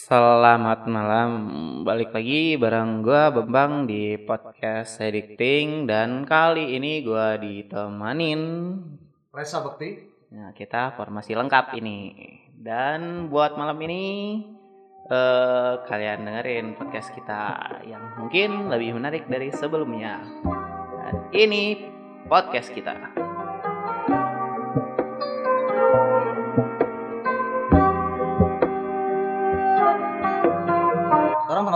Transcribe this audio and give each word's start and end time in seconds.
Selamat 0.00 0.88
malam, 0.88 1.30
balik 1.84 2.16
lagi 2.16 2.56
bareng 2.56 3.04
gua 3.04 3.28
Bambang 3.28 3.84
di 3.84 4.16
podcast 4.16 4.96
Editing 4.96 5.84
dan 5.84 6.24
kali 6.24 6.72
ini 6.72 7.04
gua 7.04 7.36
ditemanin 7.36 8.40
Resa 9.28 9.60
Bekti. 9.60 10.00
Nah, 10.32 10.56
kita 10.56 10.96
formasi 10.96 11.36
lengkap 11.36 11.76
ini. 11.76 12.16
Dan 12.48 13.28
buat 13.28 13.60
malam 13.60 13.76
ini 13.84 14.04
eh, 15.04 15.72
kalian 15.84 16.24
dengerin 16.24 16.80
podcast 16.80 17.12
kita 17.12 17.60
yang 17.84 18.16
mungkin 18.16 18.72
lebih 18.72 18.96
menarik 18.96 19.28
dari 19.28 19.52
sebelumnya. 19.52 20.24
Dan 20.96 21.28
ini 21.36 21.76
podcast 22.24 22.72
kita. 22.72 22.96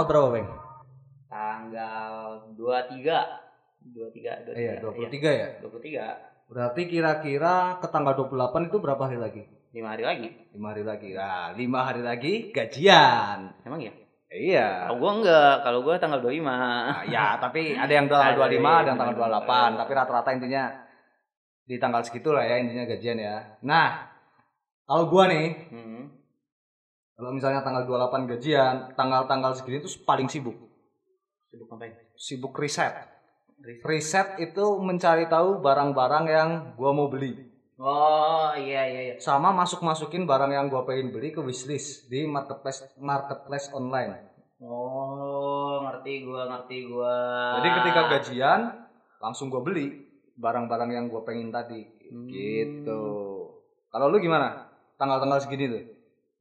Tanggal 0.05 0.29
berapa, 0.29 0.29
Bang? 0.37 0.47
Tanggal 1.33 2.13
23 2.55 3.43
23 3.85 4.53
23 4.53 4.61
Iya, 4.61 4.73
23 4.81 5.33
ya. 5.33 5.49
23 5.65 6.53
Berarti 6.53 6.83
kira-kira 6.87 7.81
ke 7.81 7.89
tanggal 7.89 8.13
28 8.15 8.69
itu 8.69 8.77
berapa 8.79 9.01
hari 9.01 9.17
lagi? 9.17 9.43
5 9.73 9.81
hari 9.81 10.05
lagi. 10.05 10.29
5 10.55 10.61
hari 10.71 10.83
lagi. 10.85 11.09
Nah, 11.17 11.57
5 11.57 11.89
hari 11.89 12.03
lagi 12.05 12.33
gajian. 12.53 13.39
Emang 13.65 13.81
ya? 13.81 13.93
Iya. 14.29 14.93
Kalau 14.93 14.99
gua 15.01 15.13
enggak, 15.19 15.55
kalau 15.65 15.79
gua 15.83 15.95
tanggal 15.97 16.21
25. 16.21 16.45
Nah, 16.45 17.01
ya, 17.09 17.41
tapi 17.41 17.73
ada 17.83 17.91
yang 17.93 18.07
tanggal 18.07 18.35
Ada, 18.35 18.39
25, 18.45 18.61
iya, 18.61 18.71
ada 18.77 18.89
yang 18.93 18.99
tanggal 19.01 19.17
benar, 19.17 19.31
28, 19.41 19.49
benar. 19.49 19.71
tapi 19.81 19.93
rata-rata 19.97 20.31
intinya 20.37 20.65
di 21.65 21.77
tanggal 21.81 22.03
segitu 22.05 22.29
lah 22.37 22.45
ya 22.45 22.61
intinya 22.61 22.85
gajian 22.85 23.19
ya. 23.19 23.37
Nah, 23.65 23.89
kalau 24.85 25.09
gua 25.09 25.27
nih, 25.33 25.47
Hmm. 25.73 26.03
Kalau 27.15 27.31
misalnya 27.31 27.63
tanggal 27.63 27.87
28 27.87 28.27
gajian, 28.27 28.91
tanggal-tanggal 28.99 29.55
segini 29.55 29.79
tuh 29.79 30.03
paling 30.03 30.27
sibuk. 30.27 30.59
Sibuk 31.47 31.71
ngapain? 31.71 31.95
Sibuk 32.19 32.55
riset. 32.59 32.91
Riset. 33.63 33.87
Riset 33.87 34.29
itu 34.43 34.65
mencari 34.83 35.31
tahu 35.31 35.63
barang-barang 35.63 36.25
yang 36.27 36.49
gua 36.75 36.91
mau 36.91 37.07
beli. 37.07 37.39
Oh, 37.79 38.51
iya 38.55 38.87
iya 38.87 39.01
iya. 39.11 39.15
sama 39.19 39.51
masuk-masukin 39.51 40.27
barang 40.27 40.51
yang 40.51 40.67
gua 40.67 40.83
pengen 40.87 41.15
beli 41.15 41.31
ke 41.31 41.43
wishlist 41.43 42.11
di 42.11 42.27
marketplace 42.27 42.83
marketplace 42.99 43.71
online. 43.71 44.35
Oh, 44.59 45.87
ngerti 45.87 46.27
gua, 46.27 46.51
ngerti 46.51 46.91
gua. 46.91 47.15
Jadi 47.63 47.69
ketika 47.79 48.03
gajian 48.11 48.61
langsung 49.23 49.55
gua 49.55 49.63
beli 49.63 50.03
barang-barang 50.35 50.91
yang 50.91 51.07
gua 51.07 51.23
pengen 51.23 51.55
tadi. 51.55 51.79
Hmm. 52.11 52.27
Gitu. 52.27 53.03
Kalau 53.95 54.11
lu 54.11 54.19
gimana? 54.19 54.67
Tanggal-tanggal 54.99 55.39
segini 55.39 55.71
tuh. 55.71 55.94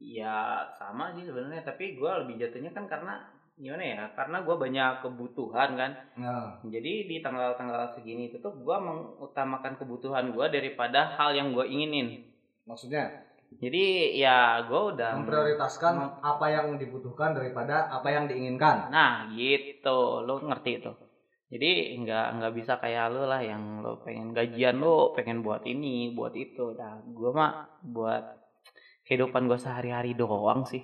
Ya, 0.03 0.67
sama 0.75 1.15
sih 1.15 1.23
sebenarnya, 1.23 1.63
tapi 1.63 1.95
gua 1.95 2.19
lebih 2.19 2.35
jatuhnya 2.43 2.75
kan 2.75 2.91
karena 2.91 3.23
gimana 3.55 3.83
ya? 3.87 4.03
Karena 4.19 4.43
gua 4.43 4.59
banyak 4.59 4.99
kebutuhan 4.99 5.79
kan. 5.79 5.91
Nah, 6.19 6.59
Jadi 6.67 7.07
di 7.07 7.23
tanggal-tanggal 7.23 7.95
segini 7.95 8.27
itu 8.27 8.43
tuh 8.43 8.51
gua 8.59 8.83
mengutamakan 8.83 9.79
kebutuhan 9.79 10.35
gua 10.35 10.51
daripada 10.51 11.15
hal 11.15 11.31
yang 11.31 11.55
gua 11.55 11.63
inginin. 11.63 12.27
maksudnya 12.63 13.27
Jadi 13.59 14.17
ya 14.17 14.65
gua 14.67 14.95
udah 14.95 15.11
memprioritaskan 15.23 16.19
apa 16.19 16.45
yang 16.49 16.75
dibutuhkan 16.75 17.37
daripada 17.37 17.87
apa 17.87 18.09
yang 18.11 18.25
diinginkan. 18.27 18.89
Nah 18.91 19.29
gitu, 19.31 20.25
lo 20.25 20.41
ngerti 20.43 20.83
itu. 20.83 20.91
Jadi 21.53 21.93
nggak 22.01 22.25
nggak 22.41 22.53
bisa 22.57 22.81
kayak 22.81 23.13
lo 23.13 23.29
lah 23.29 23.37
yang 23.45 23.85
lo 23.85 24.01
pengen 24.01 24.33
gajian 24.33 24.81
lo 24.81 25.13
pengen 25.13 25.45
buat 25.45 25.61
ini 25.69 26.09
buat 26.17 26.33
itu. 26.33 26.73
Nah 26.73 26.97
gue 27.05 27.29
mah 27.29 27.69
buat 27.85 28.42
kehidupan 29.03 29.45
gue 29.45 29.57
sehari-hari 29.57 30.13
doang 30.13 30.63
sih. 30.63 30.83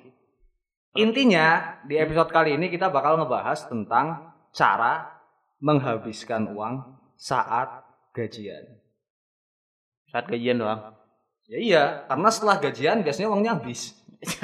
Intinya 0.93 1.77
di 1.83 1.95
episode 1.95 2.29
kali 2.29 2.55
ini 2.55 2.67
kita 2.67 2.89
bakal 2.89 3.15
ngebahas 3.15 3.65
tentang 3.65 4.19
cara 4.49 5.21
menghabiskan 5.59 6.49
uang 6.49 6.75
saat 7.13 7.85
gajian. 8.11 8.79
Saat 10.07 10.25
gajian 10.27 10.57
doang. 10.57 10.97
Ya 11.45 11.57
iya, 11.57 11.83
karena 12.05 12.29
setelah 12.29 12.57
gajian 12.59 13.01
biasanya 13.01 13.29
uangnya 13.29 13.51
habis. 13.55 13.93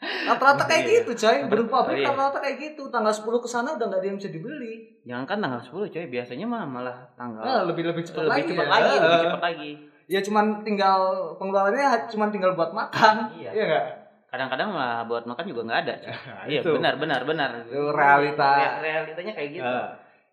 Rata-rata 0.00 0.64
kayak 0.64 0.82
Iya. 0.82 0.92
gitu, 1.02 1.10
coy. 1.16 1.36
Berupa 1.46 1.76
Oh, 1.80 1.92
iya. 1.92 2.08
rata-rata 2.08 2.38
kayak 2.40 2.56
gitu. 2.58 2.88
Tanggal 2.88 3.12
10 3.12 3.38
ke 3.38 3.48
sana 3.48 3.76
udah 3.76 3.86
nggak 3.86 4.00
ada 4.00 4.06
yang 4.06 4.16
bisa 4.16 4.30
dibeli. 4.30 4.74
Jangan 5.02 5.24
kan 5.26 5.38
tanggal 5.38 5.60
10 5.60 5.86
coy, 5.86 6.04
biasanya 6.06 6.46
mah 6.46 6.64
malah 6.64 6.96
tanggal 7.14 7.42
Nah, 7.42 7.62
lebih 7.64 7.84
lebih 7.84 8.02
cepat 8.02 8.24
lebih 8.24 8.32
lagi. 8.32 8.50
cepat 8.50 8.64
ya. 8.64 8.70
lagi, 8.70 8.94
lebih 8.96 9.18
cepat 9.22 9.42
lagi. 9.42 9.70
Ya 10.10 10.18
cuman 10.18 10.66
tinggal 10.66 10.98
pengeluarannya 11.38 12.10
cuman 12.10 12.28
tinggal 12.28 12.58
buat 12.58 12.74
makan. 12.74 13.30
Iya. 13.38 13.50
Iya 13.54 13.62
enggak? 13.64 13.86
Kadang-kadang 14.26 14.68
malah 14.70 15.06
buat 15.06 15.22
makan 15.22 15.46
juga 15.46 15.62
nggak 15.64 15.80
ada. 15.80 15.94
iya 16.50 16.60
benar 16.60 16.98
benar 16.98 17.22
benar. 17.22 17.50
Itu 17.62 17.90
realita. 17.90 18.50
Rea- 18.58 18.78
realitanya 18.80 19.32
kayak 19.32 19.50
gitu. 19.52 19.62
Eh, 19.64 19.86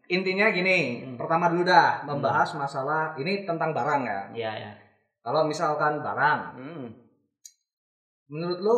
intinya 0.07 0.49
gini, 0.49 0.77
Hmm. 1.03 1.15
pertama 1.15 1.45
dulu 1.47 1.61
dah 1.61 2.01
membahas 2.03 2.49
masalah 2.55 3.13
ini 3.15 3.43
tentang 3.43 3.69
barang 3.71 4.01
ya. 4.01 4.21
Iya 4.33 4.51
ya. 4.55 4.71
Kalau 5.21 5.45
misalkan 5.45 5.99
barang, 5.99 6.39
Hmm. 6.55 6.85
menurut 8.27 8.59
lu 8.59 8.77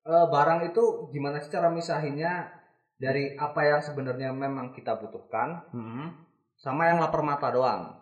eh, 0.00 0.26
barang 0.26 0.64
itu 0.64 0.82
gimana 1.12 1.36
sih 1.36 1.52
cara 1.52 1.68
misahinnya 1.68 2.48
dari 2.96 3.36
apa 3.36 3.60
yang 3.62 3.78
sebenarnya 3.78 4.32
memang 4.32 4.72
kita 4.72 4.96
butuhkan 4.96 5.60
Hmm. 5.70 6.08
sama 6.56 6.88
yang 6.88 6.98
lapar 6.98 7.20
mata 7.20 7.52
doang? 7.52 7.99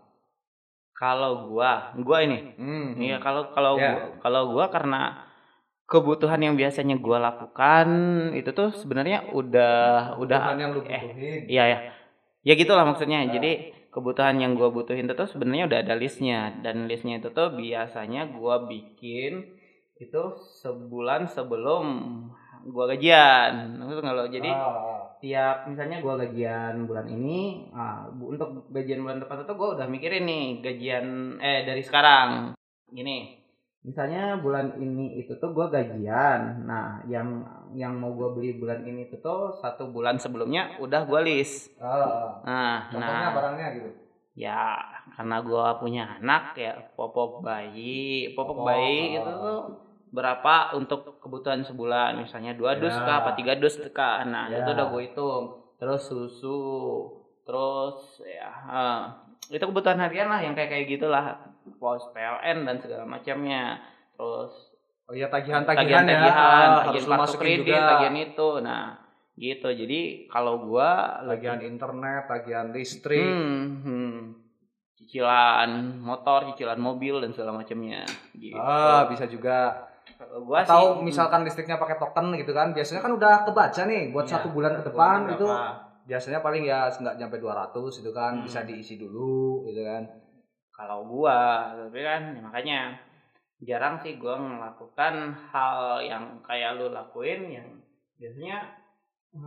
Kalau 0.98 1.46
gua, 1.46 1.94
gua 1.96 2.18
ini 2.20 2.58
Hmm. 2.58 2.98
Iya 2.98 3.16
kalau 3.18 3.54
kalau 3.54 3.78
Ya. 3.78 3.94
gua, 3.94 4.02
kalau 4.18 4.42
gua 4.50 4.66
karena 4.66 5.22
kebutuhan 5.84 6.42
yang 6.42 6.54
biasanya 6.54 6.98
gua 6.98 7.22
lakukan 7.22 7.88
itu 8.34 8.50
tuh 8.50 8.74
sebenarnya 8.74 9.30
udah 9.30 10.18
udah 10.18 10.40
Kebutuhan 10.42 10.58
yang 10.58 10.72
lu 10.74 10.80
eh 10.84 11.00
butuhin. 11.00 11.40
iya 11.46 11.64
ya 11.64 11.78
ya 12.42 12.52
gitulah 12.54 12.84
maksudnya 12.84 13.22
Nah. 13.22 13.30
jadi 13.30 13.52
kebutuhan 13.88 14.36
yang 14.36 14.52
gua 14.52 14.68
butuhin 14.68 15.06
itu 15.06 15.14
tuh 15.14 15.24
sebenarnya 15.24 15.64
udah 15.64 15.78
ada 15.80 15.94
listnya 15.94 16.52
dan 16.60 16.84
listnya 16.84 17.16
itu 17.16 17.30
tuh 17.30 17.54
biasanya 17.54 18.28
gua 18.28 18.66
bikin 18.66 19.54
itu 19.96 20.22
sebulan 20.60 21.26
sebelum 21.26 21.84
gua 22.68 22.84
gajian 22.90 23.78
Maksud 23.78 23.98
nggak 23.98 24.14
lo 24.14 24.24
jadi 24.28 24.50
Ah, 24.50 24.97
tiap 25.18 25.66
misalnya 25.66 25.98
gua 25.98 26.14
gajian 26.16 26.84
bulan 26.84 27.06
ini 27.06 27.70
bu- 28.14 28.34
untuk 28.34 28.70
gajian 28.70 29.02
bulan 29.02 29.18
depan 29.18 29.42
itu 29.42 29.54
gua 29.54 29.68
udah 29.74 29.86
mikirin 29.86 30.24
nih 30.24 30.44
gajian 30.60 31.06
eh 31.38 31.62
dari 31.62 31.82
sekarang. 31.82 32.54
Gini 32.88 33.36
misalnya 33.78 34.36
bulan 34.38 34.76
ini 34.76 35.16
itu 35.18 35.32
tuh 35.38 35.54
gua 35.54 35.70
gajian. 35.70 36.66
Nah 36.66 37.00
yang 37.06 37.46
yang 37.72 37.92
mau 37.94 38.12
gua 38.12 38.32
beli 38.32 38.56
bulan 38.56 38.82
ini 38.82 39.06
itu 39.06 39.16
tuh 39.18 39.52
satu 39.54 39.88
bulan 39.88 40.16
sebelumnya 40.16 40.76
udah 40.78 41.04
gua 41.04 41.20
list 41.20 41.76
ah, 41.80 41.88
ah. 41.92 42.28
nah 42.42 42.78
Contohnya 42.88 43.28
nah. 43.28 43.34
barangnya 43.36 43.66
gitu. 43.76 43.90
ya 44.32 44.76
karena 45.12 45.36
gua 45.42 45.76
punya 45.76 46.16
anak 46.16 46.56
ya 46.56 46.74
popok 46.96 47.44
bayi 47.44 48.32
popok 48.32 48.56
Popok, 48.56 48.66
bayi 48.66 49.18
itu 49.20 49.30
tuh 49.36 49.58
berapa 50.08 50.72
untuk 50.72 51.18
kebutuhan 51.18 51.60
sebulan 51.60 52.16
misalnya 52.18 52.52
dua 52.52 52.74
dus 52.74 52.90
Ya. 52.90 53.02
kah 53.02 53.16
apa 53.18 53.30
tiga 53.34 53.54
dus 53.54 53.76
kah 53.90 54.24
nah 54.24 54.46
Ya. 54.46 54.60
itu 54.60 54.70
udah 54.70 54.86
gue 54.88 55.02
hitung 55.04 55.44
terus 55.76 56.02
susu 56.02 56.60
terus 57.42 57.96
ya 58.20 58.48
eh, 58.66 59.00
itu 59.50 59.62
kebutuhan 59.62 59.96
harian 59.98 60.26
lah 60.26 60.38
yang 60.38 60.52
kayak 60.52 60.70
kayak 60.70 60.86
gitulah 60.90 61.36
pos 61.76 62.04
PLN 62.10 62.64
dan 62.64 62.76
segala 62.78 63.04
macamnya 63.04 63.80
terus 64.12 64.74
Oh 65.04 65.16
iya 65.16 65.24
tagihan-tagihan 65.26 66.04
ya. 66.04 66.20
tagihan-tagihan 66.20 66.36
Ah, 66.36 66.84
tagihan 66.84 66.84
harus 66.86 67.00
lu 67.00 67.08
kartu 67.08 67.22
masukin 67.22 67.40
kredit 67.40 67.64
juga. 67.64 67.88
tagihan 67.88 68.16
itu 68.18 68.48
nah 68.60 68.84
gitu 69.34 69.68
jadi 69.70 70.00
kalau 70.26 70.54
gua 70.60 70.90
Tagihan 71.24 71.60
internet, 71.62 72.22
tagihan 72.26 72.66
listrik. 72.68 73.24
Hmm, 73.24 73.64
hmm. 73.80 74.16
cicilan 74.98 75.70
motor, 75.96 76.52
cicilan 76.52 76.76
mobil 76.76 77.22
dan 77.22 77.30
segala 77.30 77.54
macamnya. 77.54 78.04
Gitu. 78.34 78.52
Ah, 78.52 79.06
bisa 79.06 79.24
juga. 79.24 79.87
Gua 80.18 80.58
Atau 80.60 80.98
sih, 80.98 81.04
misalkan 81.04 81.40
listriknya 81.42 81.76
pakai 81.76 81.96
token 81.96 82.32
gitu 82.34 82.50
kan. 82.50 82.72
Biasanya 82.72 83.00
kan 83.00 83.12
udah 83.12 83.44
kebaca 83.44 83.82
nih 83.84 84.10
buat 84.10 84.24
Iya, 84.24 84.32
satu 84.34 84.48
bulan 84.50 84.72
ke 84.74 84.82
depan 84.86 85.18
itu 85.28 85.46
biasanya 86.04 86.40
paling 86.40 86.64
ya 86.64 86.88
nggak 86.88 87.16
nyampe 87.16 87.36
200 87.36 88.00
itu 88.00 88.10
kan 88.10 88.32
Hmm. 88.34 88.44
bisa 88.44 88.64
diisi 88.64 88.96
dulu 88.96 89.66
gitu 89.66 89.82
kan. 89.82 90.04
kalau 90.70 91.02
gua, 91.04 91.68
tapi 91.74 92.00
kan 92.00 92.22
ya 92.30 92.40
makanya 92.40 92.80
jarang 93.58 93.98
sih 93.98 94.14
gua 94.14 94.38
melakukan 94.38 95.14
hal 95.50 95.98
yang 95.98 96.38
kayak 96.40 96.78
lu 96.78 96.88
lakuin 96.88 97.50
yang 97.50 97.66
biasanya 98.14 98.62
eh, 99.28 99.38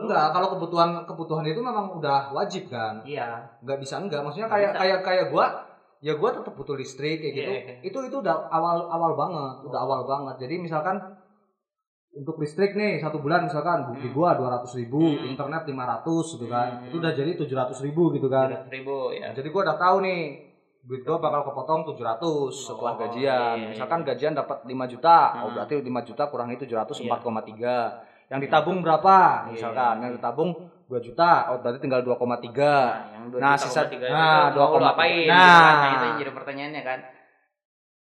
lu- 0.00 0.08
Enggak, 0.08 0.32
kalau 0.32 0.56
kebutuhan 0.56 1.04
kebutuhan 1.04 1.44
itu 1.44 1.60
memang 1.60 1.92
udah 1.92 2.32
wajib 2.32 2.66
kan. 2.66 3.04
Iya. 3.04 3.44
Nggak 3.60 3.78
bisa 3.78 4.00
enggak. 4.00 4.24
Maksudnya 4.24 4.48
kayak 4.48 4.72
kayak 4.74 4.98
kayak 5.04 5.26
gua 5.28 5.67
ya 5.98 6.14
gua 6.14 6.30
tetap 6.30 6.54
butuh 6.54 6.74
listrik 6.74 7.18
kayak 7.18 7.34
gitu. 7.34 7.50
Iya, 7.50 7.60
iya. 7.64 7.74
Itu 7.82 7.98
itu 8.00 8.16
udah 8.16 8.48
awal 8.48 8.86
awal 8.86 9.12
banget, 9.14 9.54
udah 9.64 9.80
awal 9.80 10.00
banget. 10.04 10.46
Jadi 10.46 10.54
misalkan 10.58 10.96
untuk 12.10 12.38
listrik 12.38 12.74
nih 12.74 12.98
satu 12.98 13.18
bulan 13.18 13.46
misalkan 13.46 13.94
di 13.94 14.08
Hmm. 14.08 14.14
gua 14.14 14.34
200 14.34 14.74
ribu, 14.74 14.98
Hmm. 14.98 15.28
internet 15.28 15.62
500 15.64 16.34
gitu 16.34 16.46
kan. 16.46 16.82
Hmm. 16.82 16.86
Itu 16.90 16.96
udah 16.98 17.12
jadi 17.12 17.30
700 17.34 17.78
ribu 17.78 18.10
gitu 18.10 18.26
kan. 18.26 18.66
ribu 18.66 19.10
ya. 19.12 19.30
Jadi 19.30 19.48
gua 19.48 19.62
udah 19.64 19.76
tahu 19.76 19.96
nih 20.00 20.20
duit 20.80 21.02
gua 21.04 21.18
bakal 21.18 21.42
kepotong 21.44 21.80
700 21.84 22.48
setelah 22.64 22.94
Oh, 22.94 22.98
gajian. 22.98 23.54
iya, 23.58 23.68
Misalkan 23.70 24.00
iya. 24.02 24.06
gajian 24.08 24.34
dapat 24.34 24.58
5 24.64 24.86
juta, 24.86 25.18
oh 25.36 25.50
Hmm. 25.50 25.54
berarti 25.54 25.74
5 25.78 26.00
juta 26.02 26.22
kurangi 26.26 26.56
700 26.56 26.96
Iya. 26.98 27.06
4,3. 27.12 27.74
Yang 28.28 28.40
ditabung 28.48 28.78
berapa? 28.80 29.16
Iya, 29.46 29.52
Misalkan 29.52 29.94
iya. 29.94 30.02
yang 30.04 30.12
ditabung 30.14 30.50
2 30.88 30.98
juta, 30.98 31.52
oh 31.52 31.60
berarti 31.60 31.78
tinggal 31.78 32.00
2,3. 32.00 32.64
Nah, 33.12 33.28
Nah, 33.28 33.54
2,3 33.54 33.60
sisa- 33.60 33.84
nah, 34.08 34.48
mau 34.48 34.72
lu 34.72 34.80
2,3. 34.80 34.88
apain? 34.90 35.28
Nah. 35.28 35.36
kan? 35.36 35.74
Nah, 35.76 35.88
itu 35.90 36.04
yang 36.04 36.18
jadi 36.18 36.32
pertanyaannya 36.32 36.82
kan. 36.82 37.00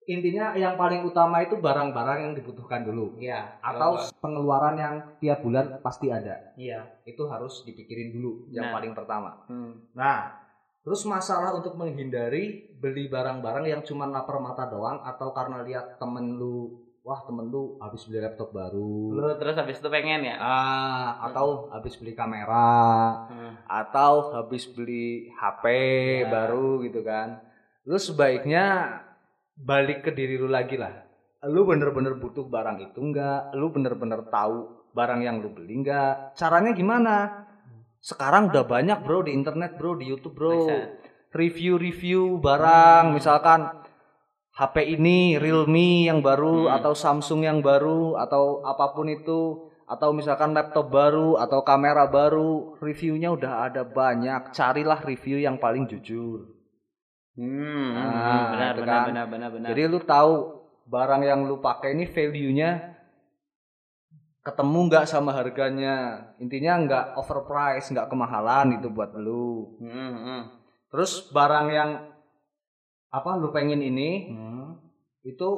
Intinya 0.09 0.57
yang 0.57 0.73
paling 0.73 1.05
utama 1.05 1.37
itu 1.39 1.53
barang-barang 1.55 2.19
yang 2.19 2.33
dibutuhkan 2.33 2.81
dulu 2.81 3.13
Iya. 3.15 3.61
atau 3.61 3.93
pengeluaran 4.17 4.73
yang 4.73 4.95
tiap 5.19 5.43
bulan 5.43 5.77
pasti 5.79 6.09
ada. 6.09 6.55
iya. 6.55 6.81
Itu 7.03 7.29
harus 7.29 7.61
dipikirin 7.61 8.09
dulu 8.11 8.49
yang 8.49 8.71
Nah. 8.71 8.73
paling 8.73 8.97
pertama. 8.97 9.45
Hmm. 9.45 9.85
Nah, 9.93 10.33
terus 10.81 11.05
masalah 11.05 11.53
untuk 11.53 11.75
menghindari 11.75 12.73
beli 12.73 13.05
barang-barang 13.05 13.67
yang 13.67 13.81
cuma 13.83 14.07
lapar 14.07 14.39
mata 14.39 14.65
doang 14.65 14.97
atau 14.99 15.29
karena 15.29 15.61
lihat 15.61 15.99
temen 15.99 16.33
lu, 16.33 16.88
wah 17.09 17.25
temen 17.25 17.49
lu 17.49 17.73
habis 17.81 18.05
beli 18.05 18.21
laptop 18.21 18.53
baru, 18.53 19.17
Lu 19.17 19.25
terus 19.35 19.57
habis 19.57 19.81
itu 19.81 19.89
pengen 19.89 20.21
ya? 20.21 20.37
ah, 20.37 21.25
atau 21.25 21.65
habis 21.73 21.97
beli 21.97 22.13
kamera, 22.13 22.69
Hmm. 23.25 23.57
atau 23.65 24.29
habis 24.31 24.69
beli 24.69 25.33
HP 25.33 25.65
Ya. 26.21 26.29
baru 26.29 26.85
gitu 26.85 27.01
kan. 27.01 27.41
Lu 27.83 27.97
sebaiknya 27.97 28.93
balik 29.57 30.05
ke 30.05 30.13
diri 30.13 30.37
lu 30.37 30.45
lagi 30.45 30.77
lah. 30.77 30.93
Lu 31.41 31.65
bener-bener 31.65 32.13
butuh 32.13 32.45
barang 32.45 32.77
itu 32.83 33.01
enggak? 33.01 33.57
Lu 33.57 33.73
bener-bener 33.73 34.29
tahu 34.29 34.69
barang 34.93 35.25
yang 35.25 35.41
lu 35.41 35.49
beli 35.49 35.81
enggak? 35.81 36.37
Caranya 36.37 36.77
gimana? 36.77 37.47
Sekarang 37.97 38.47
udah 38.47 38.63
banyak 38.63 39.01
bro 39.01 39.25
di 39.25 39.33
internet 39.33 39.75
bro, 39.75 39.97
di 39.97 40.05
YouTube 40.05 40.37
bro. 40.37 40.69
Review-review 41.33 42.37
barang, 42.37 43.03
Hmm. 43.09 43.15
misalkan 43.15 43.59
HP 44.59 44.99
ini 44.99 45.39
Realme 45.39 46.03
yang 46.11 46.19
baru 46.19 46.67
Hmm. 46.67 46.75
atau 46.75 46.91
Samsung 46.91 47.47
yang 47.47 47.63
baru 47.63 48.19
atau 48.19 48.59
apa 48.67 48.91
pun 48.91 49.07
itu 49.07 49.71
atau 49.87 50.11
misalkan 50.11 50.51
laptop 50.53 50.91
baru 50.91 51.39
atau 51.39 51.63
kamera 51.65 52.05
baru, 52.05 52.75
reviewnya 52.77 53.31
udah 53.33 53.71
ada 53.71 53.81
banyak. 53.81 54.51
Carilah 54.53 55.01
review 55.01 55.39
yang 55.41 55.57
paling 55.57 55.87
jujur. 55.87 56.45
Hmm, 57.39 57.95
Nah, 57.95 58.51
benar, 58.51 58.71
itu 58.75 58.81
benar, 58.83 58.99
kan. 58.99 59.05
benar, 59.09 59.25
benar, 59.31 59.49
benar. 59.55 59.67
Jadi 59.71 59.81
lu 59.87 59.99
tahu 60.03 60.33
barang 60.85 61.23
yang 61.23 61.39
lu 61.47 61.57
pakai 61.57 61.95
ini 61.95 62.05
value-nya 62.05 62.99
ketemu 64.43 64.79
nggak 64.91 65.05
sama 65.07 65.31
harganya. 65.31 65.95
Intinya 66.37 66.73
nggak 66.83 67.05
overprice, 67.15 67.89
nggak 67.95 68.11
kemahalan 68.11 68.75
itu 68.75 68.91
buat 68.91 69.15
lu. 69.15 69.79
Hmm, 69.79 70.13
hmm. 70.19 70.41
Terus 70.91 71.31
barang 71.31 71.67
yang 71.71 71.91
apa 73.09 73.29
lu 73.35 73.49
pengen 73.49 73.81
ini 73.81 74.29
Hmm. 74.29 74.77
itu 75.21 75.49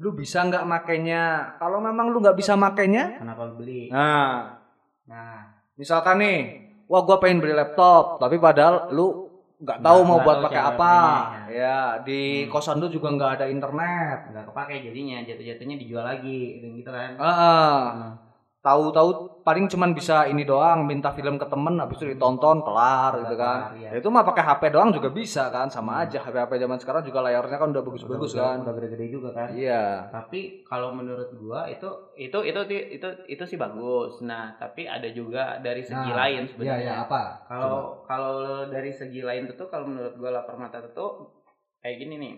lu 0.00 0.16
bisa 0.16 0.40
nggak 0.46 0.64
makainya? 0.64 1.54
Kalau 1.60 1.82
memang 1.82 2.08
lu 2.08 2.22
nggak 2.24 2.38
bisa 2.38 2.56
makainya, 2.56 3.20
Kenapa 3.20 3.44
lu 3.44 3.60
beli? 3.60 3.90
nah 3.90 4.56
Nah, 5.04 5.42
misalkan 5.74 6.22
nih, 6.22 6.38
wah 6.86 7.02
gua 7.02 7.18
pengen 7.18 7.42
beli 7.42 7.50
laptop, 7.50 8.22
tapi 8.22 8.38
padahal 8.38 8.86
lu 8.94 9.26
nggak 9.58 9.82
tahu 9.82 9.98
mau 10.06 10.22
buat 10.22 10.38
pakai 10.46 10.62
apa. 10.62 10.94
pakainya, 10.94 11.42
Ya 11.50 11.78
di 12.00 12.46
Hmm. 12.46 12.48
kosan 12.48 12.78
lu 12.78 12.86
juga 12.86 13.10
nggak 13.10 13.30
ada 13.42 13.46
internet. 13.50 14.30
nggak 14.30 14.44
kepake 14.48 14.86
jadinya, 14.86 15.18
jatuh-jatuhnya 15.26 15.76
dijual 15.76 16.06
lagi, 16.06 16.62
gitu 16.62 16.88
kan? 16.88 17.18
Ah, 17.18 17.82
Nah, 17.92 18.12
tahu-tahu 18.60 19.40
paling 19.40 19.72
cuman 19.72 19.96
bisa 19.96 20.28
ini 20.28 20.44
doang, 20.44 20.84
minta 20.84 21.08
film 21.16 21.40
ke 21.40 21.48
temen, 21.48 21.80
habis 21.80 21.96
itu 21.96 22.12
ditonton 22.12 22.60
kelar 22.60 23.24
gitu 23.24 23.34
kan. 23.40 23.72
Iya. 23.72 23.96
Ya, 23.96 23.98
itu 24.04 24.08
mah 24.12 24.20
pakai 24.20 24.44
HP 24.44 24.62
doang 24.68 24.92
juga 24.92 25.08
bisa 25.08 25.48
kan, 25.48 25.72
sama 25.72 26.04
aja. 26.04 26.20
HP-HP 26.20 26.60
zaman 26.60 26.76
sekarang 26.76 27.02
juga 27.08 27.24
layarnya 27.24 27.56
kan 27.56 27.72
udah 27.72 27.82
bagus-bagus 27.82 28.36
kan. 28.36 28.60
Udah 28.60 28.74
gede-gede 28.76 29.06
juga 29.08 29.32
kan? 29.32 29.48
Iya. 29.56 30.12
Tapi 30.12 30.60
kalau 30.68 30.92
menurut 30.92 31.32
gua 31.40 31.64
itu 31.72 31.88
itu 32.20 32.38
itu 32.44 32.60
itu 32.68 33.08
itu 33.32 33.44
sih 33.48 33.56
bagus. 33.56 34.20
Nah, 34.20 34.52
tapi 34.60 34.84
ada 34.84 35.08
juga 35.08 35.56
dari 35.64 35.80
segi 35.80 36.12
Nah, 36.12 36.16
lain 36.20 36.42
sebenarnya. 36.44 37.08
apa? 37.08 37.48
Kalau 37.48 38.04
kalau 38.04 38.68
dari 38.68 38.92
segi 38.92 39.24
lain 39.24 39.48
itu 39.48 39.64
kalau 39.72 39.88
menurut 39.88 40.20
gua 40.20 40.36
lapar 40.36 40.60
mata 40.60 40.84
itu 40.84 41.06
kayak 41.80 41.96
gini 41.96 42.14
nih. 42.20 42.34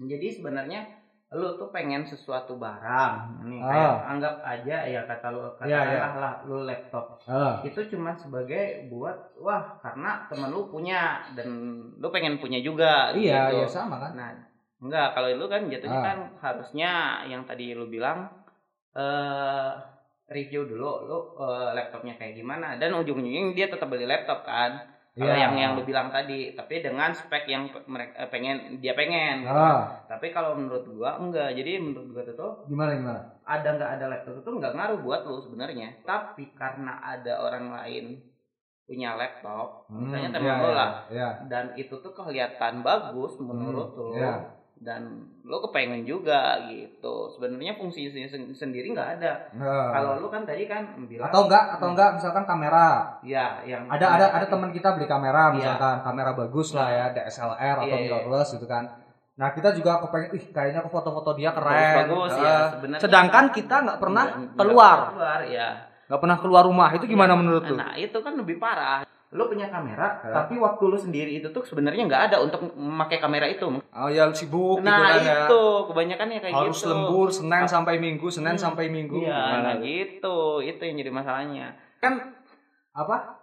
Jadi 0.00 0.40
sebenarnya 0.40 1.01
lu 1.32 1.56
tuh 1.56 1.68
pengen 1.68 2.04
sesuatu 2.04 2.54
barang 2.54 3.40
nih 3.42 3.56
kayak 3.58 3.88
Ah. 3.88 4.12
anggap 4.12 4.36
aja 4.42 4.76
ya 4.84 5.00
kata 5.02 5.32
lu 5.32 5.40
Iya, 5.40 5.48
katakanlah 5.56 5.88
iya. 5.88 6.20
lah 6.20 6.34
lu 6.44 6.56
laptop 6.62 7.16
Ah. 7.24 7.56
itu 7.62 7.80
cuma 7.88 8.12
sebagai 8.12 8.62
buat 8.86 9.16
wah 9.36 9.80
karena 9.80 10.28
temen 10.28 10.48
lu 10.48 10.68
punya 10.68 11.24
dan 11.32 11.48
lu 11.96 12.08
pengen 12.08 12.36
punya 12.36 12.60
juga 12.60 13.10
Iya, 13.10 13.48
gitu. 13.48 13.56
iya 13.58 13.66
sama 13.66 13.96
kan. 13.98 14.12
Nah, 14.12 14.28
enggak 14.78 15.16
kalau 15.16 15.32
lu 15.32 15.46
kan 15.46 15.64
jatuhnya 15.66 15.98
Ah. 15.98 16.06
kan 16.06 16.18
harusnya 16.38 16.90
yang 17.24 17.42
tadi 17.42 17.72
lu 17.72 17.88
bilang 17.88 18.28
eh 18.92 19.72
review 20.28 20.64
dulu 20.66 21.08
lu 21.08 21.16
eh, 21.38 21.70
laptopnya 21.72 22.12
kayak 22.14 22.36
gimana 22.36 22.76
dan 22.76 22.92
ujung-ujungnya 22.92 23.52
dia 23.52 23.66
tetap 23.66 23.88
beli 23.88 24.04
laptop 24.04 24.44
kan. 24.44 24.91
Kalau 25.12 25.28
Iya. 25.28 25.44
yang 25.44 25.54
yang 25.60 25.70
lu 25.76 25.84
bilang 25.84 26.08
tadi, 26.08 26.56
tapi 26.56 26.80
dengan 26.80 27.12
spek 27.12 27.44
yang 27.44 27.68
mereka 27.84 28.32
pengen 28.32 28.80
dia 28.80 28.96
pengen. 28.96 29.44
gitu. 29.44 29.52
Ah, 29.52 30.00
Tapi 30.08 30.32
kalau 30.32 30.56
menurut 30.56 30.88
gua 30.88 31.20
enggak. 31.20 31.52
Jadi 31.52 31.84
menurut 31.84 32.08
gua 32.16 32.22
tuh 32.24 32.52
gimana 32.64 32.96
gimana? 32.96 33.20
ada 33.44 33.68
nggak 33.76 33.90
ada 34.00 34.06
laptop 34.08 34.40
itu 34.40 34.50
nggak 34.56 34.72
ngaruh 34.72 34.98
buat 35.04 35.20
lu 35.28 35.36
sebenarnya. 35.44 36.00
Tapi 36.08 36.56
karena 36.56 36.96
ada 37.04 37.44
orang 37.44 37.68
lain 37.68 38.24
punya 38.82 39.12
laptop, 39.14 39.84
misalnya 39.88 40.32
temen 40.32 40.48
iya, 40.48 40.58
lu 40.58 40.68
iya, 40.68 40.74
lah, 40.74 40.90
Iya. 41.08 41.28
dan 41.46 41.64
itu 41.76 41.94
tuh 42.02 42.12
kelihatan 42.12 42.82
bagus 42.82 43.38
menurut 43.38 43.92
lu 43.94 44.16
iya. 44.18 44.52
dan 44.80 45.31
lu 45.42 45.58
kepengen 45.60 46.02
juga 46.02 46.54
gitu. 46.66 47.26
Sebenarnya 47.28 47.74
fungsi 47.74 48.06
sen- 48.08 48.54
sendiri 48.54 48.90
nggak 48.90 49.18
ada. 49.18 49.50
Nah. 49.52 49.90
kalau 49.90 50.22
lu 50.22 50.28
kan 50.28 50.46
tadi 50.46 50.64
kan 50.64 50.86
bilang 51.04 51.26
atau 51.26 51.44
enggak 51.44 51.64
atau 51.74 51.86
enggak 51.90 52.10
misalkan 52.14 52.44
kamera. 52.44 53.18
Ya 53.20 53.58
yang 53.62 53.90
ada 53.90 54.06
ada 54.12 54.26
ada 54.32 54.46
teman 54.46 54.70
kita 54.70 54.94
beli 54.94 55.04
kamera 55.04 55.50
Iya. 55.50 55.54
misalkan 55.56 55.96
kamera 56.00 56.30
bagus 56.32 56.70
lah 56.72 56.88
ya 56.88 57.04
DSLR 57.10 57.76
atau 57.76 57.86
Iya, 57.86 57.96
iya. 57.98 58.04
mirrorless 58.06 58.54
gitu 58.54 58.66
kan. 58.66 58.86
Nah 59.32 59.50
kita 59.50 59.74
juga 59.74 59.98
kepengen 59.98 60.30
ih 60.32 60.44
kayaknya 60.48 60.80
foto-foto 60.86 61.34
dia 61.34 61.50
keren. 61.50 62.06
bagus 62.06 62.32
ya. 62.32 62.46
Ah. 62.46 62.66
sebenarnya 62.70 63.02
sedangkan 63.02 63.30
kan 63.32 63.44
kita 63.50 63.76
nggak 63.82 63.98
pernah 63.98 64.24
keluar. 64.54 64.98
keluar 65.10 65.40
ya. 65.42 65.68
Nggak 66.06 66.20
pernah 66.20 66.38
keluar 66.38 66.62
rumah 66.62 66.88
itu 66.92 67.04
gimana 67.04 67.32
Ya, 67.32 67.38
menurut 67.40 67.64
lu? 67.66 67.74
Nah 67.74 67.96
itu 67.96 68.18
kan 68.20 68.36
lebih 68.36 68.62
parah 68.62 69.02
lu 69.32 69.48
punya 69.48 69.66
kamera 69.66 70.20
Ya. 70.20 70.30
tapi 70.30 70.60
waktu 70.60 70.84
lu 70.84 70.94
sendiri 70.94 71.40
itu 71.40 71.48
tuh 71.48 71.64
sebenarnya 71.64 72.04
nggak 72.04 72.22
ada 72.28 72.36
untuk 72.44 72.68
memakai 72.76 73.16
kamera 73.16 73.48
itu 73.48 73.64
oh 73.64 74.08
ya 74.08 74.28
sibuk 74.28 74.78
gitu 74.78 74.86
nah 74.86 75.16
kan 75.16 75.24
ya 75.24 75.36
itu 75.48 75.62
kebanyakan 75.88 76.26
ya 76.28 76.40
kayak 76.44 76.54
harus 76.54 76.78
gitu 76.78 76.92
lembur 76.92 77.28
senin 77.32 77.64
sampai 77.64 77.96
minggu 77.96 78.28
senin 78.28 78.54
Hmm. 78.54 78.64
sampai 78.68 78.92
minggu 78.92 79.16
iya 79.18 79.32
Gimana? 79.32 79.64
nah 79.64 79.74
gitu 79.80 80.36
itu 80.60 80.82
yang 80.84 80.96
jadi 80.96 81.10
masalahnya 81.10 81.66
kan 81.96 82.36
apa 82.92 83.40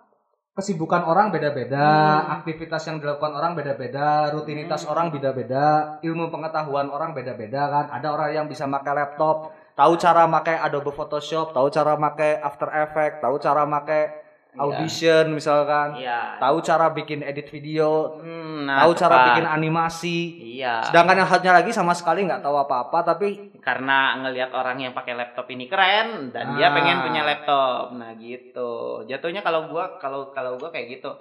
kesibukan 0.51 1.08
orang 1.08 1.31
beda-beda, 1.31 1.88
Hmm. 2.19 2.36
aktivitas 2.36 2.84
yang 2.84 3.00
dilakukan 3.00 3.31
orang 3.31 3.55
beda-beda, 3.55 4.27
rutinitas 4.29 4.84
Hmm. 4.84 4.91
orang 4.91 5.08
beda-beda, 5.08 5.96
ilmu 6.03 6.27
pengetahuan 6.27 6.91
orang 6.91 7.15
beda-beda 7.15 7.72
kan. 7.72 7.86
Ada 7.89 8.12
orang 8.12 8.29
yang 8.34 8.46
bisa 8.46 8.67
pakai 8.67 8.91
laptop, 8.93 9.55
tahu 9.72 9.96
cara 9.96 10.27
pakai 10.27 10.60
Adobe 10.60 10.91
Photoshop, 10.91 11.55
tahu 11.55 11.72
cara 11.72 11.96
pakai 11.96 12.43
After 12.43 12.67
Effects, 12.67 13.24
tahu 13.24 13.39
cara 13.39 13.63
pakai 13.63 14.01
Iya. 14.50 14.60
Audition 14.60 15.25
misalkan, 15.32 15.94
iya 15.96 16.34
tahu 16.38 16.58
cara 16.60 16.89
bikin 16.89 17.22
edit 17.22 17.48
video, 17.48 18.18
Hmm, 18.18 18.65
nah, 18.65 18.82
tahu 18.82 18.98
cara 18.98 19.15
bikin 19.29 19.46
animasi. 19.46 20.20
iya 20.58 20.82
Sedangkan 20.82 21.15
yang 21.15 21.29
satunya 21.29 21.53
lagi 21.53 21.70
sama 21.70 21.94
sekali 21.94 22.25
nggak 22.25 22.41
tahu 22.41 22.58
apa-apa, 22.58 23.06
tapi 23.06 23.53
karena 23.62 24.18
ngelihat 24.18 24.50
orang 24.51 24.82
yang 24.82 24.91
pakai 24.91 25.13
laptop 25.13 25.46
ini 25.48 25.70
keren 25.70 26.34
dan 26.34 26.58
dia 26.58 26.65
Ah. 26.65 26.74
pengen 26.74 26.98
punya 27.00 27.22
laptop 27.24 27.94
nah 27.94 28.10
gitu 28.15 28.72
jatuhnya 29.06 29.39
kalau 29.39 29.70
gua 29.70 29.96
kalau 29.98 30.32
kalau 30.32 30.58
gua 30.58 30.70
kayak 30.70 30.98
gitu 30.98 31.13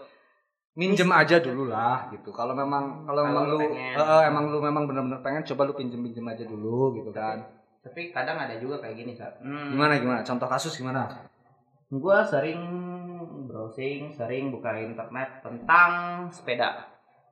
minjem 0.72 1.10
aja 1.10 1.36
dulu 1.38 1.68
lah 1.68 2.08
gitu. 2.08 2.30
Kalau 2.30 2.54
memang 2.54 3.04
kalau 3.04 3.22
memang 3.24 3.44
lu 3.46 3.58
pengen. 3.60 3.92
eh, 3.92 4.22
emang 4.24 4.44
lu 4.46 4.58
memang 4.58 4.86
benar-benar 4.86 5.20
pengen 5.20 5.44
coba 5.44 5.66
lu 5.66 5.74
pinjem-pinjem 5.74 6.24
aja 6.24 6.44
dulu 6.44 6.96
gitu 6.96 7.12
kan. 7.12 7.44
tapi 7.78 8.08
kadang 8.08 8.36
ada 8.36 8.56
juga 8.56 8.80
kayak 8.80 8.96
gini 8.96 9.12
saat 9.12 9.36
hmm, 9.38 9.72
Gimana 9.72 9.96
gimana? 9.96 10.20
Contoh 10.22 10.44
kasus 10.44 10.72
gimana? 10.74 11.04
gua 11.88 12.20
sering 12.20 12.60
browsing 13.58 14.14
sering 14.14 14.44
buka 14.48 14.70
internet 14.72 15.42
tentang 15.42 15.90
sepeda 16.30 16.86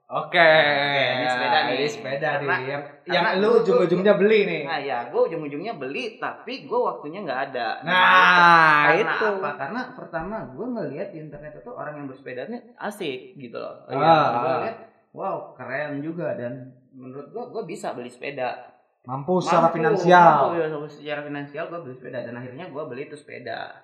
Oke, 0.06 0.38
ini 0.38 1.26
sepeda 1.26 1.58
nih. 1.60 1.74
Ini 1.74 1.88
sepeda 1.90 2.28
Karena- 2.38 2.46
nih. 2.54 2.66
Yang, 2.70 2.82
yang 3.10 3.24
lu 3.42 3.48
ujung-ujungnya 3.58 4.14
beli 4.14 4.40
nih. 4.44 4.62
nah 4.62 4.78
ya 4.78 4.98
gua 5.10 5.26
ujung-ujungnya 5.26 5.74
beli 5.74 6.14
tapi 6.16 6.62
gua 6.62 6.94
waktunya 6.94 7.26
nggak 7.26 7.40
ada 7.50 7.82
Nah, 7.82 8.86
karena 8.86 9.02
itu. 9.12 9.26
apa? 9.34 9.50
Karena 9.56 9.80
pertama 9.92 10.36
gue 10.48 10.62
ngelihat 10.64 11.08
di 11.10 11.18
internet 11.20 11.58
itu 11.58 11.70
orang 11.72 11.94
yang 11.96 12.06
bersepeda 12.06 12.46
ini 12.46 12.58
asik 12.76 13.34
gitu 13.34 13.58
loh. 13.58 13.82
Ah, 13.84 13.90
Iya, 13.90 14.14
gue 14.32 14.54
lihat, 14.62 14.76
wow 15.10 15.36
keren 15.54 15.98
juga 15.98 16.38
dan 16.38 16.52
menurut 16.92 17.26
gue 17.26 17.44
gue 17.48 17.62
bisa 17.66 17.90
beli 17.90 18.06
sepeda. 18.06 18.78
Mampu 19.02 19.38
secara 19.38 19.70
Mampu, 19.70 19.74
finansial. 19.76 20.22
mampu, 20.22 20.54
ya, 20.56 20.66
secara 20.88 21.20
finansial 21.22 21.64
gue 21.66 21.80
beli 21.82 21.94
sepeda 21.94 22.22
dan 22.22 22.34
akhirnya 22.36 22.70
gue 22.70 22.82
beli 22.86 23.06
itu 23.06 23.18
sepeda. 23.18 23.74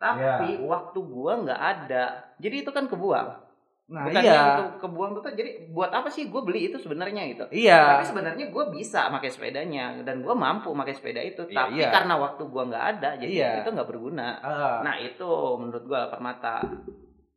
Tapi 0.00 0.56
Iya. 0.56 0.64
waktu 0.64 0.98
gue 0.98 1.32
nggak 1.44 1.60
ada, 1.60 2.04
jadi 2.40 2.64
itu 2.64 2.70
kan 2.72 2.88
kebuang. 2.88 3.28
Nah, 3.90 4.06
Bukannya 4.06 4.22
iya. 4.22 4.42
untuk 4.54 4.86
kebuang 4.86 5.18
tuh 5.18 5.34
jadi 5.34 5.50
buat 5.74 5.90
apa 5.90 6.06
sih 6.06 6.30
gue 6.30 6.40
beli 6.40 6.70
itu 6.70 6.78
sebenarnya 6.78 7.26
gitu. 7.26 7.44
Iya. 7.50 7.98
Tapi 7.98 8.04
sebenarnya 8.06 8.46
gue 8.48 8.64
bisa 8.70 9.10
pakai 9.10 9.28
sepedanya 9.28 9.98
dan 10.00 10.22
gue 10.22 10.30
mampu 10.30 10.70
pakai 10.72 10.94
sepeda 10.94 11.18
itu. 11.20 11.42
Iya, 11.50 11.56
tapi 11.58 11.82
iya. 11.82 11.90
karena 11.90 12.14
waktu 12.16 12.42
gue 12.46 12.62
nggak 12.70 12.84
ada, 12.96 13.10
jadi 13.18 13.32
Iya. 13.34 13.50
itu 13.60 13.68
nggak 13.74 13.90
berguna. 13.90 14.38
Ah. 14.40 14.78
Nah 14.80 14.94
itu 14.96 15.26
menurut 15.58 15.84
gue 15.84 16.00
permata. 16.06 16.62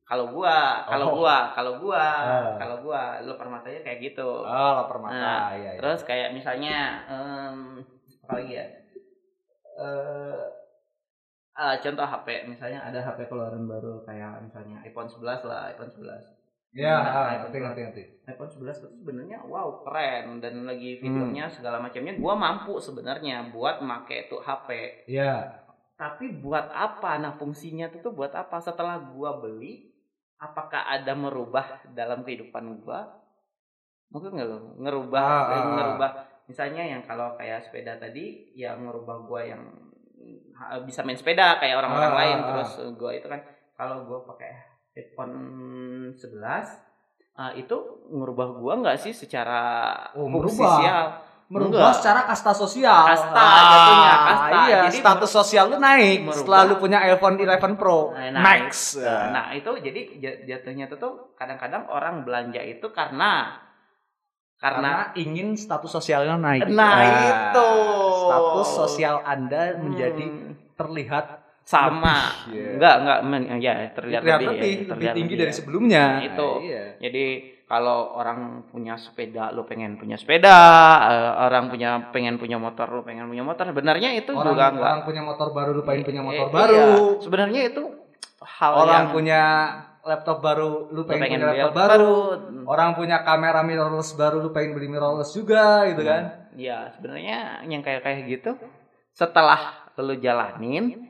Kalau 0.04 0.30
gua, 0.30 0.84
kalau 0.86 1.08
Oh. 1.10 1.16
gua, 1.24 1.38
kalau 1.52 1.74
gua, 1.80 2.06
Ah. 2.06 2.54
kalau 2.60 2.78
gua, 2.84 3.24
lu 3.24 3.34
permatanya 3.34 3.82
kayak 3.82 4.00
gitu. 4.04 4.46
Oh, 4.46 4.72
lapar 4.78 5.00
mata. 5.00 5.16
Nah, 5.16 5.44
iya, 5.56 5.74
iya. 5.74 5.80
Terus 5.80 6.04
kayak 6.04 6.36
misalnya, 6.36 7.02
em, 7.08 7.82
apa 8.22 8.34
lagi 8.36 8.52
ya? 8.52 8.68
Eh, 9.74 10.44
ah, 11.54 11.76
contoh 11.78 12.04
HP, 12.04 12.28
misalnya 12.46 12.82
ada 12.82 13.00
HP 13.00 13.26
keluaran 13.26 13.64
baru 13.64 14.02
kayak 14.02 14.42
misalnya 14.42 14.82
iPhone 14.82 15.06
11 15.06 15.44
lah, 15.44 15.70
iPhone 15.70 15.90
11. 15.90 16.26
ya, 16.74 16.98
Nah, 16.98 17.14
ah, 17.14 17.34
ngerti 17.40 17.58
ngerti 17.60 17.82
ngerti. 17.84 18.04
iPhone 18.26 18.50
11 18.50 18.82
itu 18.82 18.88
sebenarnya 18.96 19.38
wow 19.44 19.82
keren 19.82 20.42
dan 20.42 20.66
lagi 20.66 20.98
Hmm. 20.98 21.02
videonya 21.02 21.46
segala 21.48 21.78
macamnya 21.78 22.18
gua 22.18 22.34
mampu 22.34 22.78
sebenarnya 22.78 23.50
buat 23.50 23.80
make 23.80 24.26
tuh 24.26 24.42
HP. 24.42 24.70
Iya. 25.06 25.62
Tapi 25.94 26.42
buat 26.42 26.68
apa? 26.68 27.22
Nah, 27.22 27.38
fungsinya 27.38 27.88
itu 27.88 28.02
tuh 28.02 28.12
buat 28.12 28.34
apa? 28.34 28.58
Setelah 28.58 28.98
gua 29.14 29.38
beli, 29.38 29.94
apakah 30.36 30.90
ada 30.90 31.14
merubah 31.14 31.64
dalam 31.88 32.26
kehidupan 32.26 32.82
gua? 32.82 33.22
Mungkin 34.10 34.34
nggak 34.34 34.48
lo 34.48 34.58
ngerubah, 34.78 35.22
Ah, 35.22 35.46
ah, 35.46 35.54
ah. 35.54 35.74
ngerubah. 35.78 36.12
Misalnya 36.44 36.84
yang 36.84 37.02
kalau 37.02 37.34
kayak 37.34 37.64
sepeda 37.64 37.96
tadi, 37.96 38.50
yang 38.54 38.82
ngerubah 38.84 39.18
gua 39.24 39.42
yang 39.46 39.64
bisa 40.82 41.02
main 41.02 41.16
sepeda 41.16 41.58
kayak 41.58 41.76
orang-orang 41.76 42.12
Ah, 42.12 42.18
lain. 42.18 42.36
ah, 42.36 42.42
ah. 42.42 42.48
Terus 42.50 42.72
eh, 42.80 42.92
gua 42.94 43.12
itu 43.12 43.28
kan 43.28 43.40
kalau 43.74 44.04
gua 44.04 44.24
pakai 44.26 44.52
iPhone 44.96 45.36
11 46.12 46.16
ah, 47.34 47.52
itu 47.52 47.76
ngerubah 48.08 48.48
gua 48.56 48.74
nggak 48.80 48.98
sih 49.00 49.12
secara 49.12 49.62
Oh, 50.14 50.30
sosial? 50.44 51.20
Merubah 51.44 51.92
Enggak. 51.92 51.98
secara 52.02 52.22
kasta 52.26 52.50
sosial. 52.50 53.04
Kasta, 53.06 53.46
jatuhnya, 53.46 54.14
kasta. 54.18 54.58
Iya, 54.64 54.80
Jadi 54.80 54.98
status 54.98 55.32
sosial 55.32 55.66
lu 55.68 55.78
naik 55.78 56.20
merubah. 56.24 56.38
setelah 56.40 56.62
lu 56.66 56.76
punya 56.80 57.00
iPhone 57.06 57.36
11 57.38 57.78
Pro 57.78 58.10
Nah, 58.10 58.42
Max. 58.42 58.98
Nah, 58.98 59.30
nah, 59.30 59.46
itu 59.52 59.70
jadi 59.78 60.02
jatuhnya 60.50 60.88
itu 60.88 60.96
tuh 60.98 61.36
kadang-kadang 61.36 61.86
orang 61.88 62.24
belanja 62.24 62.58
itu 62.58 62.90
karena 62.90 63.60
karena, 64.58 65.12
karena 65.12 65.20
ingin 65.20 65.54
status 65.54 65.92
sosialnya 65.92 66.40
naik. 66.40 66.72
Nah, 66.72 66.98
itu. 67.52 67.70
Status 68.26 68.68
sosial 68.70 69.16
Anda 69.22 69.64
Hmm, 69.72 69.80
menjadi 69.84 70.26
terlihat 70.74 71.26
sama. 71.64 72.18
lebih, 72.44 72.54
iya. 72.54 72.70
Enggak, 72.76 72.96
enggak 73.00 73.20
men, 73.24 73.44
ya 73.56 73.74
terlihat, 73.90 73.92
terlihat 73.96 74.22
lebih, 74.22 74.48
lebih, 74.50 74.60
ya, 74.60 74.76
lebih 74.76 74.90
terlihat 74.90 75.16
tinggi 75.16 75.28
lebih, 75.30 75.42
dari 75.42 75.52
ya. 75.52 75.56
sebelumnya. 75.56 76.04
Nah, 76.06 76.20
itu. 76.22 76.50
Iya. 76.62 76.84
Jadi 77.00 77.26
kalau 77.64 78.00
orang 78.14 78.40
punya 78.68 78.94
sepeda, 78.96 79.50
lu 79.50 79.64
pengen 79.64 79.96
punya 79.96 80.14
sepeda, 80.14 80.58
eh, 81.08 81.32
orang 81.42 81.68
punya 81.68 81.90
pengen 82.12 82.36
punya 82.36 82.58
motor, 82.58 82.86
lu 82.88 83.02
pengen 83.02 83.26
punya 83.26 83.42
motor. 83.42 83.64
Sebenarnya 83.66 84.10
itu 84.14 84.32
Orang, 84.32 84.52
juga 84.52 84.66
enggak. 84.70 84.84
orang 84.84 85.02
punya 85.02 85.22
motor 85.24 85.48
baru 85.50 85.70
lu 85.72 85.82
pengen 85.82 86.04
punya 86.04 86.22
motor 86.22 86.46
Eh, 86.46 86.52
baru. 86.52 86.76
iya. 86.76 86.88
Sebenarnya 87.24 87.62
itu 87.66 87.84
hal 88.44 88.72
Orang 88.76 88.92
yang 88.92 89.08
punya 89.10 89.42
laptop 90.04 90.44
baru 90.44 90.92
lu 90.92 91.08
pengen, 91.08 91.22
pengen 91.24 91.40
punya 91.40 91.48
beli 91.48 91.62
laptop 91.64 91.74
baru. 91.74 91.88
baru. 91.88 92.64
Orang 92.68 92.90
punya 92.94 93.18
kamera 93.24 93.64
mirrorless 93.64 94.12
baru 94.14 94.38
lu 94.38 94.52
pengen 94.52 94.76
beli 94.76 94.92
mirrorless 94.92 95.32
juga 95.32 95.88
gitu 95.88 96.04
kan. 96.04 96.43
Ya 96.56 96.92
sebenarnya 96.94 97.64
yang 97.66 97.82
kayak 97.82 98.02
kayak 98.04 98.20
gitu 98.30 98.52
setelah 99.14 99.90
lu 99.98 100.18
jalanin 100.18 101.06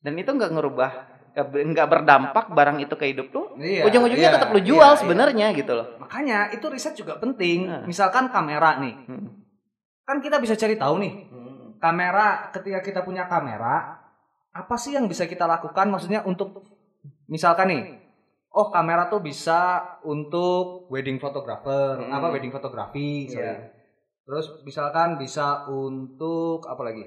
dan 0.00 0.16
itu 0.16 0.28
nggak 0.28 0.52
ngerubah 0.56 0.92
nggak 1.32 1.46
ber- 1.48 1.64
nggak 1.72 1.88
berdampak 1.88 2.46
barang 2.52 2.80
itu 2.80 2.92
ke 2.96 3.08
hidup 3.12 3.28
lu 3.32 3.56
Iya, 3.56 3.88
ujung-ujungnya 3.88 4.28
iya, 4.28 4.36
tetap 4.36 4.52
lu 4.52 4.60
iya, 4.60 4.68
jual 4.68 4.92
iya. 4.92 5.00
sebenarnya 5.00 5.46
gitu 5.56 5.72
loh 5.72 5.86
Makanya 6.00 6.52
itu 6.52 6.66
riset 6.68 6.92
juga 6.92 7.16
penting. 7.16 7.64
Nah. 7.72 7.84
Misalkan 7.88 8.28
kamera 8.28 8.76
nih. 8.84 8.94
Hmm. 9.08 9.40
Kan 10.04 10.20
kita 10.20 10.36
bisa 10.36 10.52
cari 10.52 10.76
tahu 10.76 11.00
nih. 11.00 11.12
Kamera 11.80 12.52
ketika 12.52 12.84
kita 12.84 13.00
punya 13.00 13.24
kamera 13.24 13.96
apa 14.52 14.76
sih 14.76 14.92
yang 14.92 15.08
bisa 15.08 15.24
kita 15.24 15.48
lakukan 15.48 15.88
maksudnya 15.88 16.20
untuk 16.28 16.68
misalkan 17.24 17.72
nih 17.72 17.82
oh 18.52 18.68
kamera 18.68 19.08
tuh 19.08 19.24
bisa 19.24 19.80
untuk 20.04 20.92
wedding 20.92 21.16
photographer 21.16 21.96
Hmm. 21.96 22.12
apa 22.12 22.28
wedding 22.28 22.52
fotografi 22.52 23.32
sorry. 23.32 23.72
Terus 24.22 24.46
misalkan 24.62 25.16
bisa 25.16 25.66
untuk 25.66 26.62
apa 26.64 26.82
lagi 26.84 27.06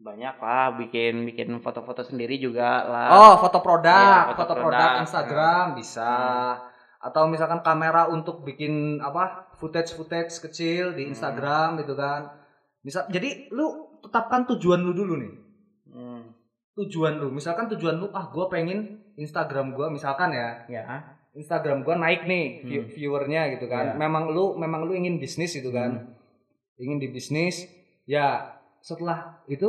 banyak 0.00 0.32
lah 0.34 0.80
bikin 0.80 1.28
bikin 1.28 1.60
foto-foto 1.60 2.00
sendiri 2.00 2.40
juga 2.40 2.88
lah 2.88 3.08
oh 3.12 3.34
foto 3.36 3.60
produk 3.60 3.92
Iya, 3.92 4.32
foto 4.32 4.36
foto 4.40 4.54
produk 4.56 4.64
produk. 4.64 4.88
Hmm. 4.90 5.02
Instagram 5.04 5.64
bisa 5.76 6.12
atau 6.96 7.22
misalkan 7.28 7.60
kamera 7.60 8.08
untuk 8.08 8.40
bikin 8.40 8.96
apa 8.98 9.52
footage 9.52 9.92
footage 9.92 10.32
kecil 10.40 10.96
di 10.96 11.04
Hmm. 11.04 11.12
Instagram 11.12 11.84
gitu 11.84 11.92
kan 11.92 12.32
bisa 12.80 13.04
jadi 13.12 13.52
lu 13.52 13.68
tetapkan 14.00 14.48
tujuan 14.48 14.80
lu 14.80 14.96
dulu 14.96 15.20
nih 15.20 15.34
Hmm. 15.92 16.32
tujuan 16.76 17.20
lu 17.20 17.28
misalkan 17.28 17.68
tujuan 17.68 18.00
lu 18.00 18.08
ah 18.10 18.24
gue 18.24 18.46
pengen 18.48 19.04
Instagram 19.20 19.76
gue 19.76 19.84
misalkan 19.92 20.32
ya 20.32 20.64
ya 20.64 21.19
Instagram 21.32 21.82
gue 21.82 21.94
naik 21.94 22.22
nih 22.24 22.46
view- 22.62 22.84
Hmm. 22.84 22.92
viewernya 22.92 23.42
gitu 23.54 23.66
kan. 23.66 23.94
Ya. 23.94 23.94
memang 23.96 24.28
lu 24.28 24.54
memang 24.54 24.82
lu 24.82 24.92
ingin 24.92 25.16
bisnis 25.16 25.52
gitu 25.52 25.70
kan. 25.70 26.16
Ingin 26.74 26.98
di 26.98 27.08
bisnis 27.08 27.68
ya 28.04 28.56
setelah 28.80 29.38
itu 29.46 29.68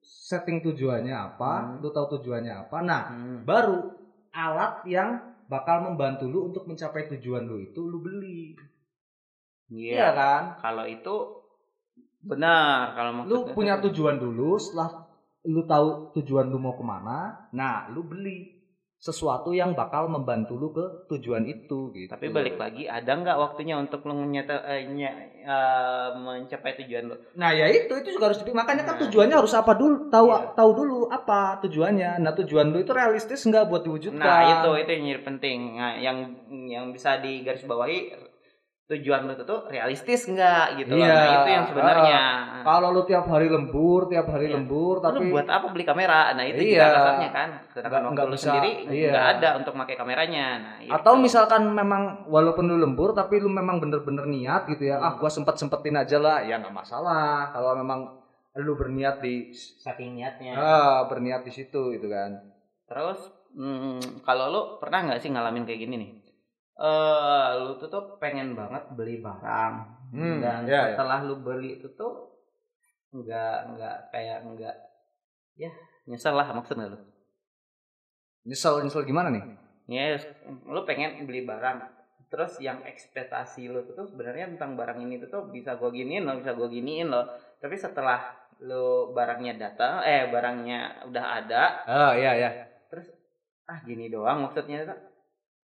setting 0.00 0.58
tujuannya 0.60 1.12
apa 1.12 1.52
Hmm. 1.60 1.72
lu 1.80 1.88
tahu 1.88 2.18
tujuannya 2.18 2.66
apa. 2.66 2.76
Nah 2.80 3.02
Hmm. 3.08 3.38
baru 3.42 3.94
alat 4.30 4.82
yang 4.84 5.10
bakal 5.46 5.80
membantu 5.82 6.26
lu 6.26 6.48
untuk 6.48 6.64
mencapai 6.64 7.08
tujuan 7.08 7.42
lu 7.42 7.58
itu 7.58 7.80
lu 7.80 7.98
beli. 7.98 8.52
Iya. 9.68 9.92
Iya 9.92 10.08
kan? 10.12 10.42
Kalau 10.58 10.84
itu 10.84 11.14
benar. 12.20 12.92
Kalau 12.92 13.10
lu 13.12 13.16
maksudnya 13.18 13.54
punya 13.54 13.74
itu- 13.78 13.84
tujuan 13.90 14.16
dulu 14.16 14.58
setelah 14.58 15.06
lu 15.46 15.62
tahu 15.64 15.88
tujuan 16.12 16.50
lu 16.50 16.58
mau 16.58 16.74
ke 16.74 16.82
mana 16.82 17.48
nah 17.50 17.88
lu 17.88 18.04
beli 18.04 18.57
sesuatu 18.98 19.54
yang 19.54 19.72
bakal 19.72 20.10
membantu 20.10 20.58
lu 20.58 20.74
ke 20.74 20.82
tujuan 21.06 21.46
itu 21.46 21.94
gitu 21.94 22.10
tapi 22.10 22.28
balik 22.28 22.58
lagi 22.58 22.84
ada 22.84 23.14
nggak 23.14 23.38
waktunya 23.38 23.78
untuk 23.78 24.02
lu 24.02 24.18
nyata, 24.18 24.58
eh, 24.66 24.90
ny- 24.90 25.06
eh, 25.38 26.08
mencapai 26.12 26.74
tujuan 26.82 27.06
lu 27.06 27.16
nah 27.32 27.54
ya 27.54 27.70
itu 27.70 27.94
itu 27.94 28.10
juga 28.12 28.34
harus 28.34 28.42
dipikir 28.42 28.58
makanya 28.58 28.82
kan 28.82 28.94
Nah. 28.98 29.06
tujuannya 29.06 29.36
harus 29.38 29.54
apa 29.54 29.72
dulu 29.72 30.10
tahu 30.10 30.26
Iya. 30.28 30.50
tahu 30.52 30.70
dulu 30.74 30.98
apa 31.08 31.62
tujuannya 31.62 32.10
nah 32.18 32.34
tujuan 32.34 32.66
lu 32.68 32.82
itu 32.82 32.90
realistis 32.90 33.46
nggak 33.46 33.70
buat 33.70 33.86
diwujudkan 33.86 34.18
Nah 34.18 34.40
itu 34.58 34.70
itu 34.82 34.90
yang 34.92 35.22
penting. 35.22 35.58
Nah, 35.78 35.94
yang 35.94 36.16
yang 36.66 36.84
bisa 36.90 37.22
digarisbawahi 37.22 38.27
tujuan 38.88 39.28
lu 39.28 39.36
itu 39.36 39.44
tuh 39.44 39.68
realistis 39.68 40.24
enggak 40.32 40.80
gitu 40.80 40.96
loh. 40.96 41.04
Iya. 41.04 41.12
Nah 41.12 41.28
itu 41.44 41.50
yang 41.52 41.66
sebenarnya. 41.68 42.22
kalau 42.64 42.88
lu 42.96 43.04
tiap 43.04 43.28
hari 43.28 43.52
lembur 43.52 44.08
tiap 44.08 44.26
hari 44.32 44.48
Iya. 44.48 44.56
lembur 44.56 45.04
Tapi 45.04 45.20
tapi 45.20 45.24
buat 45.28 45.44
apa 45.44 45.66
beli 45.68 45.84
kamera? 45.84 46.32
Nah 46.32 46.44
itu 46.48 46.60
Iya. 46.64 46.72
juga 46.72 46.88
kasarnya 46.96 47.30
kan. 47.36 47.48
Sedangkan 47.68 48.02
waktu 48.08 48.24
lu 48.24 48.32
bisa, 48.32 48.44
sendiri 48.48 48.70
iya. 48.88 49.10
nggak 49.12 49.26
ada 49.36 49.48
untuk 49.60 49.72
pakai 49.76 49.96
kameranya. 50.00 50.46
Nah, 50.56 50.74
atau 50.88 51.12
itu. 51.20 51.22
misalkan 51.28 51.62
memang 51.68 52.24
walaupun 52.32 52.64
lu 52.64 52.80
lembur 52.80 53.12
tapi 53.12 53.44
lu 53.44 53.52
memang 53.52 53.76
bener-bener 53.76 54.24
niat 54.24 54.64
gitu 54.72 54.88
ya 54.88 54.96
ah 54.96 55.20
gua 55.20 55.28
sempet 55.28 55.60
sempetin 55.60 55.92
aja 55.92 56.16
lah 56.16 56.40
ya 56.40 56.56
nggak 56.56 56.72
masalah 56.72 57.52
kalau 57.52 57.76
memang 57.76 58.08
lu 58.58 58.72
berniat 58.74 59.20
di 59.20 59.52
saking 59.54 60.16
niatnya. 60.18 60.56
ah, 60.56 61.04
berniat 61.06 61.44
di 61.44 61.52
situ 61.52 61.92
gitu 61.92 62.08
kan 62.08 62.40
Terus 62.88 63.20
hmm, 63.52 64.24
kalau 64.24 64.48
lu 64.48 64.60
pernah 64.80 65.04
nggak 65.04 65.20
sih 65.20 65.28
ngalamin 65.28 65.68
kayak 65.68 65.84
gini 65.84 65.94
nih? 66.00 66.10
Eh 66.78 67.48
lu 67.58 67.74
tuh 67.74 67.90
tuh 67.90 68.04
pengen 68.22 68.54
banget 68.54 68.86
beli 68.94 69.18
barang. 69.18 69.74
Hmm, 70.14 70.38
dan 70.38 70.62
iya, 70.64 70.70
iya. 70.70 70.82
setelah 70.94 71.26
lu 71.26 71.42
beli 71.42 71.82
itu 71.82 71.90
tuh 71.98 72.38
nggak 73.10 73.74
nggak 73.74 73.96
kayak 74.14 74.46
nggak 74.46 74.76
ya 75.58 75.72
nyesel 76.06 76.38
lah 76.38 76.48
maksudnya 76.54 76.92
lu. 76.92 76.98
nyesel 78.46 78.86
nyesel 78.86 79.02
gimana 79.02 79.34
nih? 79.34 79.42
Ya 79.90 80.22
lu 80.70 80.86
pengen 80.86 81.26
beli 81.26 81.42
barang. 81.42 81.82
Terus 82.30 82.62
yang 82.62 82.86
ekspektasi 82.86 83.66
lu 83.66 83.82
tuh 83.90 84.06
sebenarnya 84.06 84.54
tentang 84.54 84.78
barang 84.78 85.02
ini 85.02 85.18
tuh 85.18 85.28
tuh 85.34 85.42
bisa 85.50 85.74
gua 85.74 85.90
giniin 85.90 86.30
loh 86.30 86.38
bisa 86.38 86.54
gua 86.54 86.70
giniin 86.70 87.10
loh. 87.10 87.26
Tapi 87.58 87.74
setelah 87.74 88.22
lu 88.62 89.10
barangnya 89.18 89.58
datang 89.58 90.06
eh 90.06 90.30
barangnya 90.30 91.10
udah 91.10 91.24
ada. 91.42 91.62
Ah 91.90 92.12
iya 92.14 92.38
iya. 92.38 92.50
Ah 93.66 93.82
gini 93.82 94.08
doang 94.08 94.46
maksudnya 94.46 94.86
tuh 94.86 95.07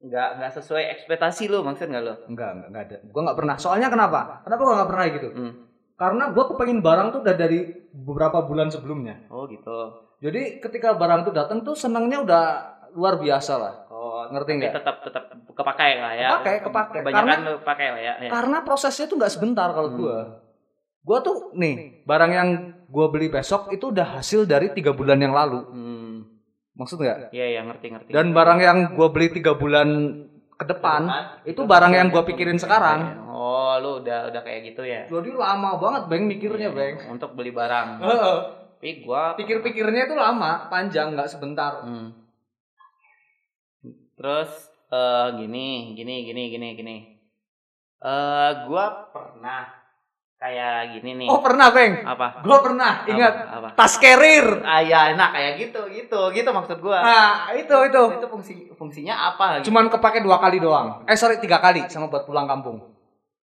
nggak 0.05 0.29
nggak 0.37 0.53
sesuai 0.53 0.85
ekspektasi 0.93 1.49
lu 1.49 1.61
maksud 1.61 1.87
nggak 1.87 2.03
lu 2.03 2.13
enggak 2.29 2.51
enggak, 2.53 2.69
enggak 2.69 2.83
ada 2.85 2.97
gua 3.07 3.21
nggak 3.23 3.39
pernah 3.39 3.57
soalnya 3.57 3.89
kenapa 3.89 4.21
kenapa 4.43 4.61
gua 4.61 4.75
nggak 4.77 4.91
pernah 4.91 5.07
gitu 5.11 5.29
Hmm. 5.31 5.53
karena 5.95 6.25
gua 6.31 6.45
kepengen 6.47 6.81
barang 6.81 7.09
tuh 7.09 7.21
udah 7.21 7.35
dari 7.35 7.59
beberapa 7.91 8.39
bulan 8.43 8.69
sebelumnya 8.69 9.25
oh 9.29 9.47
gitu 9.47 9.79
jadi 10.21 10.61
ketika 10.61 10.93
barang 10.93 11.25
tuh 11.25 11.33
datang 11.33 11.61
tuh 11.61 11.73
senangnya 11.73 12.21
udah 12.21 12.45
luar 12.93 13.17
biasa 13.17 13.53
lah 13.55 13.75
oh 13.89 14.29
Ngerti 14.29 14.51
nggak? 14.55 14.73
tetap 14.75 14.97
tetap 15.01 15.25
kepakai 15.51 15.91
lah 15.99 16.13
ya 16.13 16.29
Kepakai, 16.31 16.55
kepakai. 16.63 16.99
kebanyakan 17.01 17.39
lu 17.43 17.55
pakai 17.61 17.87
lah 17.91 18.01
ya, 18.03 18.13
ya. 18.19 18.31
karena 18.31 18.59
prosesnya 18.61 19.05
tuh 19.05 19.17
nggak 19.17 19.33
sebentar 19.33 19.69
kalau 19.71 19.89
Hmm. 19.89 19.99
gua 19.99 20.17
gua 21.01 21.19
tuh 21.21 21.37
nih 21.55 22.05
barang 22.05 22.33
yang 22.33 22.49
gua 22.87 23.09
beli 23.09 23.29
besok 23.29 23.69
itu 23.69 23.89
udah 23.89 24.15
hasil 24.15 24.45
dari 24.45 24.69
tiga 24.71 24.93
bulan 24.93 25.17
yang 25.17 25.33
lalu 25.33 25.61
hmm. 25.65 26.04
Maksud 26.75 26.99
nggak 26.99 27.31
iya 27.31 27.59
ya 27.59 27.61
ngerti 27.67 27.87
ngerti 27.95 28.11
dan 28.11 28.35
barang 28.35 28.59
yang 28.59 28.79
gua 28.99 29.15
beli 29.15 29.31
tiga 29.31 29.55
bulan 29.55 29.89
ke 30.55 30.65
depan. 30.71 31.03
Itu 31.43 31.67
barang 31.67 31.93
yang 31.93 32.09
gua 32.15 32.23
pikirin 32.23 32.59
sekarang. 32.63 33.27
Oh, 33.27 33.75
lu 33.83 34.01
udah 34.03 34.31
udah 34.31 34.43
kayak 34.47 34.73
gitu 34.75 34.87
ya. 34.87 35.11
Jadi 35.11 35.35
lama 35.35 35.77
banget 35.83 36.03
Bang 36.07 36.31
mikirnya, 36.31 36.71
Iya, 36.71 36.77
Bang. 36.79 36.95
Untuk 37.19 37.35
beli 37.35 37.51
barang. 37.51 38.01
Tapi 38.01 38.91
gua 39.03 39.35
Pikir-pikirnya 39.35 40.07
itu 40.07 40.17
lama, 40.17 40.69
panjang, 40.69 41.17
nggak 41.17 41.31
sebentar. 41.33 41.83
Hmm. 41.83 42.15
Terus 44.15 44.51
eh 44.95 45.29
gini, 45.43 45.99
gini, 45.99 46.23
gini, 46.29 46.43
gini, 46.53 46.69
gini. 46.79 46.97
Eh 47.99 48.53
gua 48.69 49.11
pernah 49.11 49.84
kayak 50.45 51.01
gini 51.01 51.25
nih. 51.25 51.29
Oh, 51.33 51.41
pernah, 51.41 51.73
Bang. 51.73 52.05
apa? 52.05 52.45
Gua 52.45 52.59
pernah, 52.61 53.09
ingat 53.09 53.35
apa? 53.49 53.69
tas 53.73 53.97
carrier. 53.97 54.61
Ah 54.61 54.85
ya, 54.85 55.17
nah 55.17 55.33
kayak 55.33 55.57
gitu, 55.57 55.81
gitu, 55.89 56.21
gitu 56.37 56.51
maksud 56.53 56.85
gua. 56.85 57.01
Nah, 57.01 57.57
itu 57.57 57.73
itu. 57.89 58.03
itu 58.21 58.29
fungsi 58.29 58.55
fungsinya 58.77 59.33
apa? 59.33 59.65
Gitu? 59.65 59.73
Cuman 59.73 59.89
kepake 59.89 60.21
dua 60.21 60.37
kali 60.37 60.61
doang. 60.61 61.09
Eh, 61.09 61.17
sorry, 61.17 61.41
tiga 61.41 61.65
kali 61.65 61.89
sama 61.89 62.13
buat 62.13 62.29
pulang 62.29 62.45
kampung. 62.45 62.77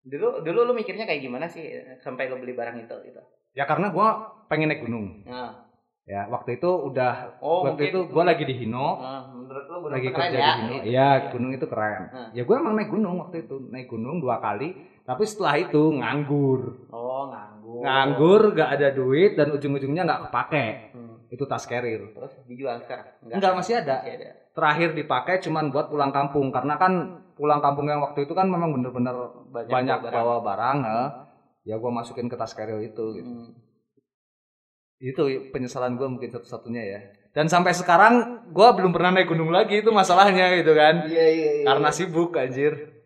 Dulu 0.05 0.46
dulu 0.46 0.70
lu 0.70 0.74
mikirnya 0.77 1.10
kayak 1.10 1.25
gimana 1.25 1.50
sih 1.50 1.65
sampai 2.05 2.29
lu 2.29 2.38
beli 2.38 2.53
barang 2.53 2.77
itu 2.77 2.96
gitu? 3.10 3.22
Ya 3.58 3.65
karena 3.65 3.89
gua 3.89 4.38
pengen 4.46 4.70
naik 4.70 4.86
gunung. 4.86 5.25
Nah, 5.25 5.71
Ya, 6.10 6.25
waktu 6.27 6.58
itu 6.58 6.65
udah 6.67 7.38
Oh, 7.39 7.62
waktu 7.62 7.93
itu 7.93 8.10
gua 8.10 8.25
lagi 8.25 8.41
di 8.43 8.58
Hino, 8.58 8.98
nah, 8.98 9.29
menurut 9.31 9.65
lu 9.70 9.77
gunung 9.86 9.93
lagi 9.93 10.08
itu 10.10 10.15
keren 10.17 10.29
kerja 10.34 10.39
ya? 10.41 10.50
di 10.50 10.62
Hino. 10.65 10.75
Iya, 10.81 11.10
gunung 11.29 11.51
itu 11.53 11.65
keren. 11.70 12.01
Hmm. 12.10 12.29
Ya 12.34 12.41
gua 12.43 12.55
emang 12.58 12.74
naik 12.74 12.89
gunung 12.89 13.15
waktu 13.22 13.46
itu, 13.46 13.55
naik 13.70 13.88
gunung 13.88 14.17
dua 14.17 14.41
kali, 14.41 14.74
tapi 15.05 15.24
setelah 15.29 15.62
itu 15.62 15.84
nganggur. 15.93 16.89
Oh, 16.89 17.29
nganggur. 17.29 17.79
Nganggur, 17.86 18.41
gak 18.58 18.70
ada 18.81 18.89
duit 18.91 19.38
dan 19.38 19.53
ujung-ujungnya 19.53 20.03
nggak 20.03 20.22
kepake. 20.27 20.67
Hmm. 20.98 21.15
Itu 21.29 21.46
tas 21.46 21.63
carrier. 21.63 22.12
Terus 22.12 22.34
dijual 22.43 22.81
sekarang? 22.81 23.08
Enggak, 23.24 23.53
masih 23.55 23.74
ada. 23.79 24.01
Masih 24.03 24.13
ada. 24.20 24.29
Terakhir 24.51 24.89
dipakai 24.91 25.39
cuman 25.39 25.72
buat 25.72 25.88
pulang 25.88 26.12
kampung 26.12 26.51
karena 26.51 26.75
kan 26.75 26.91
pulang 27.39 27.63
kampung 27.63 27.88
yang 27.88 28.03
waktu 28.03 28.27
itu 28.27 28.36
kan 28.36 28.51
memang 28.51 28.75
bener-bener 28.75 29.15
Banyak 29.48 29.72
banyak 29.72 29.98
bawa 30.01 30.12
barang. 30.12 30.17
bawa 30.27 30.38
barang, 30.43 30.77
eh. 30.84 31.10
ya 31.72 31.75
gua 31.79 31.91
masukin 31.93 32.27
ke 32.27 32.36
tas 32.36 32.51
carrier 32.51 32.84
itu. 32.84 33.05
Gitu. 33.15 33.31
Hmm. 33.31 33.53
Itu 35.01 35.25
penyesalan 35.50 35.98
gua 35.98 36.08
mungkin 36.08 36.29
satu-satunya 36.29 36.84
ya. 36.86 37.00
Dan 37.34 37.50
sampai 37.50 37.74
sekarang 37.74 38.46
gua 38.53 38.77
belum 38.77 38.93
pernah 38.93 39.17
naik 39.17 39.34
gunung 39.34 39.50
lagi 39.50 39.81
itu 39.81 39.89
masalahnya 39.89 40.53
gitu 40.62 40.77
kan. 40.77 41.10
Iya, 41.10 41.25
iya, 41.34 41.50
iya. 41.62 41.65
Karena 41.65 41.89
sibuk 41.89 42.38
anjir. 42.38 43.01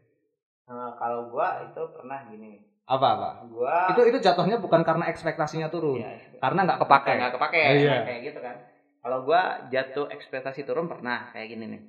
Nah, 0.67 0.99
kalau 0.99 1.31
gua 1.31 1.63
itu 1.63 1.81
pernah 1.95 2.19
gini. 2.27 2.59
Apa 2.85 3.07
apa? 3.17 3.29
Gua 3.47 3.95
Itu 3.95 4.01
itu 4.11 4.17
jatuhnya 4.19 4.59
bukan 4.59 4.83
karena 4.83 5.07
ekspektasinya 5.07 5.71
turun. 5.71 6.03
Iya, 6.03 6.37
Karena 6.43 6.67
nggak 6.67 6.79
kepake. 6.83 7.11
nggak 7.15 7.33
kepake 7.39 7.61
iya. 7.79 8.03
kayak 8.03 8.21
gitu 8.27 8.39
kan. 8.43 8.55
Kalau 8.99 9.23
gua 9.23 9.41
jatuh 9.71 10.11
ekspektasi 10.11 10.67
turun 10.67 10.91
pernah 10.91 11.31
kayak 11.31 11.47
gini 11.55 11.65
nih. 11.71 11.81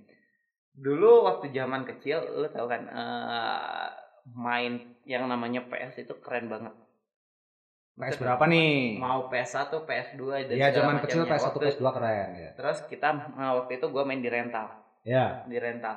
Dulu 0.77 1.25
waktu 1.27 1.51
zaman 1.57 1.89
kecil 1.89 2.21
lu 2.37 2.47
tahu 2.53 2.69
kan 2.69 2.85
eh, 2.85 3.89
main 4.37 4.93
yang 5.09 5.25
namanya 5.25 5.65
PS 5.67 6.05
itu 6.05 6.15
keren 6.21 6.53
banget. 6.53 6.73
PS 7.97 8.17
berapa 8.19 8.45
nih? 8.45 8.97
Mau 8.97 9.27
PS1, 9.27 9.73
PS2 9.73 10.23
dan 10.47 10.55
Iya, 10.55 10.69
zaman 10.71 11.01
kecil 11.01 11.25
macamnya. 11.25 11.33
PS1 11.33 11.47
Waktu- 11.49 11.61
PS2 11.67 11.87
keren 11.91 12.29
ya. 12.35 12.51
Terus 12.53 12.79
kita 12.87 13.09
eh, 13.33 13.53
waktu 13.57 13.73
itu 13.75 13.87
gua 13.89 14.03
main 14.03 14.21
di 14.21 14.29
rental. 14.29 14.69
Ya. 15.01 15.47
di 15.47 15.55
rental 15.57 15.95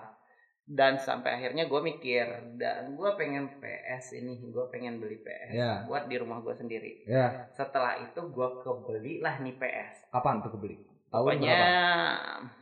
dan 0.64 0.94
sampai 0.96 1.34
akhirnya 1.34 1.66
gue 1.66 1.82
mikir 1.82 2.30
dan 2.56 2.94
gue 2.94 3.10
pengen 3.18 3.50
PS 3.58 4.14
ini 4.14 4.38
gue 4.46 4.66
pengen 4.70 5.02
beli 5.02 5.18
PS 5.18 5.50
Ya. 5.52 5.82
buat 5.84 6.06
di 6.06 6.14
rumah 6.14 6.40
gue 6.40 6.54
sendiri 6.54 7.10
Ya. 7.10 7.50
setelah 7.50 7.98
itu 7.98 8.22
gue 8.22 8.48
kebeli 8.62 9.18
lah 9.18 9.42
nih 9.42 9.58
PS 9.58 10.14
Kapan 10.14 10.46
tuh 10.46 10.54
kebeli? 10.54 10.78
Tahun 11.10 11.26
pokoknya 11.26 11.42
berapa? 11.50 12.54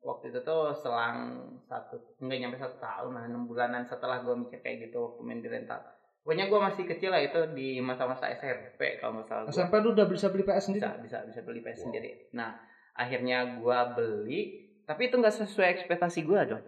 waktu 0.00 0.24
itu 0.28 0.40
tuh 0.40 0.72
selang 0.74 1.18
satu 1.62 1.96
nggak 2.18 2.38
nyampe 2.38 2.56
satu 2.56 2.76
tahun 2.78 3.12
lah 3.12 3.24
enam 3.26 3.44
bulanan 3.44 3.84
setelah 3.84 4.20
gue 4.20 4.32
mikir 4.34 4.60
kayak 4.60 4.88
gitu 4.88 4.96
waktu 4.98 5.20
main 5.20 5.40
di 5.40 5.48
rental 5.48 5.84
pokoknya 6.24 6.48
gue 6.48 6.56
masih 6.58 6.84
kecil 6.88 7.12
lah 7.12 7.20
itu 7.20 7.36
di 7.52 7.78
masa-masa 7.78 8.32
SMP 8.32 8.96
kalau 8.96 9.20
nggak 9.20 9.28
salah 9.28 9.42
gua. 9.44 9.52
SMP 9.52 9.72
lu 9.78 9.92
udah 9.92 10.06
bisa 10.08 10.26
beli 10.28 10.42
PS 10.42 10.64
sendiri? 10.66 10.80
bisa 10.80 10.96
bisa 10.98 11.18
bisa 11.28 11.40
beli 11.44 11.60
PS 11.60 11.76
Wow. 11.76 11.84
sendiri 11.84 12.10
nah 12.32 12.50
akhirnya 12.96 13.38
gue 13.54 13.78
beli 13.92 14.40
tapi 14.82 15.06
itu 15.06 15.14
nggak 15.14 15.36
sesuai 15.38 15.68
ekspektasi 15.70 16.24
gue 16.24 16.40
dong 16.48 16.64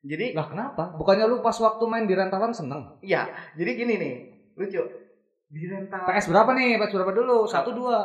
jadi 0.00 0.36
Lah 0.36 0.44
kenapa? 0.44 0.84
Bukannya 0.96 1.24
lu 1.24 1.40
pas 1.40 1.56
waktu 1.56 1.80
main 1.84 2.04
di 2.04 2.12
rentalan 2.12 2.52
seneng? 2.52 3.00
Iya, 3.00 3.24
jadi 3.56 3.72
gini 3.72 3.94
nih, 3.96 4.14
lucu. 4.52 4.84
Di 5.48 5.64
rental 5.64 6.04
PS 6.04 6.28
berapa 6.28 6.52
nih? 6.52 6.76
PS 6.76 6.92
berapa 6.92 7.08
dulu? 7.08 7.48
Satu 7.48 7.72
dua. 7.72 8.04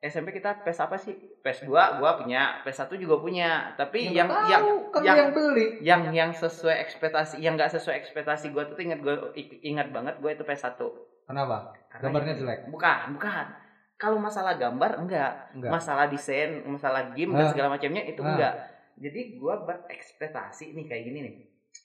SMP 0.00 0.32
kita 0.32 0.64
PS 0.64 0.80
apa 0.80 0.96
sih? 0.96 1.12
PS 1.44 1.68
2 1.68 2.00
gua 2.00 2.16
punya, 2.16 2.64
PS 2.64 2.88
1 2.88 2.96
juga 2.96 3.20
punya. 3.20 3.76
Tapi 3.76 4.08
Ya, 4.08 4.24
yang 4.24 4.28
yang 4.48 4.64
kan 4.88 5.04
yang- 5.04 5.16
yang 5.16 5.30
beli. 5.30 5.66
yang 5.80 6.02
yang 6.08 6.30
sesuai 6.32 6.80
ekspektasi, 6.80 7.36
yang 7.36 7.52
nggak 7.54 7.68
sesuai 7.70 8.00
ekspektasi 8.00 8.48
gua 8.48 8.64
tuh 8.64 8.80
ingat 8.80 9.00
gua 9.00 9.28
ingat 9.60 9.92
banget 9.92 10.16
gua 10.18 10.32
itu 10.32 10.40
PS 10.40 10.72
1. 10.72 10.88
Kenapa? 11.28 11.76
Karena 11.86 12.02
Gambarnya 12.08 12.34
jelek. 12.34 12.60
Bukan, 12.66 12.98
bukan. 13.14 13.46
Kalau 13.94 14.16
masalah 14.16 14.56
gambar 14.56 14.96
enggak, 14.96 15.52
Enggak. 15.52 15.70
masalah 15.70 16.08
desain, 16.08 16.64
masalah 16.64 17.12
game 17.12 17.36
dan 17.36 17.52
segala 17.52 17.68
macamnya 17.70 18.00
itu 18.02 18.24
Ah. 18.24 18.28
enggak. 18.32 18.54
Jadi 18.96 19.36
gua 19.36 19.60
berekspektasi 19.62 20.72
nih 20.72 20.88
kayak 20.88 21.04
gini 21.04 21.18
nih. 21.20 21.34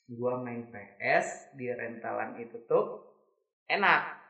Gua 0.10 0.40
main 0.40 0.72
PS 0.72 1.52
di 1.54 1.68
rentalan 1.68 2.40
itu 2.40 2.64
tuh 2.64 3.12
enak. 3.68 4.24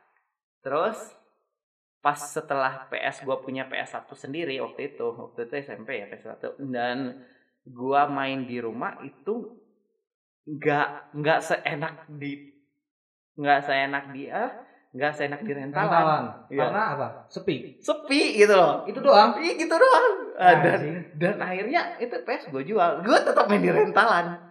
Terus 0.60 0.98
pas 2.00 2.16
setelah 2.16 2.86
PS 2.88 3.26
gua 3.26 3.42
punya 3.42 3.66
PS1 3.66 4.06
sendiri 4.14 4.56
waktu 4.62 4.94
itu, 4.94 5.06
waktu 5.10 5.50
itu 5.50 5.54
SMP 5.62 6.02
ya 6.02 6.06
PS1 6.06 6.60
dan 6.70 7.26
gua 7.66 8.06
main 8.06 8.46
di 8.46 8.62
rumah 8.62 9.00
itu 9.02 9.58
enggak 10.46 11.10
enggak 11.10 11.40
seenak 11.42 12.06
di 12.06 12.54
enggak 13.34 13.60
seenak 13.66 14.04
di 14.14 14.30
ah, 14.30 14.50
enggak 14.94 15.12
seenak 15.12 15.40
di 15.42 15.52
rentalan. 15.52 15.90
Rentalan. 15.90 16.24
Iya. 16.48 16.60
Karena 16.62 16.82
apa? 16.94 17.08
Sepi. 17.28 17.56
Sepi 17.82 18.38
gitu 18.38 18.54
loh. 18.54 18.86
Itu 18.86 19.02
doang. 19.02 19.36
Iya 19.42 19.52
gitu 19.58 19.74
doang. 19.74 20.06
Ah, 20.38 20.54
dan 20.62 20.78
Anjing. 20.78 20.96
dan 21.18 21.36
akhirnya 21.42 21.80
itu 21.98 22.14
PS 22.22 22.48
gue 22.54 22.62
jual. 22.64 22.90
Gue 23.02 23.18
tetap 23.20 23.44
main 23.50 23.60
di 23.60 23.72
rentalan. 23.74 24.45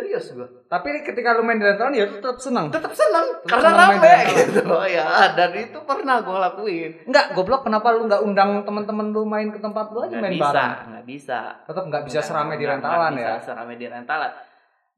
Serius 0.00 0.32
gue. 0.32 0.48
Tapi 0.64 1.04
ketika 1.04 1.36
lu 1.36 1.44
main 1.44 1.60
di 1.60 1.66
rentalan 1.68 1.92
ya 1.92 2.08
tetap 2.08 2.40
seneng. 2.40 2.72
Tetap 2.72 2.92
Tetap 2.96 3.44
karena 3.44 3.70
main 3.76 4.00
rame 4.00 4.16
gitu 4.32 4.64
ya. 4.88 5.06
Dan 5.36 5.50
itu 5.60 5.78
pernah 5.84 6.16
gue 6.24 6.38
lakuin. 6.40 6.90
Enggak, 7.04 7.26
goblok 7.36 7.68
kenapa 7.68 7.92
lu 7.92 8.08
nggak 8.08 8.22
undang 8.24 8.64
teman-teman 8.64 9.12
lu 9.12 9.28
main 9.28 9.52
ke 9.52 9.60
tempat 9.60 9.92
lu 9.92 10.00
aja 10.00 10.16
Nggak 10.16 10.24
main 10.24 10.32
bisa, 10.32 10.48
bareng? 10.48 10.72
nggak 10.88 11.06
bisa. 11.06 11.38
Tetap 11.68 11.84
nggak 11.84 12.04
bisa 12.08 12.20
seramai 12.24 12.56
di 12.56 12.66
rentalan 12.66 13.12
ya. 13.20 13.36
Bisa 13.36 13.52
seramai 13.52 13.76
di 13.76 13.86
rentalan. 13.92 14.32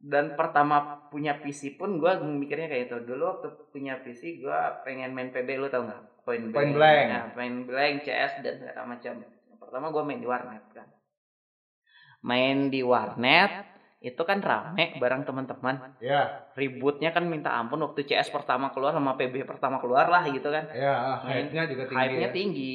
Dan 0.03 0.25
pertama 0.35 1.07
punya 1.11 1.39
PC 1.39 1.79
pun 1.79 1.99
gue 1.99 2.13
mikirnya 2.23 2.71
kayak 2.71 2.91
itu. 2.91 2.97
Dulu 3.03 3.23
waktu 3.27 3.49
punya 3.75 3.99
PC 4.03 4.39
gue 4.39 4.59
pengen 4.87 5.15
main 5.15 5.35
PB 5.35 5.49
lu 5.59 5.67
tau 5.67 5.83
nggak? 5.83 6.03
Point 6.23 6.51
blank. 6.51 6.55
Point 6.55 6.75
blank. 6.79 7.07
Nah, 7.11 7.25
point 7.35 7.59
blank, 7.67 7.95
CS 8.07 8.33
dan 8.47 8.55
segala 8.63 8.87
macam. 8.87 9.13
Pertama 9.59 9.87
gue 9.91 10.03
main 10.07 10.21
di 10.23 10.29
warnet 10.31 10.65
kan. 10.71 10.87
Main 12.23 12.71
di 12.71 12.87
warnet 12.87 13.72
itu 14.03 14.19
kan 14.21 14.39
rame 14.39 14.99
bareng 14.99 15.23
teman-teman. 15.23 15.95
Ya, 15.99 16.51
Ributnya 16.53 17.11
kan 17.11 17.23
minta 17.25 17.55
ampun 17.55 17.79
waktu 17.81 18.03
CS 18.03 18.29
pertama 18.29 18.69
keluar 18.69 18.91
sama 18.91 19.15
PB 19.15 19.47
pertama 19.47 19.79
keluar 19.79 20.07
lah 20.07 20.27
gitu 20.27 20.47
kan. 20.47 20.67
ya, 20.69 21.23
hype-nya 21.23 21.65
juga 21.65 21.87
tinggi. 21.87 21.97
Hype-nya 21.97 22.29
ya. 22.29 22.35
tinggi. 22.35 22.75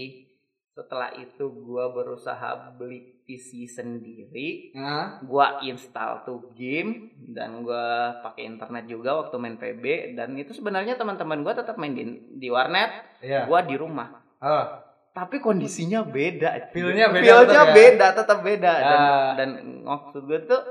Setelah 0.69 1.09
itu 1.11 1.41
gua 1.57 1.89
berusaha 1.89 2.47
beli 2.73 3.17
PC 3.23 3.65
sendiri 3.67 4.71
Nah, 4.71 5.17
gua 5.19 5.57
install 5.59 6.21
tuh 6.21 6.53
game 6.53 7.11
dan 7.27 7.59
gua 7.59 7.83
pakai 8.21 8.45
internet 8.45 8.85
juga 8.85 9.17
waktu 9.17 9.35
main 9.35 9.57
PB 9.57 9.83
dan 10.13 10.31
itu 10.33 10.53
sebenarnya 10.53 10.93
teman-teman 10.93 11.41
gua 11.41 11.51
tetap 11.51 11.75
main 11.75 11.91
di, 11.91 12.05
di 12.31 12.47
warnet 12.47 12.93
ya. 13.19 13.43
gua 13.43 13.61
di 13.61 13.73
rumah 13.73 14.21
Oh, 14.37 14.65
tapi 15.11 15.41
kondisinya 15.41 16.05
beda 16.05 16.69
Feel-nya 16.69 17.09
beda 17.09 17.25
Feel-nya 17.25 17.43
tetap 17.49 17.67
ya? 17.67 17.73
beda 17.73 18.07
tetap 18.13 18.39
beda 18.39 18.73
dan, 18.77 18.99
Ya. 19.01 19.17
dan 19.35 19.49
maksud 19.81 20.21
gua 20.23 20.39
tuh 20.45 20.61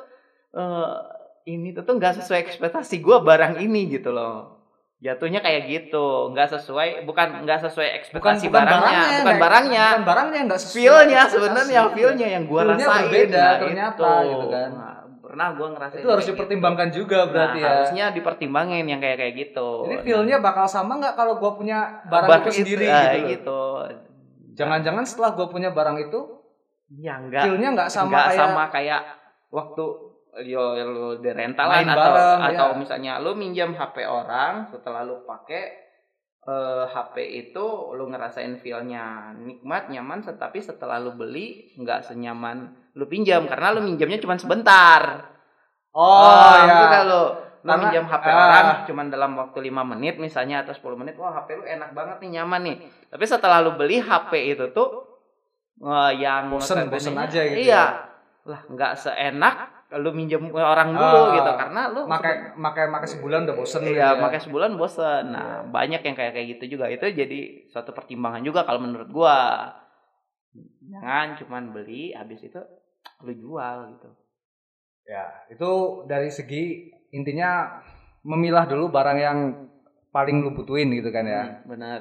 eh, 0.57 0.91
ini 1.47 1.71
tuh 1.71 1.85
nggak 1.87 2.15
sesuai 2.19 2.41
ekspektasi 2.43 2.99
gua 2.99 3.21
barang 3.21 3.61
ini 3.61 3.87
gitu 3.93 4.11
loh 4.11 4.57
jatuhnya 4.97 5.45
kayak 5.45 5.69
gitu 5.69 6.33
nggak 6.33 6.49
sesuai 6.57 7.05
bukan 7.05 7.45
nggak 7.45 7.69
sesuai 7.69 7.85
bukan 7.87 7.99
ekspektasi 8.01 8.45
bukan 8.49 8.65
barangnya, 8.65 8.81
barangnya, 8.81 9.05
bukan 9.05 9.21
nggak- 9.23 9.43
barangnya 9.45 9.85
Bukan 9.87 10.05
barangnya 10.09 10.41
enggak 10.49 10.61
sesuai. 10.65 10.77
feelnya 10.81 11.21
sebenarnya 11.29 11.81
feelnya 11.93 12.29
yang 12.33 12.45
Feel-nya 12.49 12.75
rasain 12.81 13.05
berbeda 13.05 13.37
nah, 13.39 13.55
ternyata, 13.61 14.09
itu. 14.09 14.29
gitu 14.33 14.47
kan. 14.49 14.71
Nah, 14.73 14.97
pernah 15.21 15.49
gua 15.53 15.69
ngerasain 15.77 16.01
Itu 16.01 16.09
harus 16.09 16.25
gitu. 16.25 16.33
dipertimbangkan 16.33 16.89
juga 16.91 17.19
berarti 17.29 17.59
Nah, 17.59 17.63
ya. 17.63 17.69
harusnya 17.69 18.05
dipertimbangin 18.17 18.85
yang 18.89 19.01
kayak 19.05 19.17
kayak 19.21 19.35
gitu 19.37 19.69
Ini 19.85 19.97
feel-nya 20.01 20.37
bakal 20.41 20.65
sama 20.65 20.97
nggak 20.97 21.15
kalau 21.15 21.37
gua 21.37 21.53
punya 21.53 21.79
barang 22.09 22.31
Barang 22.33 22.49
itu 22.49 22.57
sendiri 22.57 22.89
ah, 22.89 23.05
gitu. 23.13 23.29
gitu. 23.37 23.61
Jangan-jangan 24.57 25.05
setelah 25.05 25.37
gua 25.37 25.47
punya 25.47 25.71
barang 25.71 26.09
itu, 26.09 26.21
ya 26.97 27.21
enggak 27.21 27.45
feel-nya 27.45 27.69
nggak 27.77 27.91
sama 27.93 28.09
nggak 28.09 28.25
kayak 28.27 28.41
sama 28.41 28.63
kayak 28.73 29.01
waktu 29.53 29.85
yo 30.45 30.77
lu 30.77 31.07
di 31.17 31.31
rentalan 31.31 31.87
Main 31.87 31.89
atau 31.97 32.13
bareng, 32.13 32.41
atau 32.45 32.69
ya. 32.73 32.77
misalnya 32.77 33.13
lu 33.19 33.33
minjam 33.33 33.73
HP 33.73 34.05
orang 34.05 34.69
setelah 34.69 35.01
lu 35.01 35.25
pakai 35.25 35.63
eh, 36.45 36.85
HP 36.87 37.15
itu 37.49 37.67
lu 37.95 38.05
ngerasain 38.07 38.61
feel-nya 38.61 39.33
nikmat 39.33 39.89
nyaman 39.89 40.21
tetapi 40.21 40.61
setelah 40.61 41.01
lu 41.01 41.17
beli 41.17 41.73
nggak 41.81 42.05
senyaman 42.05 42.69
lu 42.93 43.09
pinjam 43.09 43.49
karena 43.49 43.73
lu 43.73 43.81
minjamnya 43.81 44.21
cuma 44.21 44.37
sebentar 44.37 45.33
Oh, 45.97 46.53
ya. 46.61 46.77
Kita 46.93 46.99
lu 47.09 47.23
lu 47.65 47.73
Karena- 47.73 47.83
minjam 47.89 48.05
HP 48.05 48.27
ah. 48.29 48.37
orang 48.37 48.67
cuman 48.85 49.07
dalam 49.09 49.33
waktu 49.41 49.59
5 49.65 49.81
menit 49.97 50.21
misalnya 50.21 50.61
atau 50.63 50.77
10 50.77 51.01
menit, 51.01 51.17
wah 51.17 51.33
HP 51.35 51.57
lu 51.57 51.65
enak 51.65 51.97
banget 51.97 52.21
nih, 52.21 52.39
nyaman 52.39 52.61
nih. 52.63 52.77
Tapi 53.09 53.25
setelah 53.25 53.65
lu 53.65 53.75
beli 53.75 53.99
HP 53.99 54.55
itu 54.55 54.71
tuh 54.71 55.03
eh, 55.81 56.13
yang 56.21 56.53
Bosen, 56.53 56.87
bosen 56.87 57.17
aja 57.17 57.41
gitu 57.43 57.73
Iya. 57.73 58.13
Lah, 58.45 58.61
nggak 58.71 58.93
seenak 58.95 59.73
lu 59.97 60.11
minjem 60.13 60.43
orang 60.53 60.93
dulu 60.93 61.19
Ah, 61.21 61.35
gitu 61.35 61.51
karena 61.57 61.83
lu 61.91 62.01
Makai 62.05 62.53
makai 62.55 62.87
makai 62.87 63.09
sebulan 63.09 63.45
udah 63.45 63.57
bosen 63.57 63.81
gitu 63.83 63.97
Iya, 63.97 64.15
ya. 64.15 64.21
makanya 64.21 64.45
sebulan 64.45 64.73
bosen. 64.75 65.25
Nah, 65.31 65.67
banyak 65.67 66.01
yang 66.01 66.15
kayak 66.15 66.33
kayak 66.33 66.49
gitu 66.57 66.79
juga. 66.79 66.87
Itu 66.89 67.05
jadi 67.07 67.39
suatu 67.69 67.91
pertimbangan 67.91 68.41
juga 68.41 68.63
kalau 68.63 68.81
menurut 68.81 69.09
gua. 69.09 69.73
Jangan 70.87 71.37
cuman 71.37 71.75
beli 71.75 72.15
habis 72.15 72.41
itu 72.41 72.61
lu 73.23 73.33
jual 73.33 73.77
gitu. 73.93 74.09
Ya, 75.05 75.25
itu 75.47 75.71
dari 76.05 76.31
segi 76.31 76.91
intinya 77.13 77.79
memilah 78.27 78.67
dulu 78.67 78.91
barang 78.91 79.19
yang 79.19 79.39
paling 80.11 80.43
lu 80.43 80.51
butuhin 80.51 80.91
gitu 80.91 81.13
kan 81.13 81.25
ya. 81.25 81.43
Hmm, 81.45 81.69
bener. 81.69 82.01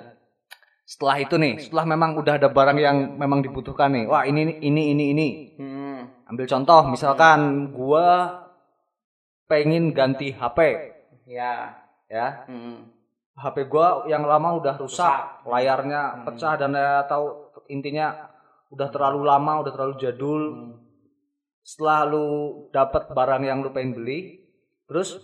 Setelah 0.86 1.18
itu 1.18 1.36
nih, 1.36 1.58
setelah 1.58 1.86
memang 1.86 2.14
udah 2.14 2.38
ada 2.38 2.50
barang 2.50 2.78
yang 2.78 2.98
memang 3.18 3.42
dibutuhkan 3.42 3.90
nih. 3.90 4.06
Wah, 4.06 4.26
ini 4.26 4.58
ini 4.62 4.94
ini 4.94 5.06
ini. 5.14 5.28
Hmm. 5.58 5.85
Ambil 6.26 6.46
contoh, 6.50 6.82
misalkan 6.90 7.70
gua 7.70 8.42
pengen 9.46 9.94
ganti 9.94 10.34
HP 10.34 10.58
Ya. 11.30 11.78
ya. 12.10 12.46
Hmm. 12.50 12.90
HP 13.38 13.70
gua 13.70 14.10
yang 14.10 14.26
lama 14.26 14.58
udah 14.58 14.74
rusak, 14.80 15.06
Rusak. 15.06 15.46
layarnya 15.46 16.02
Hmm. 16.02 16.24
pecah 16.26 16.54
dan 16.58 16.74
ya 16.74 17.06
tahu 17.06 17.54
intinya 17.70 18.32
udah 18.74 18.90
terlalu 18.90 19.22
lama, 19.22 19.62
udah 19.62 19.72
terlalu 19.74 19.96
jadul. 20.02 20.44
Hmm. 20.54 20.74
Setelah 21.66 22.10
lu 22.10 22.26
dapat 22.70 23.10
barang 23.10 23.42
yang 23.46 23.62
lu 23.62 23.70
pengen 23.74 23.98
beli, 23.98 24.46
terus 24.90 25.18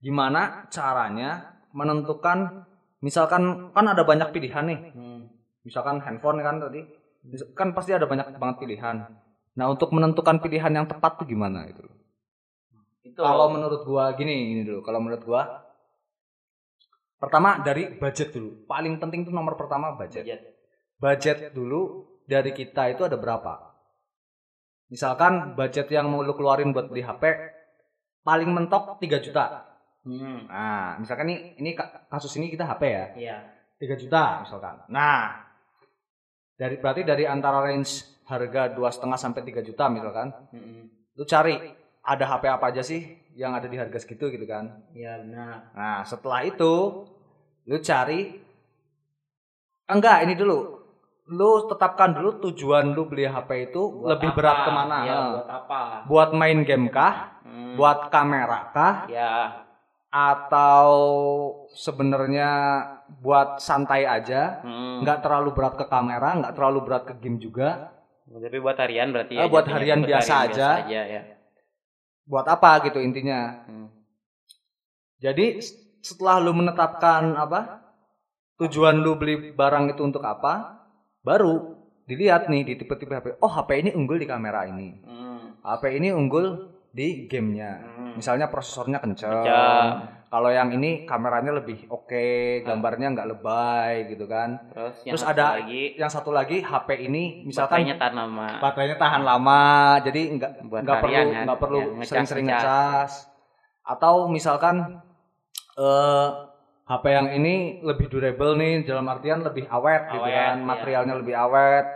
gimana 0.00 0.68
caranya 0.68 1.60
menentukan 1.72 2.68
misalkan 3.00 3.72
kan 3.72 3.86
ada 3.88 4.04
banyak 4.04 4.28
pilihan 4.32 4.64
nih. 4.64 4.80
Hmm. 4.92 5.20
Misalkan 5.64 6.04
handphone 6.04 6.44
kan 6.44 6.60
tadi 6.60 6.84
kan 7.56 7.72
pasti 7.72 7.96
ada 7.96 8.04
banyak 8.04 8.36
banget 8.36 8.56
pilihan. 8.60 9.23
Nah, 9.54 9.70
untuk 9.70 9.94
menentukan 9.94 10.42
pilihan 10.42 10.72
yang 10.74 10.86
tepat 10.86 11.22
tuh 11.22 11.26
gimana 11.26 11.70
itu? 11.70 11.82
Itu 13.06 13.22
Kalau 13.22 13.52
menurut 13.54 13.86
gua 13.86 14.10
gini, 14.18 14.56
ini 14.56 14.62
dulu. 14.66 14.82
Kalau 14.82 14.98
menurut 14.98 15.22
gua 15.22 15.42
pertama 17.16 17.62
dari 17.62 17.94
budget 17.94 18.34
dulu. 18.34 18.66
Paling 18.66 18.98
penting 18.98 19.22
tuh 19.24 19.32
nomor 19.32 19.54
pertama 19.54 19.94
budget. 19.94 20.26
budget. 20.26 20.40
Budget 20.98 21.38
dulu 21.54 22.08
dari 22.24 22.50
kita 22.50 22.90
itu 22.90 23.06
ada 23.06 23.14
berapa? 23.14 23.74
Misalkan 24.90 25.54
budget 25.54 25.88
yang 25.88 26.10
mau 26.10 26.20
lu 26.20 26.34
keluarin 26.36 26.74
buat 26.74 26.90
beli 26.90 27.02
HP 27.02 27.22
paling 28.24 28.50
mentok 28.50 29.00
3 29.00 29.20
juta. 29.20 29.64
Hmm. 30.04 30.44
Nah, 30.48 31.00
misalkan 31.00 31.32
ini 31.32 31.72
ka- 31.72 32.08
kasus 32.12 32.36
ini 32.36 32.52
kita 32.52 32.68
HP 32.68 32.82
ya, 32.84 33.04
Iya. 33.16 33.36
3 33.80 33.96
juta 33.96 34.44
misalkan. 34.44 34.84
Nah, 34.92 35.40
dari 36.54 36.76
berarti 36.76 37.02
dari 37.02 37.24
antara 37.24 37.64
range 37.64 38.13
harga 38.24 38.68
dua 38.68 38.88
setengah 38.88 39.16
sampai 39.16 39.42
3 39.42 39.60
juta 39.60 39.84
misalkan, 39.86 40.32
Hmm. 40.48 40.88
lu 41.12 41.24
cari 41.24 41.54
ada 42.00 42.24
HP 42.26 42.44
apa 42.46 42.66
aja 42.68 42.80
sih 42.80 43.00
yang 43.32 43.52
ada 43.52 43.64
di 43.64 43.74
harga 43.74 43.96
segitu 43.96 44.28
gitu 44.28 44.44
kan. 44.44 44.84
Iya 44.90 45.20
benar. 45.20 45.72
Nah, 45.72 45.98
setelah 46.02 46.40
itu 46.42 47.04
lu 47.64 47.76
cari 47.80 48.40
enggak 49.86 50.24
ini 50.24 50.34
dulu. 50.34 50.80
Lu 51.26 51.64
tetapkan 51.64 52.12
dulu 52.12 52.36
tujuan 52.42 52.92
lu 52.92 53.08
beli 53.08 53.24
HP 53.24 53.72
itu 53.72 53.80
Buat 53.80 54.20
lebih 54.20 54.28
apa? 54.28 54.36
berat 54.36 54.58
ke 54.60 54.70
mana. 54.70 54.96
Nah, 55.00 55.24
buat 55.32 55.48
apa? 55.50 55.80
buat 56.04 56.30
main 56.32 56.58
game 56.62 56.86
kah? 56.88 57.40
Hmm. 57.40 57.76
Buat 57.76 58.08
kamera 58.08 58.68
kah? 58.70 58.94
ya. 59.08 59.64
Atau 60.14 60.86
sebenarnya 61.74 62.50
buat 63.18 63.58
santai 63.58 64.04
aja? 64.04 64.60
Hmm. 64.62 65.00
Nggak 65.02 65.24
terlalu 65.24 65.50
berat 65.52 65.74
ke 65.74 65.86
kamera, 65.86 66.38
nggak 66.38 66.54
terlalu 66.54 66.78
berat 66.84 67.02
ke 67.04 67.14
game 67.18 67.40
juga. 67.40 67.90
Tapi 68.24 68.58
buat 68.58 68.74
harian 68.74 69.08
berarti 69.10 69.34
Ah, 69.34 69.46
buat 69.46 69.62
jatuhnya. 69.62 69.74
harian 69.74 70.00
biasa 70.00 70.32
aja. 70.42 70.68
ya. 70.86 71.22
Buat 72.24 72.46
apa 72.46 72.80
gitu 72.82 72.98
intinya? 72.98 73.62
Hmm. 73.64 73.88
Jadi 75.18 75.60
setelah 76.00 76.36
lu 76.38 76.52
menetapkan 76.52 77.32
apa 77.34 77.84
tujuan 78.56 78.96
lu 78.96 79.14
beli 79.14 79.52
barang 79.52 79.92
itu 79.92 80.02
untuk 80.02 80.20
apa, 80.22 80.84
baru 81.20 81.76
dilihat 82.04 82.48
nih 82.48 82.62
di 82.64 82.72
tipe-tipe 82.76 83.12
HP. 83.12 83.26
Oh 83.38 83.48
HP 83.48 83.70
ini 83.78 83.90
unggul 83.92 84.16
di 84.16 84.26
kamera 84.26 84.64
ini, 84.64 85.00
Hmm. 85.00 85.56
HP 85.60 85.96
ini 85.96 86.08
unggul 86.10 86.73
di 86.94 87.26
gamenya. 87.26 87.82
Hmm. 87.82 88.14
Misalnya 88.14 88.46
prosesornya 88.46 89.02
kenceng. 89.02 89.42
Kenceng. 89.42 89.86
Kalau 90.30 90.50
yang 90.50 90.70
ini 90.74 91.06
kameranya 91.06 91.54
lebih 91.62 91.86
oke, 91.90 92.62
gambarnya 92.66 93.14
nggak 93.14 93.28
lebay 93.34 94.10
gitu 94.10 94.26
kan. 94.26 94.58
Terus, 94.70 94.94
yang 95.06 95.14
Terus 95.14 95.26
ada 95.26 95.44
lagi 95.58 95.82
yang 95.94 96.10
satu 96.10 96.30
lagi 96.34 96.58
HP 96.58 97.06
ini 97.06 97.46
misalkan 97.46 97.82
baterainya 97.86 97.98
tahan 97.98 98.14
lama. 98.18 98.46
baterainya 98.58 98.98
tahan 98.98 99.22
lama, 99.22 99.62
jadi 100.02 100.20
nggak 100.34 100.52
nggak 100.70 100.98
perlu 101.02 101.14
kan, 101.14 101.26
nggak 101.46 101.60
perlu 101.62 101.80
sering-sering 102.02 102.46
ngecas. 102.50 102.62
ngecas. 102.66 103.12
Atau 103.86 104.26
misalkan 104.26 105.02
eh 105.78 106.28
HP 106.84 107.04
yang 107.14 107.28
ini 107.30 107.78
lebih 107.86 108.10
durable 108.10 108.58
nih, 108.58 108.82
dalam 108.84 109.06
artian 109.06 109.40
lebih 109.40 109.70
awet, 109.70 110.10
gitu 110.12 110.20
Awet, 110.20 110.34
kan, 110.34 110.56
iya. 110.60 110.66
materialnya 110.66 111.14
lebih 111.16 111.34
awet. 111.38 111.86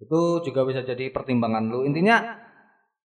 Itu 0.00 0.40
juga 0.40 0.64
bisa 0.64 0.82
jadi 0.82 1.12
pertimbangan 1.12 1.68
lu. 1.68 1.84
Intinya 1.84 2.47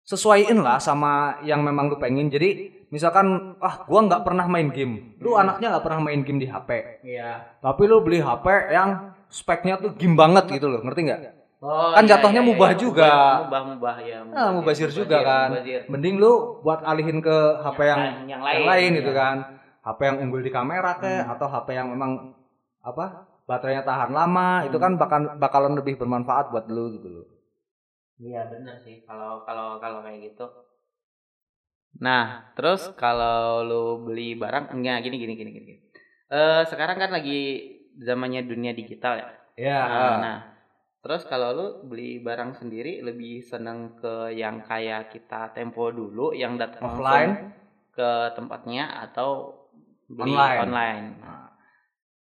sesuaiin 0.08 0.56
lah 0.64 0.80
sama 0.80 1.36
yang 1.44 1.60
memang 1.60 1.92
lu 1.92 2.00
pengen. 2.00 2.32
Jadi 2.32 2.72
misalkan 2.88 3.52
ah 3.60 3.84
gua 3.84 4.00
nggak 4.08 4.24
pernah 4.24 4.48
main 4.48 4.72
game, 4.72 5.20
lu 5.20 5.36
Hmm. 5.36 5.44
anaknya 5.44 5.76
nggak 5.76 5.84
pernah 5.84 6.00
main 6.00 6.24
game 6.24 6.40
di 6.40 6.48
HP, 6.48 6.70
Iya. 7.04 7.60
tapi 7.60 7.84
lu 7.84 8.00
beli 8.00 8.16
HP 8.18 8.72
yang 8.72 9.12
speknya 9.28 9.76
tuh 9.76 9.92
game 9.92 10.16
banget 10.16 10.48
gitu 10.48 10.72
loh, 10.72 10.80
ngerti 10.80 11.00
nggak? 11.04 11.20
Oh, 11.58 11.90
Kan 11.90 12.06
jatuhnya 12.06 12.38
mubah 12.38 12.70
juga. 12.78 13.42
Mubah 13.44 13.62
mubah 13.66 13.96
ya. 14.00 14.22
Nah, 14.22 14.54
mubazir 14.54 14.88
juga 14.88 15.20
kan. 15.20 15.50
mubazir. 15.52 15.90
Mending 15.90 16.16
lu 16.16 16.62
buat 16.62 16.86
alihin 16.86 17.18
ke 17.18 17.36
HP 17.60 17.78
yang, 17.82 18.02
yang, 18.30 18.40
yang 18.40 18.62
lain, 18.64 18.90
gitu 18.94 19.10
ya. 19.10 19.18
kan. 19.18 19.36
HP 19.82 20.00
yang 20.06 20.16
unggul 20.22 20.38
di 20.38 20.54
kamera 20.54 20.94
kek 20.96 21.26
Hmm. 21.26 21.34
atau 21.34 21.50
HP 21.50 21.68
yang 21.74 21.90
memang 21.90 22.30
apa? 22.78 23.26
Baterainya 23.44 23.82
tahan 23.82 24.14
lama, 24.14 24.62
Hmm. 24.62 24.66
itu 24.70 24.78
kan 24.78 24.94
bakal 24.94 25.34
bakalan 25.36 25.74
lebih 25.74 25.98
bermanfaat 25.98 26.54
buat 26.54 26.70
lu 26.70 26.94
gitu 26.94 27.08
loh. 27.10 27.26
Iya 28.18 28.50
benar 28.50 28.82
sih 28.82 29.06
kalau 29.06 29.46
kalau 29.46 29.78
kalau 29.78 30.02
kayak 30.02 30.34
gitu. 30.34 30.46
Nah, 32.02 32.50
terus 32.58 32.90
kalau 32.98 33.62
lu 33.62 33.84
beli 34.06 34.34
barang 34.34 34.74
enggak 34.74 35.06
gini 35.06 35.16
gini 35.22 35.34
gini 35.38 35.50
gini. 35.54 35.74
Eh 36.30 36.62
sekarang 36.66 36.98
kan 36.98 37.10
lagi 37.14 37.74
zamannya 37.98 38.42
dunia 38.46 38.74
digital 38.74 39.22
ya. 39.22 39.28
Ya. 39.58 39.80
Nah, 39.86 40.16
nah, 40.18 40.38
terus 41.02 41.26
kalau 41.26 41.54
lu 41.54 41.66
beli 41.86 42.18
barang 42.22 42.58
sendiri 42.58 43.02
lebih 43.02 43.42
seneng 43.42 43.98
ke 43.98 44.34
yang 44.34 44.62
kayak 44.66 45.14
kita 45.14 45.54
tempo 45.54 45.90
dulu 45.90 46.34
yang 46.34 46.58
datang 46.58 46.86
offline 46.90 47.54
ke 47.94 48.34
tempatnya 48.34 48.98
atau 49.10 49.62
beli 50.10 50.34
Online. 50.34 50.58
online. 50.66 51.06
Nah, 51.22 51.46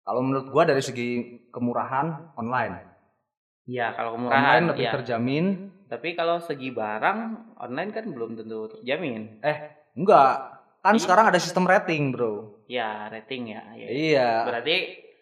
kalau 0.02 0.22
menurut 0.22 0.46
gua 0.50 0.66
dari 0.66 0.82
segi 0.82 1.42
kemurahan 1.50 2.34
online. 2.38 2.96
Iya, 3.66 3.98
kalau 3.98 4.14
kemurahan 4.14 4.42
Online 4.46 4.66
lebih 4.70 4.86
iya. 4.86 4.92
terjamin. 4.94 5.46
Tapi 5.86 6.08
kalau 6.12 6.38
segi 6.38 6.70
barang 6.70 7.18
online 7.56 7.90
kan 7.90 8.04
belum 8.10 8.34
tentu 8.34 8.66
terjamin. 8.68 9.38
Enggak. 9.94 10.58
Kan 10.82 10.94
Iya. 10.94 11.02
sekarang 11.02 11.26
ada 11.30 11.38
sistem 11.38 11.64
rating, 11.64 12.10
Bro. 12.10 12.62
Ya, 12.66 13.06
rating 13.06 13.50
ya. 13.50 13.62
ya. 13.72 13.88
Iya. 13.88 14.30
Berarti 14.44 14.76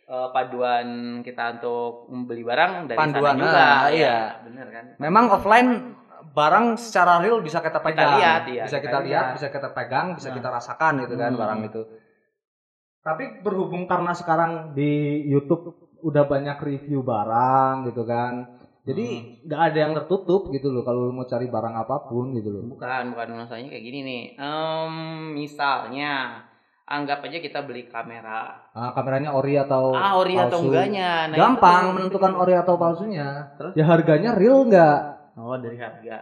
eh, 0.04 0.28
paduan 0.36 0.88
kita 1.20 1.56
untuk 1.56 2.12
membeli 2.12 2.44
barang 2.44 2.84
dari 2.84 2.98
Panduan, 3.00 3.32
sana 3.32 3.40
juga. 3.40 3.56
nah, 3.56 3.80
ya, 3.88 3.88
iya. 3.88 4.16
Bener 4.44 4.66
kan? 4.68 4.84
Memang 5.00 5.24
offline 5.32 5.70
barang 6.28 6.66
secara 6.76 7.20
real 7.20 7.40
bisa 7.40 7.60
kita 7.60 7.80
pegang, 7.80 8.20
lihat, 8.20 8.42
iya, 8.44 8.64
bisa 8.64 8.80
kita 8.80 8.90
kita, 8.90 8.98
lihat, 9.00 9.24
lihat. 9.24 9.36
bisa 9.36 9.48
kita 9.48 9.68
pegang, 9.72 10.06
bisa 10.12 10.28
Nah. 10.28 10.36
kita 10.36 10.48
rasakan 10.50 10.92
gitu 11.00 11.14
kan 11.16 11.30
Hmm. 11.32 11.40
barang 11.40 11.60
itu. 11.64 11.82
Tapi 13.00 13.24
berhubung 13.40 13.84
karena 13.84 14.12
sekarang 14.12 14.72
di 14.72 14.92
YouTube 15.24 15.72
udah 16.00 16.24
banyak 16.24 16.56
review 16.58 17.00
barang 17.00 17.88
gitu 17.88 18.04
kan. 18.04 18.60
Jadi 18.84 19.06
nggak 19.48 19.60
ada 19.64 19.78
yang 19.80 19.92
tertutup 19.96 20.52
gitu 20.52 20.68
loh 20.68 20.84
kalau 20.84 21.08
mau 21.08 21.24
cari 21.24 21.48
barang 21.48 21.72
apa 21.74 22.04
pun 22.04 22.36
gitu 22.36 22.52
loh. 22.52 22.62
Bukan, 22.68 23.16
bukan 23.16 23.28
masalahnya 23.32 23.72
kayak 23.72 23.84
gini 23.84 24.00
nih. 24.04 24.22
Em, 24.36 24.92
misalnya 25.32 26.44
anggap 26.84 27.24
aja 27.24 27.40
kita 27.40 27.64
beli 27.64 27.88
kamera. 27.88 28.68
Ah, 28.76 28.92
kameranya 28.92 29.32
ori 29.32 29.56
atau 29.56 29.96
ah, 29.96 30.20
ori 30.20 30.36
atau 30.36 30.60
palsu. 30.60 30.68
enggaknya. 30.68 31.32
Nah, 31.32 31.36
Gampang 31.36 31.82
itu- 31.82 31.94
menentukan 31.96 32.32
ori 32.36 32.52
atau 32.52 32.74
palsunya. 32.76 33.56
Terus? 33.56 33.72
Ya 33.72 33.84
harganya 33.88 34.36
real 34.36 34.68
nggak? 34.68 34.98
Oh, 35.40 35.56
dari 35.56 35.80
harga. 35.80 36.16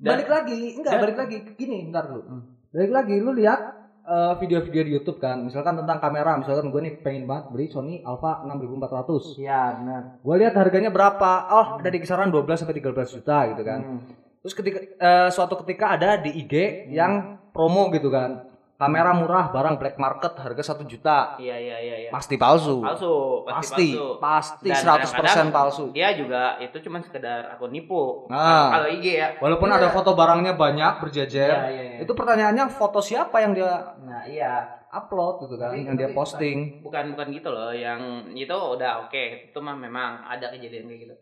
Dan- 0.00 0.16
Balik 0.16 0.28
lagi, 0.32 0.60
enggak 0.72 0.92
dan- 0.96 1.02
balik 1.04 1.18
lagi. 1.20 1.36
Gini, 1.52 1.92
ntar 1.92 2.08
dulu. 2.08 2.22
Hmm. 2.24 2.42
Balik 2.72 2.92
lagi, 2.96 3.14
lu 3.20 3.36
lihat 3.36 3.60
eh, 4.06 4.32
video-video 4.38 4.82
di 4.86 4.92
YouTube 4.94 5.18
kan, 5.18 5.42
misalkan 5.42 5.74
tentang 5.82 5.98
kamera, 5.98 6.38
misalkan 6.38 6.70
gue 6.70 6.80
nih 6.86 6.94
pengen 7.02 7.26
banget 7.26 7.50
beli 7.50 7.66
Sony 7.66 8.00
Alpha 8.06 8.46
6400. 8.46 9.34
Iya, 9.42 9.82
benar. 9.82 10.02
Gue 10.22 10.34
lihat 10.38 10.54
harganya 10.54 10.94
berapa? 10.94 11.30
Oh, 11.50 11.66
ada 11.82 11.90
di 11.90 11.98
kisaran 11.98 12.30
12 12.30 12.62
sampai 12.62 12.78
13 12.78 13.14
juta 13.18 13.36
gitu 13.50 13.62
kan. 13.66 13.80
Hmm. 13.82 14.00
Terus 14.46 14.54
ketika 14.54 14.78
eh, 14.78 15.28
suatu 15.34 15.58
ketika 15.66 15.98
ada 15.98 16.22
di 16.22 16.30
IG 16.30 16.86
yang 16.94 17.42
promo 17.50 17.90
gitu 17.90 18.14
kan. 18.14 18.45
Kamera 18.76 19.10
murah, 19.10 19.48
barang 19.48 19.80
black 19.80 19.96
market 19.96 20.36
harga 20.36 20.60
satu 20.62 20.84
juta. 20.84 21.32
Iya 21.36 21.56
iya 21.56 21.76
iya 21.78 21.96
iya. 21.96 22.10
Pasti 22.12 22.36
palsu. 22.36 22.84
Palsu, 22.84 23.40
Pasti, 23.42 23.96
pasti 24.20 24.68
100% 24.68 25.16
kadang-kadang 25.16 25.48
palsu. 25.48 25.84
Dia 25.90 26.12
juga 26.12 26.60
itu 26.60 26.76
cuma 26.80 27.00
sekedar 27.00 27.48
akun 27.50 27.72
nipu. 27.72 28.28
Nah. 28.28 28.76
Kalau 28.76 28.88
IG 28.92 29.06
ya. 29.16 29.28
Walaupun 29.40 29.66
Iya. 29.66 29.80
ada 29.80 29.88
foto 29.88 30.12
barangnya 30.12 30.52
banyak 30.54 30.92
berjejer, 31.00 31.48
Iya, 31.48 31.68
iya, 31.68 31.82
iya. 31.88 31.98
itu 32.04 32.12
pertanyaannya 32.12 32.68
foto 32.68 33.00
siapa 33.00 33.40
yang 33.40 33.52
dia 33.52 33.96
Nah, 33.96 34.28
iya. 34.28 34.76
upload 34.86 35.44
gitu 35.44 35.56
kan, 35.56 35.72
yang 35.72 35.96
dia 35.96 36.12
posting. 36.12 36.80
bukan 36.80 37.12
bukan 37.12 37.28
gitu 37.30 37.48
loh 37.48 37.68
yang 37.68 38.00
itu 38.30 38.48
udah 38.52 39.04
oke 39.04 39.24
itu 39.48 39.58
mah 39.58 39.74
memang 39.74 40.20
ada 40.22 40.48
kejadian 40.48 40.84
kayak 40.86 41.00
gitu 41.04 41.14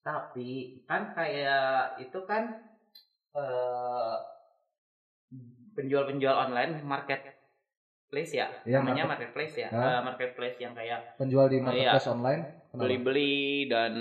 tapi 0.00 0.50
kan 0.82 1.12
kayak 1.12 2.00
itu 2.00 2.18
kan 2.24 2.48
eh 3.30 4.14
penjual-penjual 5.80 6.36
online 6.38 6.72
marketplace 6.80 8.32
ya 8.32 8.48
Iya, 8.62 8.78
namanya 8.78 9.04
marketplace 9.06 9.54
ya? 9.56 9.68
Eh, 9.68 10.00
marketplace 10.02 10.58
yang 10.58 10.72
kayak 10.72 11.16
Penjual 11.16 11.46
di 11.46 11.58
Oh, 11.58 11.64
marketplace 11.64 12.08
online. 12.08 12.42
kenapa? 12.66 12.80
beli-beli 12.80 13.34
dan 13.66 13.92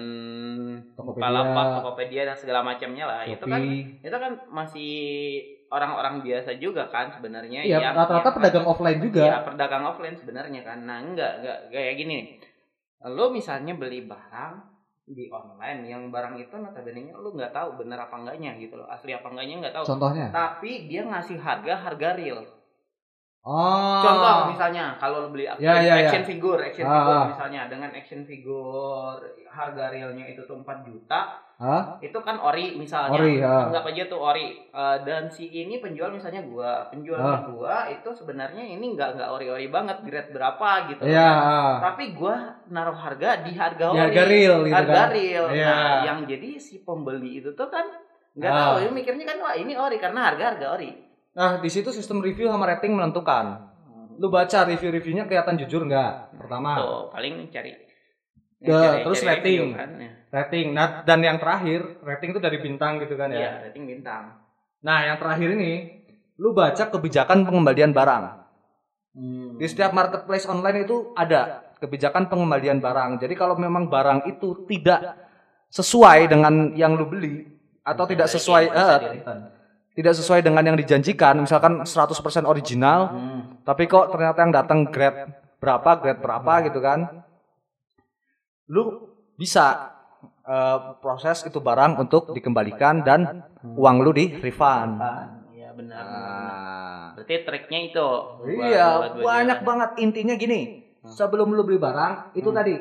Tokopedia. 0.93 1.21
Bukalapak, 1.21 1.65
Tokopedia 1.75 2.21
dan 2.23 2.35
segala 2.35 2.59
macamnya 2.61 3.05
lah 3.05 3.21
itu 3.23 3.41
kan 3.43 3.61
Shopee. 3.61 3.81
itu 3.99 4.15
kan 4.15 4.31
masih 4.47 4.91
orang-orang 5.67 6.15
biasa 6.19 6.57
juga 6.57 6.85
kan 6.87 7.09
sebenarnya 7.09 7.61
Iya, 7.61 7.77
yang- 7.79 7.95
rata-rata 7.95 8.29
pedagang 8.31 8.65
offline 8.65 8.99
juga. 8.99 9.21
Iya, 9.21 9.37
pedagang 9.43 9.85
offline 9.85 10.13
sebenarnya 10.13 10.61
kan. 10.61 10.81
Nah, 10.81 10.97
enggak, 10.99 11.31
enggak 11.39 11.57
kayak 11.69 11.95
gini. 11.95 12.17
Lo 13.03 13.29
misalnya 13.29 13.73
beli 13.73 14.01
barang 14.01 14.53
di 15.09 15.25
online 15.33 15.89
yang 15.89 16.13
barang 16.13 16.37
itu 16.37 16.53
notabene 16.53 17.09
lu 17.09 17.33
nggak 17.33 17.49
tahu 17.49 17.81
bener 17.81 17.97
apa 17.97 18.13
enggaknya 18.13 18.53
gitu 18.61 18.77
loh. 18.77 18.85
Asli 18.85 19.11
apa 19.11 19.25
enggaknya 19.33 19.65
nggak 19.65 19.75
tahu. 19.75 19.85
Contohnya? 19.97 20.29
Tapi 20.29 20.85
dia 20.85 21.01
ngasih 21.03 21.37
harga 21.41 21.73
harga 21.75 22.09
real. 22.13 22.45
Oh. 23.39 24.03
Contoh 24.03 24.51
misalnya 24.51 24.99
kalau 24.99 25.25
lo 25.25 25.29
beli 25.31 25.47
action, 25.47 25.63
Ya, 25.63 25.79
ya, 25.79 25.95
ya. 25.95 26.11
action 26.11 26.23
figure, 26.27 26.59
action 26.59 26.85
Ah, 26.85 26.91
figure 26.91 27.17
ah. 27.17 27.27
misalnya 27.31 27.61
dengan 27.71 27.89
action 27.95 28.21
figure 28.27 29.21
harga 29.49 29.83
realnya 29.89 30.25
itu 30.27 30.43
tuh 30.43 30.59
4 30.59 30.85
juta, 30.85 31.39
Hah? 31.59 31.99
itu 31.99 32.15
kan 32.23 32.39
ori 32.39 32.79
misalnya. 32.79 33.19
Ori, 33.19 33.43
ah. 33.43 33.67
Anggap 33.67 33.91
aja 33.91 34.07
tuh 34.07 34.15
ori. 34.15 34.63
Eh, 34.71 34.97
dan 35.03 35.27
si 35.27 35.51
ini 35.51 35.83
penjual 35.83 36.07
misalnya 36.07 36.39
gua, 36.47 36.87
penjual 36.87 37.19
Ah. 37.19 37.43
gua 37.43 37.83
itu 37.91 38.07
sebenarnya 38.15 38.63
ini 38.63 38.95
nggak 38.95 39.19
nggak 39.19 39.27
ori-ori 39.27 39.67
banget, 39.67 39.99
grade 40.07 40.31
berapa 40.31 40.87
gitu. 40.87 41.03
Iya. 41.03 41.31
Tapi 41.83 42.15
gua 42.15 42.63
naruh 42.71 42.95
harga 42.95 43.43
di 43.43 43.51
harga 43.59 43.91
ori. 43.91 43.99
harga 43.99 44.23
real 44.23 44.57
gitu 44.63 44.71
harga 44.71 44.95
kan. 44.95 45.09
real. 45.11 45.45
Iya. 45.51 45.67
Nah, 45.67 45.95
yang 46.07 46.19
jadi 46.23 46.49
si 46.55 46.79
pembeli 46.79 47.43
itu 47.43 47.51
tuh 47.51 47.67
kan 47.67 47.91
nggak 48.39 48.51
Ah. 48.55 48.79
tahu, 48.79 48.95
mikirnya 48.95 49.27
kan 49.27 49.37
wah 49.43 49.51
ini 49.51 49.75
ori 49.75 49.99
karena 49.99 50.31
harga 50.31 50.55
harga 50.55 50.67
ori. 50.79 50.95
Nah, 51.35 51.59
di 51.59 51.67
situ 51.67 51.91
sistem 51.91 52.23
review 52.23 52.47
sama 52.47 52.71
rating 52.71 52.95
menentukan. 52.95 53.67
Lu 54.15 54.31
baca 54.31 54.63
review-reviewnya 54.63 55.27
kelihatan 55.27 55.59
jujur 55.59 55.83
nggak? 55.83 56.39
Pertama, 56.39 56.75
Tuh, 56.79 57.11
paling 57.11 57.51
cari. 57.51 57.71
Ya, 58.59 59.07
terus 59.07 59.23
rating. 59.23 59.71
kan, 59.71 59.89
ya. 59.95 60.11
rating. 60.35 60.75
Nah, 60.75 61.07
dan 61.07 61.23
yang 61.23 61.39
terakhir, 61.39 62.03
rating 62.03 62.35
itu 62.35 62.41
dari 62.43 62.59
bintang 62.59 62.99
gitu 62.99 63.15
kan 63.15 63.31
ya. 63.31 63.39
Iya, 63.39 63.51
rating 63.71 63.87
bintang. 63.87 64.35
Nah, 64.83 64.99
yang 65.07 65.15
terakhir 65.15 65.55
ini, 65.55 66.03
lu 66.35 66.51
baca 66.51 66.91
kebijakan 66.91 67.47
pengembalian 67.47 67.95
barang. 67.95 68.23
Hmm. 69.15 69.55
Di 69.55 69.65
setiap 69.67 69.95
marketplace 69.95 70.43
online 70.43 70.83
itu 70.83 71.15
ada 71.15 71.71
kebijakan 71.79 72.27
pengembalian 72.27 72.83
barang. 72.83 73.23
Jadi 73.23 73.33
kalau 73.39 73.55
memang 73.55 73.87
barang 73.87 74.27
itu 74.27 74.67
tidak 74.67 75.15
sesuai 75.71 76.27
dengan 76.27 76.75
yang 76.75 76.99
lu 76.99 77.07
beli 77.07 77.47
atau 77.83 78.03
tidak 78.03 78.27
sesuai 78.27 78.63
eh, 78.69 78.97
tidak 79.95 80.13
sesuai 80.15 80.39
dengan 80.43 80.63
yang 80.63 80.77
dijanjikan, 80.79 81.43
misalkan 81.43 81.83
100% 81.83 82.47
original, 82.47 83.11
Hmm. 83.11 83.41
tapi 83.63 83.87
kok 83.87 84.11
ternyata 84.11 84.39
yang 84.43 84.53
datang 84.55 84.87
grade 84.87 85.27
berapa, 85.59 85.99
grade 85.99 86.21
berapa 86.23 86.53
gitu 86.71 86.79
kan. 86.79 87.23
Lu 88.69 88.83
bisa 89.35 89.95
eh, 90.41 90.79
proses 90.97 91.43
itu 91.43 91.57
barang 91.57 91.97
untuk 91.97 92.31
dikembalikan 92.31 93.01
dan 93.01 93.45
uang 93.61 94.01
lu 94.01 94.09
di 94.09 94.33
refund. 94.35 94.97
Iya, 95.51 95.69
benar. 95.73 96.01
Nah, 96.01 97.05
Berarti 97.13 97.35
triknya 97.43 97.79
itu. 97.85 98.07
Iya, 98.55 98.87
buat- 99.13 99.21
banyak 99.21 99.59
banget 99.61 99.89
intinya 99.99 100.33
gini. 100.33 100.61
Sebelum 101.01 101.49
lu 101.49 101.61
beli 101.61 101.77
barang, 101.77 102.33
itu 102.33 102.45
Hmm. 102.45 102.57
tadi 102.57 102.73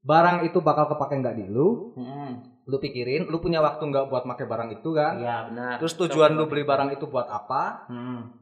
barang 0.00 0.46
itu 0.46 0.58
bakal 0.58 0.88
kepake 0.88 1.18
nggak 1.18 1.36
di 1.36 1.46
lu, 1.46 1.92
Hmm. 1.94 2.48
Lu 2.62 2.78
pikirin, 2.78 3.26
lu 3.26 3.38
punya 3.38 3.58
waktu 3.58 3.82
nggak 3.82 4.06
buat 4.06 4.22
pakai 4.24 4.46
barang 4.46 4.70
itu 4.72 4.88
kan? 4.92 5.18
Iya, 5.18 5.50
benar. 5.50 5.74
Terus 5.82 5.98
tujuan 5.98 6.30
lu 6.32 6.46
beli 6.46 6.62
barang 6.62 6.94
itu 6.94 7.04
buat 7.04 7.26
apa? 7.26 7.90
Hmm. 7.90 8.38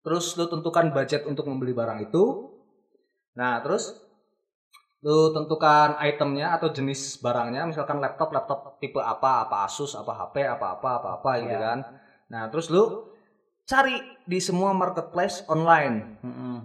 Terus 0.00 0.36
lu 0.36 0.44
tentukan 0.46 0.92
budget 0.92 1.24
untuk 1.24 1.44
membeli 1.44 1.72
barang 1.72 2.00
itu. 2.02 2.52
Nah, 3.32 3.60
terus 3.60 3.96
lu 5.00 5.32
tentukan 5.32 5.96
itemnya 5.98 6.60
atau 6.60 6.68
jenis 6.68 7.16
barangnya, 7.18 7.64
misalkan 7.64 7.98
laptop, 7.98 8.30
laptop 8.30 8.76
tipe 8.76 9.00
apa, 9.00 9.48
apa 9.48 9.64
Asus, 9.64 9.96
apa 9.96 10.12
HP, 10.12 10.44
apa 10.44 10.76
apa, 10.76 10.88
apa 11.00 11.08
apa 11.16 11.30
gitu 11.40 11.56
Iya. 11.56 11.60
kan. 11.60 11.78
Nah, 12.28 12.42
terus 12.48 12.68
lu 12.68 13.08
cari 13.64 13.96
di 14.22 14.38
semua 14.38 14.76
marketplace 14.76 15.46
online 15.46 16.20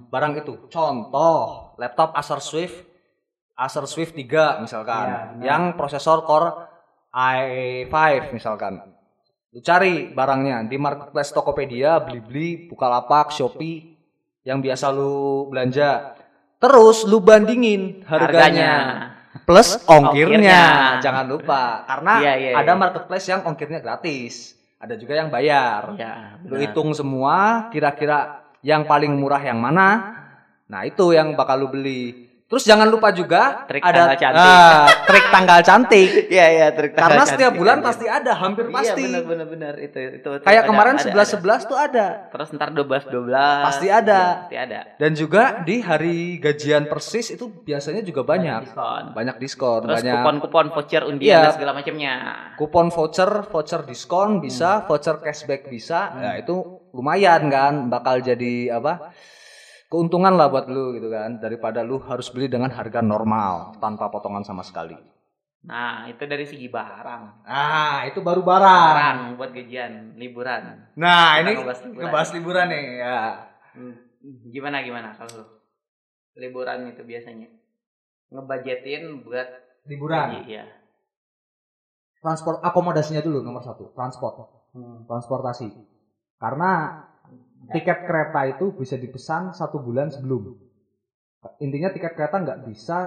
barang 0.09 0.33
itu. 0.37 0.67
Contoh, 0.67 1.71
laptop 1.77 2.11
Acer 2.13 2.39
Swift 2.39 2.75
Acer 3.55 3.87
Swift 3.87 4.11
3 4.11 4.59
misalkan 4.59 5.05
Iya, 5.07 5.19
benar. 5.31 5.45
yang 5.47 5.63
prosesor 5.79 6.27
Core 6.27 6.51
i5 7.15 7.95
misalkan. 8.35 8.83
Lu 9.55 9.63
cari 9.63 10.11
barangnya 10.11 10.67
di 10.67 10.75
marketplace 10.75 11.31
Tokopedia, 11.31 12.03
Blibli, 12.03 12.67
Bukalapak, 12.67 13.31
Shopee 13.31 13.95
yang 14.43 14.59
biasa 14.59 14.91
lu 14.91 15.47
belanja. 15.47 16.19
Terus 16.59 17.03
lu 17.05 17.19
bandingin 17.19 18.01
harganya, 18.07 18.73
plus 19.43 19.77
ongkirnya. 19.85 20.39
Ongkirnya. 20.39 20.63
Jangan 21.03 21.25
lupa 21.27 21.83
karena 21.85 22.13
Iya, 22.23 22.33
iya, 22.39 22.51
ada 22.57 22.73
iya. 22.73 22.79
marketplace 22.79 23.27
yang 23.29 23.41
ongkirnya 23.45 23.79
gratis. 23.83 24.55
Ada 24.79 24.95
juga 24.99 25.17
yang 25.17 25.29
bayar. 25.31 25.95
Iya, 25.97 26.39
Lu 26.45 26.55
hitung 26.59 26.93
semua 26.93 27.67
kira-kira 27.71 28.45
yang 28.65 28.85
paling 28.85 29.13
murah 29.13 29.41
yang 29.41 29.57
mana. 29.61 30.17
Nah, 30.65 30.81
itu 30.85 31.13
yang 31.13 31.37
bakal 31.37 31.61
lu 31.61 31.69
beli. 31.69 32.33
Terus 32.45 32.61
jangan 32.61 32.85
lupa 32.85 33.09
juga 33.09 33.65
Trik 33.65 33.81
ada 33.81 34.05
tanggal 34.05 34.17
cantik. 34.21 34.45
Ah, 34.45 34.85
trik 35.09 35.25
tanggal 35.33 35.59
cantik. 35.65 36.09
Iya, 36.35 36.45
iya, 36.53 36.67
trik 36.77 36.93
Karena 36.93 37.17
tanggal 37.17 37.25
setiap 37.25 37.49
cantik 37.49 37.57
bulan 37.57 37.77
pasti 37.81 38.05
ada, 38.05 38.31
hampir 38.37 38.65
Iya, 38.69 38.75
pasti. 38.77 39.01
benar 39.01 39.23
benar 39.25 39.47
benar 39.49 39.73
itu 39.81 39.97
itu. 39.97 40.29
itu 40.29 40.45
Kayak 40.45 40.61
ada, 40.61 40.69
kemarin 40.69 40.93
ada, 40.93 41.05
11 41.09 41.09
ada. 41.09 41.25
11 41.41 41.61
tuh 41.65 41.77
ada. 41.81 42.07
Terus 42.29 42.47
ntar 42.53 42.69
12 42.69 43.03
12. 43.09 43.65
Pasti 43.65 43.87
ada. 43.89 44.21
Iya, 44.21 44.37
pasti 44.37 44.55
ada. 44.61 44.79
Dan 45.01 45.11
juga 45.17 45.43
di 45.65 45.75
hari 45.81 46.17
gajian 46.37 46.85
persis 46.85 47.33
itu 47.33 47.49
biasanya 47.49 48.05
juga 48.05 48.21
banyak. 48.21 48.61
diskon. 48.69 49.03
Banyak 49.17 49.35
diskon, 49.41 49.79
Terus 49.81 49.97
banyak 50.05 50.13
kupon-kupon 50.21 50.65
voucher 50.69 51.01
Iya. 51.01 51.09
undian 51.09 51.37
dan 51.41 51.53
segala 51.57 51.71
macamnya. 51.73 52.13
kupon 52.61 52.87
voucher, 52.93 53.31
voucher 53.49 53.81
diskon 53.83 54.37
bisa, 54.37 54.85
voucher 54.85 55.17
cashback 55.17 55.65
bisa. 55.65 56.13
Ya 56.21 56.31
itu 56.37 56.61
lumayan 56.93 57.49
kan, 57.49 57.89
bakal 57.89 58.21
jadi 58.21 58.77
apa? 58.77 59.09
Keuntungan 59.85 60.33
lah 60.33 60.49
buat 60.49 60.65
lu 60.65 60.97
gitu 60.97 61.07
kan, 61.13 61.37
daripada 61.37 61.85
lu 61.85 62.01
harus 62.01 62.27
beli 62.33 62.49
dengan 62.49 62.73
harga 62.73 62.99
normal 63.05 63.77
tanpa 63.77 64.09
potongan 64.09 64.41
sama 64.41 64.65
sekali. 64.65 64.97
Nah, 65.65 66.05
itu 66.05 66.21
dari 66.25 66.45
segi 66.45 66.69
barang. 66.69 67.45
Ah, 67.45 68.05
itu 68.05 68.21
baru 68.21 68.41
barang. 68.45 68.93
Barang 68.93 69.19
buat 69.37 69.49
gajian, 69.49 70.13
liburan. 70.17 70.93
Nah, 70.97 71.37
Kita 71.37 71.41
ini 71.41 71.51
ngebahas 71.57 71.79
liburan. 71.85 72.01
ngebahas 72.05 72.29
liburan 72.37 72.65
nih 72.69 72.83
ya. 73.01 73.17
Hmm, 73.73 73.95
Gimana 74.49 74.77
gimana 74.81 75.13
kalau 75.17 75.31
lu? 75.41 75.45
Liburan 76.35 76.89
itu 76.89 77.01
biasanya 77.05 77.47
ngebudgetin 78.33 79.21
buat 79.21 79.47
Liburan. 79.85 80.49
Iya. 80.49 80.65
Transport 82.25 82.57
akomodasinya 82.65 83.21
dulu 83.21 83.45
nomor 83.45 83.61
satu. 83.61 83.93
Transport. 83.93 84.49
Transportasi. 85.05 85.69
Karena 86.41 87.01
tiket 87.73 87.97
kereta 88.05 88.41
itu 88.49 88.65
bisa 88.75 88.95
dipesan 88.99 89.53
satu 89.55 89.77
bulan 89.81 90.11
sebelum. 90.11 90.49
Intinya 91.61 91.89
tiket 91.93 92.13
kereta 92.17 92.41
nggak 92.41 92.59
bisa 92.65 92.97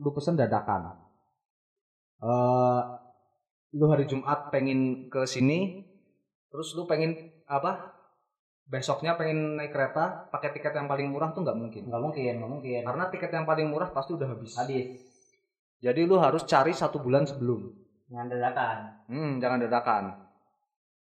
lu 0.00 0.10
pesen 0.10 0.34
dadakan. 0.34 0.90
Eh, 2.24 2.80
lu 3.76 3.84
hari 3.92 4.04
Jumat 4.08 4.48
pengen 4.48 5.10
ke 5.12 5.28
sini, 5.28 5.84
terus 6.48 6.72
lu 6.72 6.88
pengen 6.88 7.20
apa? 7.44 7.92
Besoknya 8.64 9.12
pengen 9.20 9.60
naik 9.60 9.76
kereta, 9.76 10.24
pakai 10.32 10.48
tiket 10.56 10.72
yang 10.72 10.88
paling 10.88 11.12
murah 11.12 11.28
tuh 11.36 11.44
nggak 11.44 11.58
mungkin. 11.58 11.82
Nggak 11.84 12.02
mungkin, 12.02 12.32
nggak 12.40 12.50
mungkin. 12.50 12.80
Karena 12.88 13.04
tiket 13.12 13.30
yang 13.36 13.44
paling 13.44 13.66
murah 13.68 13.92
pasti 13.92 14.16
udah 14.16 14.24
habis. 14.24 14.56
Habis. 14.56 14.88
Jadi 15.84 16.00
lu 16.08 16.16
harus 16.16 16.40
cari 16.48 16.72
satu 16.72 16.96
bulan 16.96 17.28
sebelum. 17.28 17.60
Dengan 18.08 18.26
dadakan. 18.32 18.76
Hmm, 19.04 19.32
jangan 19.36 19.58
dadakan. 19.68 20.04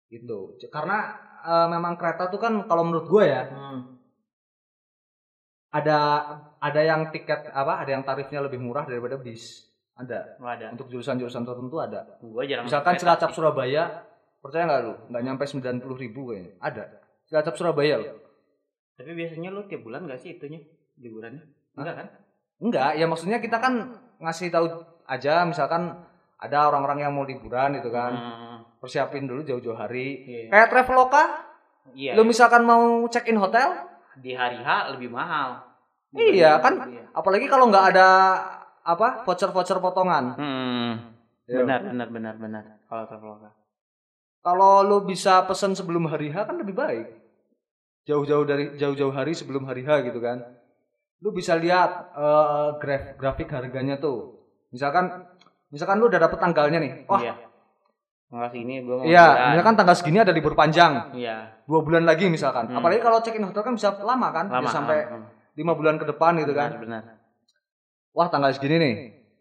Gitu. 0.09 0.57
C- 0.57 0.73
Karena 0.73 1.13
eh, 1.41 1.67
memang 1.69 1.97
kereta 1.97 2.29
tuh 2.29 2.41
kan 2.41 2.53
kalau 2.69 2.85
menurut 2.85 3.07
gue 3.09 3.25
ya 3.25 3.43
Hmm. 3.49 3.81
ada 5.71 5.99
ada 6.59 6.81
yang 6.83 7.15
tiket 7.15 7.51
apa? 7.55 7.79
Ada 7.81 7.91
yang 7.95 8.03
tarifnya 8.03 8.43
lebih 8.43 8.59
murah 8.59 8.85
daripada 8.85 9.15
bis. 9.15 9.71
Ada. 9.95 10.41
Wah, 10.41 10.57
ada. 10.57 10.73
Untuk 10.75 10.89
jurusan-jurusan 10.91 11.45
tertentu 11.45 11.77
ada. 11.79 12.19
Gua 12.25 12.43
jarang 12.49 12.67
Misalkan 12.67 12.97
Cilacap. 12.97 13.31
Surabaya 13.37 14.11
Percaya 14.41 14.65
nggak 14.65 14.83
lu? 14.89 14.93
Nggak 15.13 15.23
nyampe 15.23 15.45
90 15.45 16.01
ribu 16.01 16.33
kayaknya. 16.33 16.53
Ada. 16.65 16.85
Cilacap 17.29 17.55
Surabaya 17.61 17.95
loh. 18.01 18.17
Tapi 18.97 19.13
biasanya 19.13 19.53
lu 19.53 19.65
tiap 19.69 19.85
bulan 19.85 20.09
gak 20.09 20.21
sih 20.21 20.37
itunya 20.37 20.61
liburannya? 20.97 21.45
Enggak 21.77 21.95
kan? 21.97 22.07
Enggak, 22.61 22.91
ya 23.01 23.07
maksudnya 23.09 23.39
kita 23.41 23.57
kan 23.57 23.97
ngasih 24.21 24.53
tahu 24.53 24.69
aja 25.09 25.45
misalkan 25.49 26.05
ada 26.41 26.59
orang-orang 26.69 27.05
yang 27.05 27.13
mau 27.13 27.25
liburan 27.25 27.77
gitu 27.81 27.89
kan. 27.93 28.13
Hmm, 28.13 28.50
Persiapin 28.81 29.29
dulu 29.29 29.45
jauh-jauh 29.45 29.77
hari. 29.77 30.25
iya. 30.25 30.49
Kayak 30.49 30.69
Traveloka, 30.73 31.25
Iya. 31.93 32.17
lu 32.17 32.25
misalkan 32.25 32.65
mau 32.65 33.05
check 33.07 33.29
in 33.29 33.37
hotel, 33.37 33.69
di 34.17 34.33
hari 34.33 34.57
H 34.59 34.97
lebih 34.97 35.13
mahal. 35.13 35.61
Iya, 36.11 36.59
kan? 36.59 36.91
Iya. 36.91 37.07
apalagi 37.13 37.47
kalau 37.47 37.71
nggak 37.71 37.95
ada 37.95 38.09
apa 38.83 39.23
voucher-voucher 39.23 39.79
potongan. 39.79 40.35
Hmm. 40.35 40.91
Iya. 41.47 41.63
Benar, 41.63 41.81
benar, 41.87 42.09
benar, 42.09 42.35
benar. 42.37 42.65
Kalau 42.89 43.05
Traveloka. 43.07 43.51
Kalau 44.41 44.81
lu 44.81 45.05
bisa 45.05 45.45
pesan 45.45 45.77
sebelum 45.77 46.09
hari 46.09 46.33
H 46.33 46.49
kan 46.49 46.57
lebih 46.57 46.73
baik. 46.73 47.07
Jauh-jauh 48.09 48.49
dari 48.49 48.75
jauh-jauh 48.75 49.13
hari 49.13 49.37
sebelum 49.37 49.69
hari 49.69 49.85
H 49.85 50.01
gitu 50.03 50.19
kan. 50.19 50.41
Lu 51.21 51.31
bisa 51.31 51.53
lihat 51.55 52.17
eh, 52.17 52.69
graf 52.81 53.21
grafik 53.21 53.53
harganya 53.53 54.01
tuh. 54.01 54.41
Misalkan 54.73 55.29
misalkan 55.69 56.01
lu 56.01 56.09
udah 56.09 56.19
dapet 56.19 56.41
tanggalnya 56.41 56.79
nih. 56.81 56.93
Wah, 57.05 57.21
Iya. 57.21 57.35
Enggak 58.31 58.49
sih 58.55 58.61
ini 58.63 58.87
gua 58.87 59.03
mau 59.03 59.05
iya, 59.05 59.51
misalkan 59.53 59.75
tanggal 59.75 59.97
segini 59.99 60.23
ada 60.23 60.31
libur 60.31 60.55
panjang. 60.55 61.11
Iya. 61.19 61.67
Dua 61.67 61.83
bulan 61.83 62.07
lagi 62.07 62.31
misalkan. 62.31 62.71
Hmm. 62.71 62.79
Apalagi 62.79 63.03
kalau 63.03 63.19
check 63.19 63.35
in 63.35 63.43
hotel 63.43 63.67
kan 63.67 63.75
bisa 63.75 63.91
lama 63.99 64.31
kan? 64.31 64.47
Lama 64.47 64.63
Bisa 64.63 64.79
sampai 64.79 64.99
hmm, 65.03 65.25
lima 65.59 65.73
bulan 65.75 65.99
ke 65.99 66.07
depan 66.07 66.39
gitu 66.39 66.55
benar, 66.55 66.71
kan. 66.71 66.79
Benar. 66.79 67.03
Wah, 68.15 68.31
tanggal 68.31 68.55
segini 68.55 68.79
nih. 68.79 68.95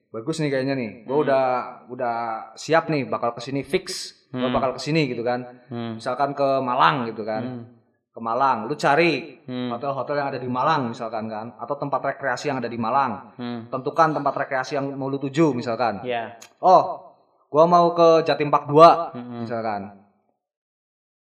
Bagus 0.10 0.42
nih 0.42 0.50
kayaknya 0.50 0.74
nih. 0.74 0.90
Gua 1.06 1.22
Hmm. 1.22 1.26
udah 1.30 1.46
udah 1.94 2.16
siap 2.58 2.90
nih 2.90 3.06
bakal 3.06 3.38
ke 3.38 3.42
sini 3.42 3.62
fix. 3.62 4.18
Gua 4.34 4.50
Hmm. 4.50 4.58
bakal 4.58 4.74
ke 4.74 4.82
sini 4.82 5.06
gitu 5.06 5.22
kan. 5.22 5.46
Hmm. 5.70 6.02
Misalkan 6.02 6.34
ke 6.34 6.48
Malang 6.60 7.06
gitu 7.06 7.22
kan. 7.22 7.44
Hmm. 7.46 7.66
ke 8.10 8.18
Malang, 8.18 8.66
lu 8.66 8.74
cari 8.74 9.38
Hmm. 9.46 9.70
hotel-hotel 9.70 10.18
yang 10.18 10.28
ada 10.28 10.42
di 10.42 10.50
Malang 10.50 10.90
misalkan 10.90 11.30
kan, 11.30 11.54
atau 11.56 11.78
tempat 11.78 12.02
rekreasi 12.04 12.50
yang 12.50 12.58
ada 12.58 12.66
di 12.66 12.76
Malang. 12.76 13.38
Hmm. 13.38 13.70
Tentukan 13.70 14.12
tempat 14.12 14.34
rekreasi 14.36 14.76
yang 14.76 14.92
mau 14.98 15.08
lu 15.08 15.22
tuju 15.22 15.54
misalkan. 15.54 16.02
Iya. 16.04 16.36
Oh, 16.60 17.09
gua 17.50 17.66
mau 17.66 17.92
ke 17.92 18.24
Jatim 18.24 18.48
Park 18.48 18.70
2 18.70 19.14
Hmm. 19.14 19.42
misalkan. 19.44 19.82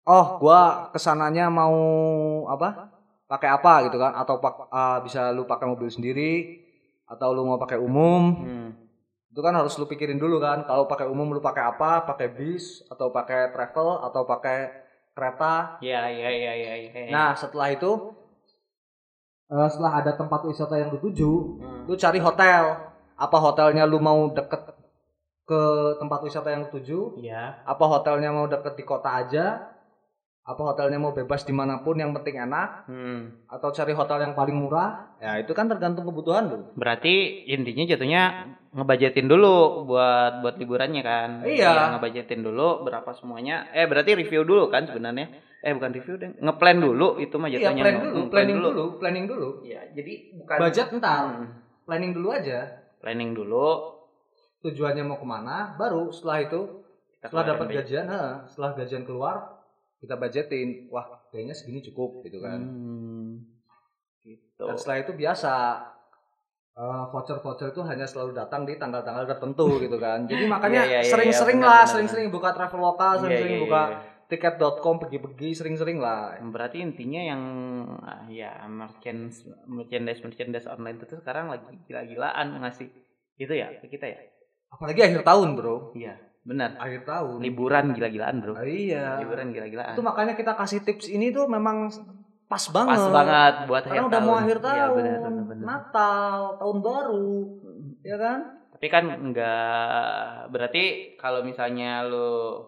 Oh, 0.05 0.37
gua 0.37 0.89
ke 0.93 0.99
sananya 1.01 1.49
mau 1.49 1.75
apa? 2.47 2.93
Pakai 3.25 3.49
apa 3.49 3.89
gitu 3.89 3.97
kan? 3.97 4.13
Atau 4.13 4.37
pak, 4.37 4.69
ah, 4.69 5.01
bisa 5.01 5.33
lu 5.33 5.43
pakai 5.45 5.65
mobil 5.65 5.89
sendiri 5.89 6.61
atau 7.05 7.33
lu 7.33 7.43
mau 7.43 7.57
pakai 7.57 7.81
umum. 7.81 8.23
Hmm. 8.37 8.69
Itu 9.33 9.41
kan 9.41 9.57
harus 9.57 9.75
lu 9.75 9.85
pikirin 9.85 10.21
dulu 10.21 10.39
kan. 10.39 10.63
Kalau 10.63 10.85
pakai 10.85 11.09
umum 11.09 11.33
lu 11.33 11.41
pakai 11.41 11.67
apa? 11.67 12.05
Pakai 12.05 12.31
bis 12.31 12.85
atau 12.87 13.09
pakai 13.09 13.51
travel 13.51 14.05
atau 14.05 14.23
pakai 14.23 14.59
kereta. 15.11 15.81
Iya, 15.81 16.07
iya, 16.07 16.29
iya, 16.31 16.53
iya, 16.55 16.73
iya. 16.79 17.11
Nah, 17.11 17.33
setelah 17.35 17.69
itu 17.69 18.15
Eh, 19.45 19.69
setelah 19.69 20.01
ada 20.01 20.17
tempat 20.17 20.41
wisata 20.43 20.73
yang 20.75 20.89
dituju, 20.89 21.61
Hmm. 21.61 21.85
lu 21.85 21.95
cari 21.95 22.17
hotel 22.17 22.81
apa 23.15 23.37
hotelnya 23.37 23.85
lu 23.85 24.01
mau 24.01 24.33
deket 24.33 24.64
ke 25.45 25.63
tempat 25.97 26.21
wisata 26.21 26.49
yang 26.49 26.65
tuju 26.67 27.17
Iya. 27.17 27.61
apa 27.63 27.85
hotelnya 27.85 28.29
mau 28.29 28.45
deket 28.45 28.75
di 28.75 28.83
kota 28.83 29.13
aja 29.15 29.71
apa 30.43 30.61
hotelnya 30.63 30.97
mau 30.99 31.11
bebas 31.11 31.41
di 31.41 31.53
mana 31.53 31.81
pun 31.81 31.97
yang 31.97 32.13
penting 32.13 32.37
enak 32.39 32.85
Hmm. 32.85 33.45
atau 33.47 33.69
cari 33.71 33.93
hotel 33.93 34.21
yang 34.21 34.33
paling 34.33 34.53
murah 34.55 35.17
ya 35.17 35.37
itu 35.39 35.53
kan 35.53 35.65
tergantung 35.67 36.05
kebutuhan 36.05 36.45
lu 36.47 36.59
Berarti 36.75 37.13
intinya 37.47 37.85
jatuhnya 37.87 38.23
ngebajetin 38.71 39.25
dulu 39.25 39.87
buat 39.87 40.43
buat 40.43 40.59
liburannya 40.59 40.99
kan. 41.01 41.31
Iya. 41.47 41.71
Ya, 41.71 41.85
ngebajetin 41.95 42.43
dulu 42.43 42.83
berapa 42.83 43.07
semuanya. 43.15 43.71
Eh 43.71 43.87
berarti 43.87 44.19
review 44.19 44.43
dulu 44.43 44.67
kan 44.67 44.83
sebenarnya. 44.85 45.31
Eh 45.63 45.71
bukan 45.71 45.95
review 45.95 46.19
deh. 46.19 46.35
Ngeplan 46.37 46.83
dulu 46.83 47.17
itu 47.17 47.39
mah 47.39 47.47
iya 47.47 47.63
jatuhnya. 47.63 47.81
plan 47.81 47.95
nge- 47.95 48.03
dulu 48.03 48.15
nge-plan 48.19 48.33
planning 48.35 48.59
dulu 48.59 48.85
planning 48.99 49.25
dulu 49.25 49.49
Iya, 49.63 49.81
jadi 49.95 50.13
bukan 50.35 50.57
budget 50.59 50.87
ntar 50.93 51.23
Hmm. 51.31 51.47
planning 51.87 52.13
dulu 52.13 52.29
aja 52.33 52.59
Planning 52.99 53.31
dulu. 53.33 53.69
Tujuannya 54.65 55.05
mau 55.05 55.21
ke 55.21 55.27
mana 55.29 55.77
baru 55.77 56.09
setelah 56.09 56.41
itu 56.41 56.61
kita 57.21 57.29
setelah 57.29 57.45
dapat 57.53 57.67
gajian 57.77 58.05
nah, 58.09 58.49
setelah 58.49 58.71
gajian 58.73 59.05
keluar 59.05 59.61
kita 60.01 60.17
budgetin 60.17 60.89
wah 60.89 61.05
kayaknya 61.29 61.53
segini 61.53 61.85
cukup 61.85 62.25
gitu 62.25 62.41
kan 62.41 62.61
Hmm. 62.65 63.55
Gitu. 64.25 64.65
Dan 64.65 64.77
setelah 64.81 64.99
itu 65.05 65.13
biasa 65.13 65.53
eh, 66.75 67.05
voucher-voucher 67.13 67.77
itu 67.77 67.83
hanya 67.85 68.09
selalu 68.09 68.33
datang 68.33 68.65
di 68.65 68.81
tanggal-tanggal 68.81 69.29
tertentu 69.29 69.77
gitu 69.85 70.01
kan. 70.01 70.25
Jadi 70.25 70.49
makanya 70.49 70.83
Iya, 70.89 70.91
iya, 70.91 71.01
iya, 71.05 71.13
sering-sering 71.13 71.61
iya, 71.61 71.69
lah, 71.69 71.81
benar, 71.85 71.93
sering-sering 71.93 72.27
buka 72.33 72.51
traveloka, 72.57 73.09
Iya, 73.15 73.21
sering-sering 73.21 73.59
buka 73.69 73.83
tiket.com 74.25 74.97
pergi-pergi 75.05 75.49
sering-sering 75.53 75.99
lah. 76.01 76.41
Berarti 76.41 76.81
intinya 76.81 77.21
yang 77.21 77.43
ah, 78.01 78.25
ya 78.33 78.65
merchandise 78.65 79.45
merchandise 79.69 80.25
merchandise 80.25 80.67
online 80.67 80.97
itu 80.97 81.05
tuh 81.05 81.19
sekarang 81.21 81.53
lagi 81.53 81.77
gila-gilaan 81.85 82.57
ngasih 82.65 82.89
itu 83.37 83.53
ya 83.53 83.69
ke 83.77 83.87
kita 83.93 84.09
ya. 84.09 84.19
Apalagi 84.75 85.01
akhir 85.01 85.23
tahun, 85.23 85.49
Bro. 85.55 85.95
Iya, 85.95 86.15
benar. 86.43 86.75
Akhir 86.77 87.07
tahun. 87.07 87.39
Liburan 87.41 87.95
gila-gilaan, 87.95 88.37
Bro. 88.43 88.53
Ah, 88.55 88.67
iya. 88.67 89.23
Liburan 89.23 89.55
gila-gilaan. 89.55 89.95
Itu 89.95 90.03
makanya 90.03 90.35
kita 90.35 90.53
kasih 90.55 90.83
tips 90.83 91.07
ini 91.09 91.31
tuh 91.31 91.47
memang 91.47 91.89
pas 92.45 92.65
banget. 92.71 92.99
Pas 92.99 93.07
banget 93.09 93.55
buat 93.65 93.83
Karena 93.83 93.95
akhir 93.95 94.09
udah 94.11 94.21
tahun. 94.21 94.27
mau 94.29 94.37
akhir 94.37 94.59
Iya, 94.59 94.67
tahun, 94.67 94.93
benar, 94.99 95.19
benar, 95.23 95.45
benar. 95.49 95.65
Natal, 95.65 96.39
tahun 96.59 96.79
baru, 96.83 97.31
ya 98.03 98.17
kan? 98.19 98.39
Tapi 98.75 98.87
kan 98.91 99.05
enggak 99.07 100.51
berarti 100.51 100.85
kalau 101.17 101.41
misalnya 101.41 102.05
lu 102.05 102.61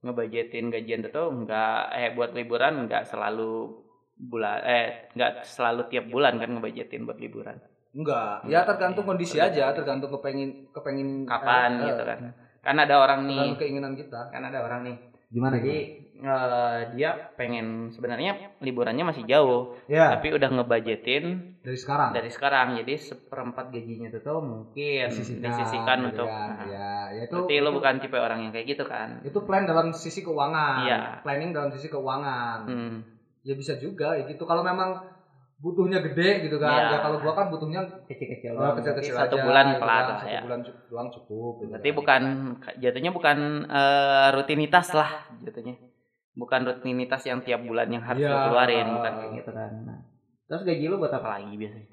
ngebajetin 0.00 0.72
gajian 0.72 1.04
itu 1.04 1.24
enggak 1.28 1.92
eh 1.92 2.16
buat 2.16 2.32
liburan 2.32 2.88
enggak 2.88 3.04
selalu 3.04 3.68
bulan 4.16 4.64
eh 4.64 5.12
enggak 5.12 5.44
selalu 5.44 5.92
tiap 5.92 6.08
bulan 6.08 6.40
kan 6.40 6.56
ngebajetin 6.56 7.04
buat 7.04 7.20
liburan. 7.20 7.60
Enggak. 7.90 8.46
Ya 8.46 8.62
tergantung 8.62 9.02
Iya, 9.02 9.10
kondisi 9.10 9.36
tergantung. 9.36 9.58
aja, 9.60 9.74
tergantung 9.74 10.10
kepengin 10.14 10.50
kepengin 10.70 11.08
Kapan 11.26 11.70
eh, 11.76 11.86
gitu 11.90 12.02
eh, 12.02 12.06
kan. 12.06 12.18
Kan 12.60 12.76
ada 12.76 12.94
orang 12.96 13.20
nih, 13.26 13.56
keinginan 13.56 13.94
kita. 13.94 14.30
kan 14.30 14.42
ada 14.42 14.62
orang 14.62 14.80
nih. 14.84 14.96
gimana 15.30 15.62
Jadi 15.62 15.76
eh, 16.20 16.78
dia 16.92 17.10
pengen 17.34 17.88
sebenarnya 17.88 18.58
liburannya 18.58 19.06
masih 19.06 19.24
jauh, 19.24 19.72
Ya, 19.86 20.10
tapi 20.12 20.34
udah 20.34 20.50
ngebajetin 20.50 21.54
dari 21.62 21.78
sekarang. 21.78 22.10
dari 22.12 22.28
sekarang. 22.28 22.66
Jadi 22.76 22.94
seperempat 22.98 23.70
gajinya 23.70 24.06
itu 24.06 24.18
tuh 24.20 24.38
mungkin 24.38 25.06
disisihkan 25.40 25.98
gitu 26.02 26.06
untuk 26.12 26.26
kan. 26.26 26.50
nah, 26.50 26.66
ya, 26.66 26.90
ya 27.10 27.22
itu 27.24 27.34
Berarti 27.40 27.56
lo 27.58 27.70
bukan 27.72 27.94
tipe 27.98 28.18
orang 28.18 28.38
yang 28.42 28.52
kayak 28.52 28.66
gitu 28.68 28.84
kan? 28.84 29.22
itu 29.22 29.38
plan 29.40 29.64
dalam 29.64 29.90
sisi 29.90 30.20
keuangan 30.20 30.82
Iya. 30.82 30.98
planning 31.22 31.50
dalam 31.50 31.70
sisi 31.70 31.86
keuangan 31.86 32.58
Hmm. 32.66 32.96
ya 33.40 33.54
bisa 33.54 33.78
juga 33.78 34.12
ya 34.12 34.26
gitu 34.26 34.44
kalau 34.44 34.60
memang 34.60 35.00
butuhnya 35.60 36.00
gede 36.00 36.28
gitu 36.42 36.56
kan 36.56 36.72
Iya. 36.72 36.88
ya 36.90 36.98
kalau 37.00 37.18
gua 37.18 37.32
kan 37.34 37.46
butuhnya 37.48 37.80
Kecil-kecil. 38.06 38.52
oh, 38.54 38.72
kecil-kecil 38.74 39.12
Satu 39.14 39.36
aja, 39.36 39.44
bulan 39.44 39.64
gitu 39.66 39.78
kelar 39.78 39.92
kan. 39.94 40.08
lah 40.08 40.18
satu 40.18 40.28
ya. 40.30 40.40
bulan 40.42 40.60
doang 40.64 41.08
cukup 41.10 41.52
gitu 41.54 41.68
Berarti 41.70 41.84
kan. 41.86 41.96
bukan 41.96 42.22
jatuhnya 42.78 43.10
bukan 43.10 43.38
eh, 43.66 44.28
rutinitas 44.32 44.88
lah 44.92 45.10
jatuhnya. 45.38 45.74
Bukan 46.32 46.60
rutinitas 46.64 47.22
yang 47.22 47.38
tiap 47.40 47.60
bulan 47.60 47.86
yang 47.86 48.00
harus 48.00 48.18
Iya. 48.18 48.30
lo 48.30 48.38
keluarin 48.46 48.86
bukan 48.90 49.12
kayak 49.14 49.32
gitu 49.36 49.50
kan. 49.50 49.70
Nah, 49.84 49.98
terus 50.46 50.62
gaji 50.62 50.84
lu 50.86 50.96
buat 50.96 51.12
apa 51.12 51.28
lagi 51.30 51.54
biasanya? 51.54 51.88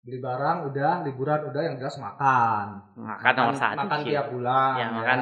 beli 0.00 0.16
barang 0.18 0.58
udah 0.66 1.04
liburan 1.04 1.40
udah 1.46 1.60
yang 1.62 1.76
jelas 1.76 1.96
makan 1.98 2.66
Makan 2.96 3.32
nomor 3.34 3.52
satu 3.54 3.84
makan 3.84 3.98
sih. 4.00 4.08
tiap 4.10 4.26
bulan 4.28 4.72
Ya, 4.74 4.86
makan 4.90 5.18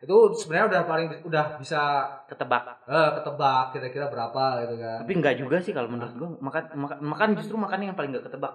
itu 0.00 0.16
sebenarnya 0.32 0.66
udah 0.72 0.82
paling 0.88 1.08
udah 1.28 1.44
bisa 1.60 1.80
ketebak. 2.24 2.64
eh, 2.88 3.08
ketebak 3.20 3.64
kira-kira 3.76 4.06
berapa 4.08 4.64
gitu 4.64 4.74
kan 4.80 4.98
Tapi 5.04 5.12
enggak 5.12 5.36
juga 5.36 5.56
sih 5.60 5.76
kalau 5.76 5.92
menurut 5.92 6.14
gua 6.16 6.30
makan 6.40 6.64
makan, 6.72 6.98
makan 7.04 7.28
justru 7.36 7.56
makan 7.60 7.80
yang 7.84 7.96
paling 7.96 8.16
enggak 8.16 8.32
ketebak. 8.32 8.54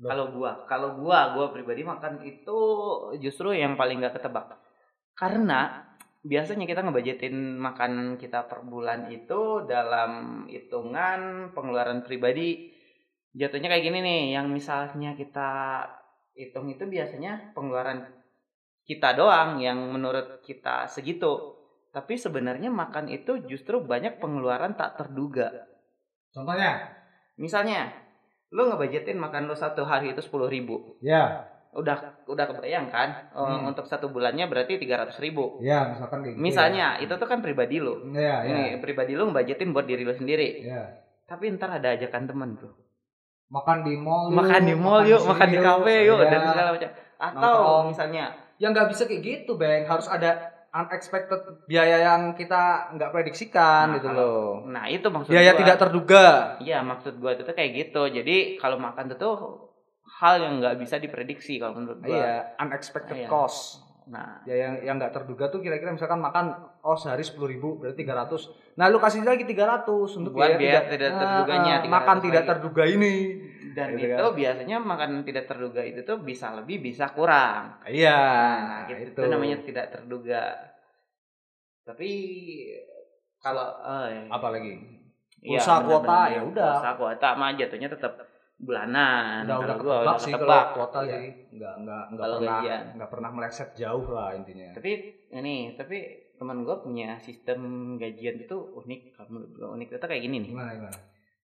Loh. 0.00 0.08
Kalau 0.08 0.26
gua, 0.32 0.50
kalau 0.70 0.88
gua, 0.96 1.34
gua 1.34 1.46
pribadi 1.50 1.82
makan 1.82 2.22
itu 2.22 2.58
justru 3.18 3.50
yang 3.50 3.74
paling 3.74 3.98
enggak 3.98 4.22
ketebak. 4.22 4.54
Karena 5.18 5.90
biasanya 6.20 6.68
kita 6.68 6.84
ngebajetin 6.84 7.56
makan 7.56 8.20
kita 8.20 8.44
per 8.44 8.62
bulan 8.62 9.08
itu 9.08 9.64
dalam 9.64 10.44
hitungan 10.52 11.50
pengeluaran 11.56 12.04
pribadi 12.04 12.68
jatuhnya 13.32 13.72
kayak 13.72 13.84
gini 13.88 13.98
nih 14.04 14.22
yang 14.36 14.52
misalnya 14.52 15.16
kita 15.16 15.80
hitung 16.36 16.68
itu 16.68 16.84
biasanya 16.84 17.56
pengeluaran 17.56 18.04
kita 18.82 19.12
doang 19.12 19.58
yang 19.58 19.78
menurut 19.88 20.40
kita 20.40 20.86
segitu 20.86 21.56
tapi 21.90 22.14
sebenarnya 22.14 22.68
makan 22.68 23.08
itu 23.08 23.42
justru 23.44 23.80
banyak 23.80 24.18
pengeluaran 24.18 24.72
tak 24.72 24.96
terduga 24.96 25.50
contohnya 26.28 26.86
misalnya 27.34 27.90
lu 28.50 28.66
ngebajetin 28.66 29.14
makan 29.16 29.46
lu 29.46 29.54
satu 29.54 29.82
hari 29.82 30.10
itu 30.10 30.20
sepuluh 30.20 30.46
ribu 30.46 30.98
Ya, 30.98 31.46
udah 31.70 31.94
udah 32.24 32.44
kebayang 32.46 32.86
kan 32.86 33.30
Eh, 33.30 33.38
Hmm. 33.38 33.62
untuk 33.64 33.86
satu 33.86 34.06
bulannya 34.06 34.46
berarti 34.46 34.74
tiga 34.76 34.98
ratus 34.98 35.18
ribu 35.18 35.58
ya 35.60 35.86
misalkan 35.88 36.22
gitu. 36.22 36.34
misalnya 36.36 36.98
itu 36.98 37.10
tuh 37.12 37.26
kan 37.26 37.38
pribadi 37.38 37.78
lu 37.78 38.10
Ya, 38.10 38.42
ya. 38.42 38.50
ini 38.50 38.62
pribadi 38.78 39.14
lu 39.14 39.26
ngebajetin 39.26 39.70
buat 39.70 39.86
diri 39.86 40.02
lu 40.02 40.10
sendiri 40.12 40.62
Ya. 40.62 40.82
tapi 41.24 41.46
ntar 41.50 41.70
ada 41.72 41.94
ajakan 41.94 42.26
temen 42.26 42.50
bro 42.54 42.70
Makan 43.50 43.82
di 43.82 43.94
mall 43.96 44.30
makan 44.30 44.62
di 44.62 44.74
mall 44.76 45.02
yuk 45.04 45.22
makan 45.24 45.48
di 45.48 45.58
kafe 45.58 45.94
yuk 46.04 46.18
Ya. 46.20 46.26
dan 46.28 46.40
segala 46.44 46.70
macam 46.70 46.90
atau 47.18 47.38
Nongkrong. 47.38 47.84
misalnya 47.90 48.24
ya 48.60 48.68
nggak 48.68 48.88
bisa 48.88 49.02
kayak 49.04 49.22
gitu 49.22 49.56
bang 49.56 49.82
harus 49.82 50.04
ada 50.06 50.36
unexpected 50.70 51.40
biaya 51.64 51.98
yang 52.04 52.30
kita 52.32 52.92
nggak 52.92 53.10
prediksikan 53.10 53.90
Nah, 53.90 53.96
gitu 53.96 54.06
kalau- 54.06 54.62
loh. 54.62 54.70
Nah 54.70 54.86
itu 54.86 55.02
maksud 55.02 55.32
Biaya 55.32 55.50
gua. 55.50 55.58
tidak 55.58 55.76
terduga. 55.78 56.24
Iya 56.60 56.78
maksud 56.80 57.16
gua 57.16 57.32
itu 57.32 57.42
tuh 57.42 57.52
kayak 57.52 57.70
gitu. 57.74 58.02
Jadi 58.06 58.36
kalau 58.56 58.78
makan 58.78 59.08
itu 59.08 59.16
tuh 59.16 59.34
hal 60.12 60.38
yang 60.38 60.60
nggak 60.60 60.76
bisa 60.76 60.96
diprediksi 60.96 61.56
kalau 61.56 61.74
menurut 61.74 61.98
gua. 62.00 62.12
Iya, 62.12 62.34
unexpected 62.60 63.16
Iya. 63.16 63.26
cost. 63.26 63.82
Nah 64.06 64.42
Ya 64.44 64.54
yang 64.60 64.74
yang 64.80 64.96
nggak 64.96 65.10
terduga 65.12 65.48
tuh 65.48 65.58
kira-kira 65.58 65.90
misalkan 65.90 66.18
makan 66.18 66.50
oh 66.80 66.94
sehari 66.94 67.22
sepuluh 67.22 67.46
ribu 67.48 67.78
berarti 67.78 68.00
300 68.00 68.46
Nah 68.72 68.86
lu 68.86 68.96
kasih 68.96 69.22
lagi 69.22 69.42
300 69.42 69.86
untuk 70.14 70.32
Buat 70.32 70.54
biaya, 70.54 70.56
biaya 70.56 70.80
tidak 70.88 71.10
terduganya, 71.14 71.74
Ah, 71.76 71.80
ah, 71.80 71.90
makan 71.90 72.16
300 72.16 72.24
tidak 72.24 72.34
lagi. 72.36 72.50
terduga 72.52 72.84
ini. 72.86 73.14
Dan 73.70 73.88
Gitu 73.92 74.10
itu 74.10 74.26
biasanya 74.32 74.76
makanan 74.78 75.22
tidak 75.22 75.44
terduga 75.44 75.80
itu 75.80 76.00
tuh 76.00 76.18
bisa 76.20 76.52
lebih 76.52 76.80
bisa 76.80 77.10
kurang. 77.10 77.78
Iya, 77.84 78.18
Nah, 78.60 78.80
gitu. 78.88 79.02
itu. 79.06 79.18
Itu 79.18 79.28
namanya 79.28 79.58
tidak 79.60 79.86
terduga. 79.90 80.42
Tapi 81.82 82.10
kalau 83.36 83.68
eh, 83.80 84.28
apa 84.28 84.48
lagi? 84.50 84.74
iya, 85.40 85.56
Pulsa 85.56 85.80
benar-benar. 85.80 85.88
kuota, 85.88 86.18
ya 86.28 86.40
udah. 86.44 86.72
Pulsa 86.74 86.90
kuota 86.94 87.28
mah 87.34 87.50
jatuhnya 87.54 87.88
tetap 87.88 88.12
bulanan. 88.56 89.48
Udah 89.48 89.58
udah 89.58 89.76
gua 89.76 89.96
ketebak 89.96 90.18
sih 90.20 90.32
ketebak. 90.32 90.60
kalau 90.60 90.74
kuota 90.76 90.98
Iya. 91.00 91.12
sih. 91.14 91.28
Enggak 91.50 91.74
enggak 91.78 92.02
enggak 92.06 92.20
Kalau 92.20 92.36
pernah 92.36 92.52
gajian. 92.54 92.82
enggak 92.92 93.10
pernah 93.10 93.30
meleset 93.32 93.70
jauh 93.74 94.06
lah 94.06 94.28
intinya. 94.34 94.68
Tapi 94.76 94.90
ini, 95.30 95.56
tapi 95.74 95.98
teman 96.36 96.58
gua 96.60 96.76
punya 96.78 97.16
sistem 97.18 97.60
gajian 97.96 98.36
itu 98.38 98.56
unik. 98.56 99.00
Kalau 99.16 99.40
unik 99.74 99.88
itu 99.90 100.06
kayak 100.06 100.22
gini 100.22 100.36
nih. 100.40 100.50
Gimana 100.52 100.72
gimana? 100.74 100.98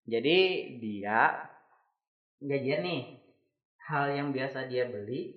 Jadi 0.06 0.38
dia 0.78 1.20
gajian 2.42 2.82
nih. 2.84 3.02
Hal 3.86 4.10
yang 4.18 4.34
biasa 4.34 4.66
dia 4.66 4.90
beli 4.90 5.30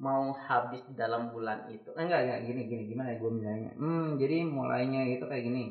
mau 0.00 0.32
habis 0.48 0.84
dalam 0.92 1.28
bulan 1.32 1.64
itu. 1.68 1.92
Eh, 1.96 2.04
enggak 2.04 2.20
enggak 2.24 2.40
gini 2.48 2.60
gini 2.68 2.82
gimana 2.88 3.16
gue 3.16 3.30
bilangnya? 3.30 3.72
Hmm 3.76 4.16
jadi 4.16 4.44
mulainya 4.48 5.08
itu 5.12 5.24
kayak 5.28 5.44
gini. 5.48 5.64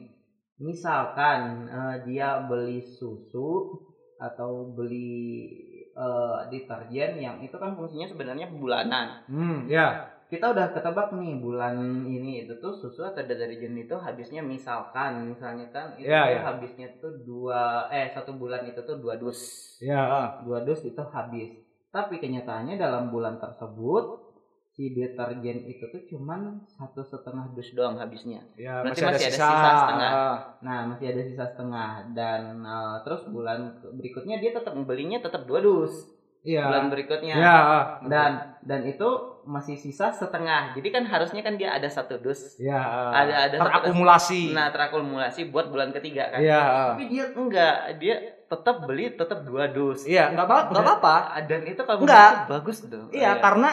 Misalkan 0.62 1.66
eh, 1.70 1.96
dia 2.06 2.42
beli 2.42 2.82
susu 2.82 3.74
atau 4.20 4.70
beli 4.74 5.48
eh, 5.94 6.40
deterjen 6.52 7.12
yang 7.18 7.36
itu 7.42 7.56
kan 7.58 7.74
fungsinya 7.74 8.06
sebenarnya 8.10 8.48
bulanan. 8.50 9.08
Hmm, 9.30 9.66
ya. 9.66 10.10
Kita 10.30 10.46
udah 10.48 10.70
ketebak 10.70 11.10
nih 11.12 11.36
bulan 11.36 11.76
ini 12.06 12.46
itu 12.46 12.54
tuh 12.56 12.70
susu 12.72 13.02
atau 13.02 13.20
deterjen 13.20 13.74
itu 13.74 13.94
habisnya 13.94 14.40
misalkan 14.40 15.26
misalnya 15.28 15.66
kan 15.70 15.98
itu 15.98 16.06
Iya, 16.06 16.22
tuh 16.22 16.32
iya. 16.32 16.42
habisnya 16.46 16.88
tuh 16.98 17.14
dua 17.20 17.62
eh 17.90 18.08
satu 18.08 18.34
bulan 18.34 18.62
itu 18.64 18.78
tuh 18.80 18.98
dua 18.98 19.18
dus 19.18 19.40
Ya, 19.82 19.98
ah. 20.00 20.28
dua 20.46 20.62
dus 20.62 20.82
itu 20.82 21.02
habis 21.04 21.50
tapi 21.90 22.18
kenyataannya 22.18 22.78
dalam 22.78 23.10
bulan 23.10 23.42
tersebut 23.42 24.30
si 24.70 24.94
deterjen 24.94 25.66
itu 25.66 25.90
tuh 25.90 26.06
cuman 26.06 26.62
satu 26.70 27.02
setengah 27.02 27.50
dus 27.52 27.74
doang 27.74 27.98
habisnya 27.98 28.46
ya 28.54 28.86
Berarti 28.86 29.02
masih, 29.02 29.10
ada 29.10 29.18
masih 29.18 29.26
ada 29.26 29.34
sisa, 29.34 29.50
sisa 29.50 29.72
setengah. 29.76 30.12
Ah. 30.14 30.38
nah 30.62 30.80
masih 30.88 31.06
ada 31.10 31.22
sisa 31.26 31.46
setengah 31.48 31.92
dan 32.14 32.42
eh, 32.62 32.96
terus 33.02 33.22
bulan 33.28 33.60
berikutnya 33.92 34.38
dia 34.38 34.54
tetap 34.54 34.78
belinya 34.80 35.18
tetap 35.20 35.44
dua 35.44 35.60
dus 35.60 36.16
Iya. 36.40 36.64
bulan 36.64 36.88
berikutnya 36.88 37.36
Ya, 37.36 37.56
ah. 37.58 37.84
dan 38.06 38.32
dan 38.64 38.86
itu 38.86 39.10
masih 39.50 39.74
sisa 39.74 40.14
setengah 40.14 40.72
jadi 40.72 40.88
kan 40.92 41.04
harusnya 41.04 41.42
kan 41.42 41.58
dia 41.58 41.74
ada 41.74 41.90
satu 41.90 42.22
dus 42.22 42.54
ya, 42.56 42.78
ah. 42.78 43.10
ada 43.16 43.34
ada 43.44 43.56
satu- 43.56 43.66
terakumulasi. 43.66 44.54
nah 44.54 44.70
terakumulasi 44.70 45.50
buat 45.50 45.68
bulan 45.68 45.90
ketiga 45.90 46.30
kan 46.30 46.40
Iya, 46.40 46.62
ah. 46.62 46.88
tapi 46.94 47.10
dia 47.10 47.26
enggak 47.28 47.76
dia 47.98 48.16
tetap 48.46 48.76
beli 48.84 49.10
tetap 49.12 49.42
dua 49.42 49.66
dus 49.68 50.06
Iya, 50.06 50.30
enggak 50.30 50.46
apa 50.46 50.58
enggak 50.70 50.86
apa-apa. 50.86 51.16
dan 51.44 51.62
itu 51.64 51.82
kalau 51.82 52.00
Enggak. 52.00 52.46
bagus 52.48 52.78
dong 52.84 53.10
Iya, 53.10 53.38
karena 53.38 53.70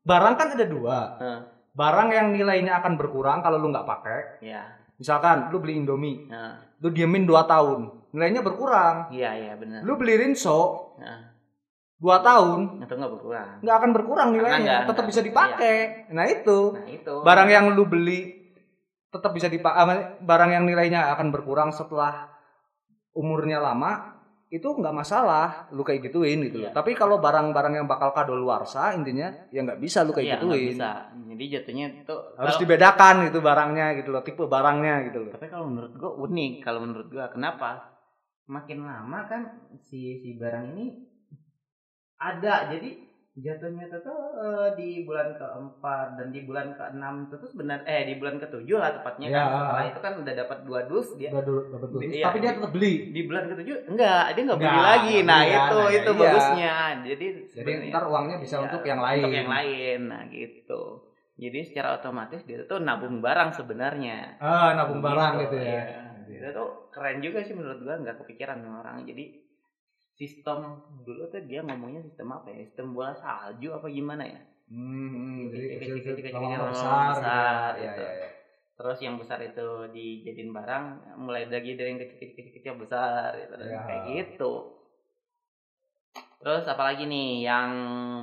barang 0.00 0.34
kan 0.34 0.48
ada 0.52 0.66
dua. 0.66 0.98
Heeh. 1.16 1.40
Barang 1.70 2.08
yang 2.10 2.28
nilainya 2.30 2.76
akan 2.76 2.94
berkurang 2.94 3.40
kalau 3.40 3.56
lu 3.56 3.68
nggak 3.68 3.86
pakai. 3.86 4.20
ya 4.42 4.64
Misalkan 4.96 5.48
lu 5.48 5.58
beli 5.58 5.76
Indomie, 5.76 6.26
nah 6.26 6.60
lu 6.76 6.88
diemin 6.88 7.24
2 7.24 7.32
tahun, 7.46 7.88
nilainya 8.10 8.42
berkurang. 8.42 9.08
iya 9.08 9.32
iya 9.32 9.52
benar 9.54 9.80
Lu 9.80 9.96
beli 9.96 10.12
Rinso 10.14 10.92
Nah. 10.96 11.29
2 12.00 12.08
tahun, 12.24 12.80
itu 12.80 12.94
nggak 12.96 13.12
berkurang 13.12 13.48
nggak 13.60 13.76
akan 13.76 13.90
berkurang 13.92 14.28
nilainya, 14.32 14.88
tetap 14.88 15.04
bisa 15.04 15.20
dipakai. 15.20 16.08
Nah, 16.10 16.24
itu. 16.24 16.72
nah 16.72 16.88
itu 16.88 17.14
Barang 17.20 17.46
yang 17.46 17.76
lu 17.76 17.84
beli 17.84 18.40
tetap 19.06 19.30
bisa 19.30 19.46
dipakai, 19.46 20.16
barang 20.18 20.50
yang 20.50 20.64
nilainya 20.64 21.12
akan 21.12 21.28
berkurang 21.28 21.68
setelah 21.70 22.32
umurnya 23.12 23.60
lama 23.60 24.16
itu 24.48 24.66
nggak 24.66 24.90
masalah 24.90 25.68
lu 25.70 25.84
kayak 25.84 26.10
gituin 26.10 26.42
gitu. 26.42 26.66
Iya. 26.66 26.74
Tapi 26.74 26.96
kalau 26.96 27.22
barang-barang 27.22 27.78
yang 27.78 27.86
bakal 27.86 28.10
kadaluarsa 28.10 28.96
intinya 28.96 29.30
ya 29.52 29.62
nggak 29.62 29.78
bisa 29.78 30.02
lu 30.02 30.10
kayak 30.10 30.26
Iya, 30.26 30.34
gituin. 30.40 30.74
bisa 30.74 30.90
jadi 31.30 31.44
jatuhnya 31.60 31.86
itu 32.02 32.16
Harus 32.34 32.56
kalau- 32.56 32.62
dibedakan 32.66 33.14
gitu 33.30 33.38
barangnya 33.38 33.86
gitu 34.00 34.10
loh, 34.10 34.22
tipe 34.26 34.42
barangnya 34.42 34.94
gitu 35.06 35.18
loh. 35.22 35.30
tapi 35.30 35.46
kalau 35.46 35.70
menurut 35.70 35.92
gua 35.94 36.12
unik 36.26 36.52
kalau 36.64 36.80
menurut 36.82 37.06
gua 37.06 37.30
kenapa 37.30 37.94
makin 38.50 38.82
lama 38.82 39.18
kan 39.30 39.42
si 39.78 40.18
si 40.18 40.34
barang 40.34 40.74
ini 40.74 40.86
ada 42.20 42.68
jadi 42.68 42.90
jatuhnya 43.32 43.86
itu 43.86 43.98
tuh 43.98 44.18
eh, 44.36 44.68
di 44.74 44.88
bulan 45.00 45.32
keempat 45.32 46.08
dan 46.14 46.28
di 46.28 46.42
bulan 46.42 46.74
keenam 46.74 47.24
itu 47.24 47.34
tuh 47.34 47.48
sebenarnya 47.48 47.86
eh 47.86 48.02
di 48.04 48.14
bulan 48.14 48.36
ketujuh 48.36 48.76
lah 48.76 48.90
tepatnya 48.92 49.26
Ya. 49.26 49.40
kan 49.40 49.48
setelah 49.56 49.84
itu 49.86 50.00
kan 50.00 50.12
udah 50.18 50.34
dapat 50.36 50.58
dua 50.60 50.80
dus 50.84 51.08
dia 51.14 51.30
Udah 51.30 51.42
dulu 51.42 51.60
dapat 51.70 51.88
dulu. 51.88 52.00
Iya. 52.02 52.24
Tapi 52.26 52.38
dia 52.38 52.52
tetap 52.52 52.70
beli. 52.70 52.92
di 53.08 53.20
bulan 53.24 53.44
ketujuh 53.48 53.76
enggak 53.86 54.24
dia 54.30 54.42
nggak 54.44 54.58
beli 54.58 54.68
Enggak, 54.68 54.84
lagi 54.84 55.16
nah 55.22 55.40
ya, 55.40 55.56
itu 55.62 55.78
nah, 55.78 55.88
itu 55.90 56.10
iya. 56.10 56.18
bagusnya 56.20 56.74
jadi 57.02 57.26
Jadi 57.48 57.70
ntar 57.88 58.04
uangnya 58.04 58.36
bisa 58.36 58.54
Iya, 58.54 58.62
untuk 58.62 58.82
yang 58.84 59.00
lain. 59.00 59.22
untuk 59.22 59.32
yang 59.34 59.50
lain 59.50 60.00
nah 60.06 60.22
gitu 60.26 60.82
jadi 61.34 61.58
secara 61.64 61.88
otomatis 61.96 62.44
dia 62.44 62.60
tuh 62.62 62.78
nabung 62.78 63.16
barang 63.18 63.50
sebenarnya 63.50 64.36
Ah, 64.36 64.76
nabung 64.76 65.00
barang 65.00 65.40
gitu 65.40 65.56
ya. 65.56 65.80
iya. 66.26 66.36
itu 66.36 66.48
tuh 66.50 66.68
keren 66.90 67.18
juga 67.18 67.40
sih 67.40 67.54
menurut 67.54 67.80
gua 67.80 67.96
nggak 67.96 68.20
kepikiran 68.20 68.60
orang 68.60 69.00
jadi 69.02 69.24
sistem 70.18 70.58
dulu 71.06 71.22
tuh 71.32 71.40
dia 71.50 71.60
ngomongnya 71.66 72.00
sistem 72.06 72.28
apa 72.36 72.46
ya 72.52 72.58
sistem 72.66 72.86
bola 72.96 73.12
salju 73.18 73.68
apa 73.76 73.86
gimana 73.90 74.24
ya 74.26 74.40
Hmm, 74.70 75.50
jadi 75.50 75.82
Kecil, 75.82 75.94
kecil, 75.98 76.60
besar, 76.70 77.10
besar, 77.10 77.72
ya. 77.74 77.82
gitu. 77.82 78.02
Ya, 78.06 78.10
ya, 78.14 78.22
ya. 78.22 78.28
terus 78.78 78.98
yang 79.02 79.14
besar 79.20 79.38
itu 79.42 79.66
dijadiin 79.90 80.50
barang 80.54 80.84
mulai 81.18 81.42
lagi 81.50 81.74
dari 81.74 81.88
yang 81.90 81.98
kecil 82.00 82.16
kecil 82.16 82.30
kecil, 82.38 82.52
kecil 82.54 82.74
besar 82.78 83.28
gitu 83.34 83.54
Ya. 83.66 83.80
kayak 83.82 84.02
gitu 84.14 84.52
terus 86.40 86.64
apalagi 86.64 87.04
nih 87.04 87.44
yang 87.44 87.68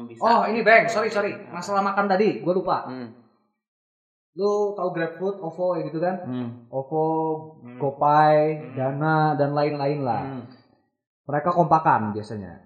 bisa 0.09 0.25
Oh 0.25 0.41
ini 0.49 0.65
Bang, 0.65 0.89
sorry 0.89 1.13
sorry, 1.13 1.37
masalah 1.53 1.81
makan 1.85 2.09
tadi, 2.09 2.41
gue 2.41 2.53
lupa. 2.57 2.81
hmm. 2.89 3.07
Lu 4.37 4.73
tahu 4.77 4.89
GrabFood, 4.93 5.35
OVO 5.41 5.67
ya 5.77 5.81
gitu 5.85 5.99
kan? 6.01 6.15
Hmm. 6.25 6.49
OVO, 6.73 7.05
Hmm. 7.61 7.77
GoPay, 7.81 8.37
Hmm. 8.57 8.73
Dana 8.77 9.17
dan 9.37 9.49
lain-lain 9.53 9.99
lah. 10.01 10.21
Hmm. 10.25 10.41
Mereka 11.27 11.51
kompakan 11.51 12.15
biasanya. 12.15 12.63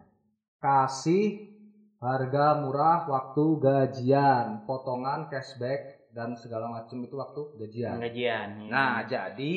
Kasih 0.62 1.50
harga 1.98 2.62
murah 2.62 3.10
waktu 3.10 3.46
gajian, 3.58 4.66
potongan 4.70 5.26
cashback 5.34 6.14
dan 6.14 6.38
segala 6.38 6.70
macam 6.70 7.02
itu 7.02 7.18
waktu 7.18 7.42
gajian. 7.58 7.98
Gajian. 7.98 8.50
ya. 8.62 8.70
Nah 8.70 8.94
jadi 9.10 9.54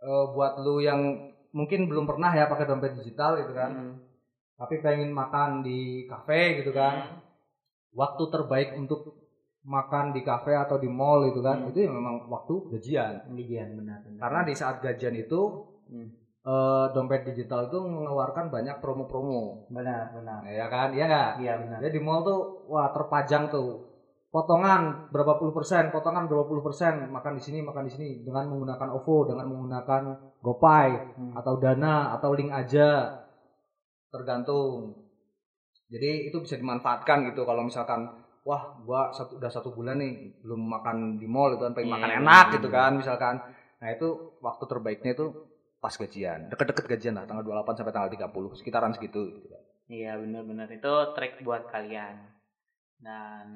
eh, 0.00 0.26
buat 0.32 0.60
lu 0.60 0.80
yang 0.80 1.28
mungkin 1.52 1.84
belum 1.88 2.08
pernah 2.08 2.32
ya 2.32 2.48
pakai 2.48 2.64
dompet 2.64 2.96
digital 3.00 3.36
gitu 3.40 3.52
kan, 3.52 3.70
Hmm. 3.72 3.94
tapi 4.56 4.80
pengen 4.80 5.12
makan 5.12 5.60
di 5.60 6.08
kafe 6.08 6.62
gitu 6.64 6.72
kan, 6.72 6.94
Hmm. 7.04 7.20
waktu 7.92 8.24
terbaik 8.32 8.80
untuk 8.80 9.12
makan 9.60 10.16
di 10.16 10.24
kafe 10.24 10.56
atau 10.56 10.80
di 10.80 10.88
mall 10.88 11.28
itu 11.28 11.44
kan, 11.44 11.60
Hmm. 11.60 11.68
itu 11.68 11.84
ya 11.84 11.90
memang 11.92 12.24
waktu 12.32 12.54
gajian. 12.72 13.28
Gajian 13.28 13.76
benar. 13.76 14.00
benar. 14.04 14.20
karena 14.20 14.40
di 14.48 14.54
saat 14.56 14.80
gajian 14.80 15.12
itu 15.12 15.40
Hmm. 15.90 16.08
Eh, 16.42 16.86
dompet 16.90 17.22
digital 17.26 17.68
itu 17.68 17.78
mengeluarkan 17.78 18.48
banyak 18.48 18.80
promo-promo, 18.80 19.68
benar 19.68 20.08
benar. 20.10 20.40
ya 20.42 20.66
kan? 20.66 20.88
Iya 20.90 21.04
nggak? 21.04 21.30
Iya 21.38 21.52
benar. 21.60 21.78
Jadi 21.84 21.92
di 21.92 22.00
mall 22.00 22.20
tuh 22.22 22.40
wah 22.66 22.88
terpajang 22.90 23.48
tuh 23.48 23.86
potongan 24.30 25.10
berapa 25.10 25.36
puluh 25.36 25.50
persen, 25.50 25.90
potongan 25.90 26.24
berapa 26.24 26.46
puluh 26.46 26.62
persen 26.62 27.10
makan 27.10 27.34
di 27.34 27.42
sini, 27.42 27.58
makan 27.60 27.84
di 27.84 27.92
sini 27.92 28.08
dengan 28.22 28.46
menggunakan 28.46 28.88
OVO, 28.94 29.26
dengan 29.26 29.46
menggunakan 29.50 30.02
GoPay 30.40 30.88
Hmm. 31.18 31.32
atau 31.36 31.58
Dana 31.58 32.14
atau 32.14 32.30
link 32.32 32.48
aja 32.48 33.20
tergantung. 34.08 34.96
Jadi 35.90 36.30
itu 36.30 36.38
bisa 36.38 36.54
dimanfaatkan 36.54 37.26
gitu 37.28 37.42
kalau 37.42 37.66
misalkan 37.66 38.06
wah 38.46 38.78
gua 38.80 39.10
satu 39.10 39.36
udah 39.36 39.50
satu 39.50 39.74
bulan 39.74 39.98
nih 39.98 40.40
belum 40.40 40.62
makan 40.70 41.18
di 41.18 41.26
mall 41.26 41.52
itu 41.52 41.60
kan 41.60 41.74
pengen 41.74 41.90
Iya, 41.90 41.94
makan 41.98 42.10
enak 42.22 42.44
benar. 42.46 42.54
gitu 42.56 42.68
kan 42.70 42.90
misalkan. 42.96 43.34
Nah 43.82 43.88
itu 43.90 44.08
waktu 44.38 44.64
terbaiknya 44.64 45.12
itu 45.12 45.26
pas 45.80 45.96
gajian, 45.96 46.52
deket-deket 46.52 46.84
gajian 46.86 47.16
lah 47.16 47.24
tanggal 47.24 47.42
28 47.42 47.80
sampai 47.80 47.94
tanggal 47.96 48.12
30 48.12 48.60
sekitaran 48.60 48.92
segitu 48.92 49.20
gitu. 49.32 49.48
Iya 49.88 50.20
benar-benar 50.20 50.68
itu 50.68 50.92
trik 51.16 51.40
buat 51.40 51.66
kalian. 51.72 52.20
Dan 53.00 53.46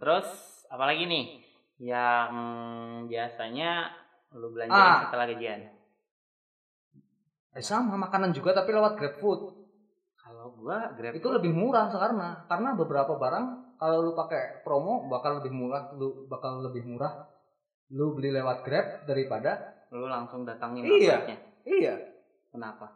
terus 0.00 0.26
apalagi 0.72 1.04
nih 1.04 1.44
yang 1.78 2.32
biasanya 3.04 3.92
lu 4.34 4.50
belanjain 4.50 4.80
Ah. 4.80 5.00
setelah 5.06 5.28
gajian? 5.28 5.60
Eh, 7.54 7.62
sama 7.62 7.94
makanan 7.94 8.34
juga 8.34 8.50
tapi 8.56 8.74
lewat 8.74 8.98
GrabFood. 8.98 9.40
Kalau 10.18 10.56
gua 10.58 10.90
Grab 10.96 11.14
itu 11.14 11.28
lebih 11.30 11.52
murah 11.52 11.92
karena 11.92 12.42
karena 12.48 12.74
beberapa 12.74 13.14
barang 13.14 13.76
kalau 13.76 14.08
lu 14.08 14.12
pakai 14.16 14.64
promo 14.64 15.06
bakal 15.06 15.38
lebih 15.38 15.52
murah, 15.52 15.92
lu 15.94 16.24
bakal 16.26 16.64
lebih 16.64 16.82
murah. 16.82 17.28
Lu 17.92 18.16
beli 18.16 18.32
lewat 18.32 18.64
Grab 18.64 19.04
daripada 19.04 19.76
Lu 19.94 20.10
langsung 20.10 20.42
datangin 20.42 20.82
Iya. 20.82 21.22
Iya. 21.64 21.94
Kenapa? 22.48 22.86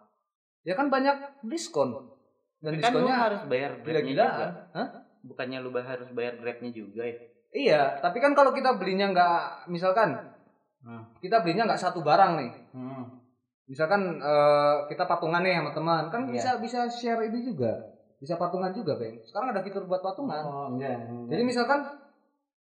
Ya 0.63 0.73
kan 0.73 0.89
banyak 0.89 1.17
diskon. 1.45 1.97
Dan 2.59 2.75
Tapi 2.75 2.83
kan 2.83 2.91
lu 2.91 2.99
diskonnya 3.03 3.17
harus 3.17 3.43
bayar 3.47 3.71
grabnya 3.77 3.87
juga. 3.87 4.01
gila-gilaan. 4.03 4.51
Hah? 4.75 4.89
Bukannya 5.21 5.59
lu 5.61 5.71
harus 5.73 6.09
bayar 6.11 6.35
grabnya 6.37 6.71
juga 6.71 7.03
ya? 7.03 7.17
Iya, 7.49 7.83
tapi 7.99 8.21
kan 8.21 8.33
kalau 8.33 8.53
kita 8.53 8.77
belinya 8.77 9.09
nggak, 9.09 9.41
misalkan 9.67 10.37
Hmm. 10.79 11.03
kita 11.19 11.43
belinya 11.43 11.67
nggak 11.67 11.81
satu 11.81 12.07
barang 12.07 12.39
nih. 12.39 12.51
Hmm. 12.71 13.05
Misalkan 13.67 14.17
eh, 14.17 14.77
kita 14.87 15.05
patungan 15.05 15.43
nih 15.43 15.59
sama 15.59 15.73
teman, 15.73 16.03
kan 16.09 16.23
Iya. 16.25 16.33
bisa 16.33 16.51
bisa 16.57 16.81
share 16.87 17.25
ini 17.25 17.43
juga, 17.43 17.73
bisa 18.17 18.37
patungan 18.37 18.71
juga, 18.71 18.95
bang. 18.95 19.19
Sekarang 19.25 19.51
ada 19.51 19.61
fitur 19.61 19.85
buat 19.85 20.01
patungan. 20.01 20.41
Oh, 20.41 20.67
enggak. 20.71 21.05
enggak. 21.05 21.31
Jadi 21.35 21.43
misalkan 21.43 21.81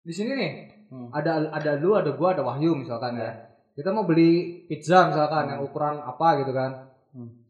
di 0.02 0.14
sini 0.14 0.32
nih 0.34 0.52
Hmm. 0.86 1.10
ada 1.10 1.50
ada 1.50 1.72
lu, 1.76 1.98
ada 1.98 2.14
gua, 2.14 2.32
ada 2.32 2.46
Wahyu 2.46 2.78
misalkan 2.78 3.18
Iya. 3.18 3.26
ya. 3.26 3.32
Kita 3.76 3.91
mau 3.91 4.07
beli 4.07 4.63
pizza 4.65 5.11
misalkan 5.11 5.51
yang 5.51 5.59
ukuran 5.59 5.99
apa 5.99 6.28
gitu 6.39 6.55
kan. 6.55 6.71
Hmm. 7.11 7.43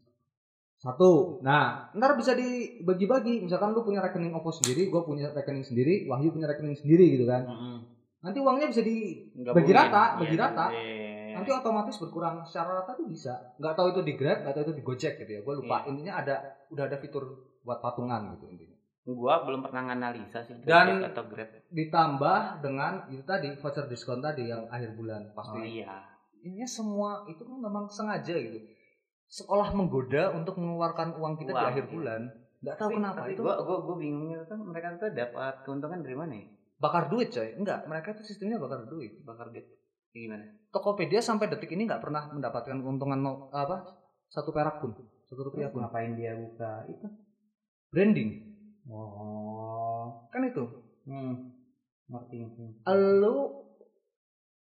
Satu. 0.76 1.40
Nah, 1.40 1.88
ntar 1.94 2.18
bisa 2.18 2.34
dibagi-bagi. 2.34 3.40
Misalkan 3.40 3.72
lu 3.72 3.80
punya 3.80 4.02
rekening 4.02 4.34
OVO 4.34 4.50
sendiri, 4.52 4.90
gua 4.90 5.02
punya 5.02 5.32
rekening 5.32 5.64
sendiri, 5.64 6.04
Wahyu 6.04 6.30
punya 6.30 6.46
rekening 6.46 6.76
sendiri 6.76 7.16
gitu 7.16 7.24
kan. 7.24 7.46
Mm-mm. 7.46 7.76
Nanti 8.20 8.38
uangnya 8.42 8.66
bisa 8.68 8.82
di 8.82 9.30
Gabungin. 9.32 9.54
Bagi 9.54 9.72
rata, 9.72 10.02
Iya, 10.02 10.18
bagi 10.20 10.36
rata. 10.36 10.66
iya. 10.74 11.04
nanti 11.36 11.52
otomatis 11.52 12.00
berkurang 12.00 12.48
secara 12.48 12.80
rata 12.80 12.96
tuh 12.96 13.06
bisa. 13.06 13.54
Nggak 13.60 13.74
tahu 13.76 13.86
itu 13.92 14.00
di 14.08 14.12
Grab, 14.16 14.40
nggak 14.40 14.54
tahu 14.56 14.64
itu 14.66 14.74
di 14.74 14.82
Gojek 14.82 15.14
gitu 15.20 15.30
ya. 15.30 15.40
Gua 15.44 15.54
lupa. 15.54 15.76
Iya. 15.84 15.88
Intinya 15.92 16.12
ada 16.16 16.34
udah 16.72 16.84
ada 16.88 16.96
fitur 16.96 17.24
buat 17.60 17.78
patungan 17.78 18.34
gitu 18.34 18.48
intinya. 18.48 18.76
Gua 19.06 19.44
belum 19.44 19.60
pernah 19.62 19.82
nganalisa 19.86 20.42
sih 20.42 20.56
Dan- 20.64 21.04
atau 21.04 21.28
Grab. 21.28 21.48
Ditambah 21.68 22.40
dengan 22.64 23.04
itu 23.12 23.22
tadi 23.22 23.52
voucher 23.54 23.84
diskon 23.86 24.18
tadi 24.18 24.48
yang 24.48 24.64
akhir 24.66 24.96
bulan 24.96 25.30
pasti. 25.30 25.60
Oh 25.60 25.62
iya. 25.62 26.15
Ini 26.46 26.62
semua 26.64 27.26
itu 27.26 27.42
kan 27.42 27.58
memang 27.58 27.90
sengaja 27.90 28.30
gitu. 28.32 28.62
Sekolah 29.26 29.74
menggoda 29.74 30.30
untuk 30.30 30.54
mengeluarkan 30.56 31.18
uang 31.18 31.34
kita 31.34 31.50
di 31.50 31.58
Uang, 31.58 31.70
akhir 31.74 31.84
iya. 31.84 31.90
bulan. 31.90 32.20
Nggak 32.56 32.76
tahu 32.76 32.88
Tapi- 32.88 32.96
kenapa 32.96 33.18
tapi 33.20 33.30
itu 33.34 33.42
Gua 33.42 33.54
gua 33.60 33.78
gua 33.82 33.96
bingungnya 33.98 34.38
tuh 34.46 34.56
mereka 34.56 34.94
tuh 34.94 35.10
dapat 35.10 35.54
keuntungan 35.66 36.00
dari 36.00 36.14
mana 36.14 36.32
ya? 36.32 36.46
bakar 36.76 37.08
duit 37.08 37.28
coy. 37.28 37.56
Enggak, 37.56 37.88
mereka 37.88 38.12
itu 38.12 38.22
sistemnya 38.22 38.56
bakar 38.56 38.84
duit. 38.84 39.18
Bakar 39.22 39.48
duit. 39.48 39.64
Gimana? 40.12 40.44
Tokopedia 40.70 41.18
sampai 41.18 41.48
detik 41.48 41.72
ini 41.72 41.84
nggak 41.84 42.00
pernah 42.00 42.28
mendapatkan 42.30 42.78
keuntungan 42.78 43.16
no- 43.16 43.48
apa 43.50 43.80
satu 44.28 44.52
perak 44.52 44.78
pun, 44.78 44.92
satu 45.24 45.40
rupiah 45.42 45.68
pun. 45.68 45.80
ngapain 45.82 46.12
dia 46.12 46.32
buka 46.32 46.84
itu? 46.86 47.06
Branding 47.88 48.30
Oh. 48.86 50.28
kan 50.30 50.46
itu. 50.46 50.62
Hmm. 51.04 51.50
Ngerti 52.06 52.34
ngerti. 52.38 52.62
Lu 53.18 53.65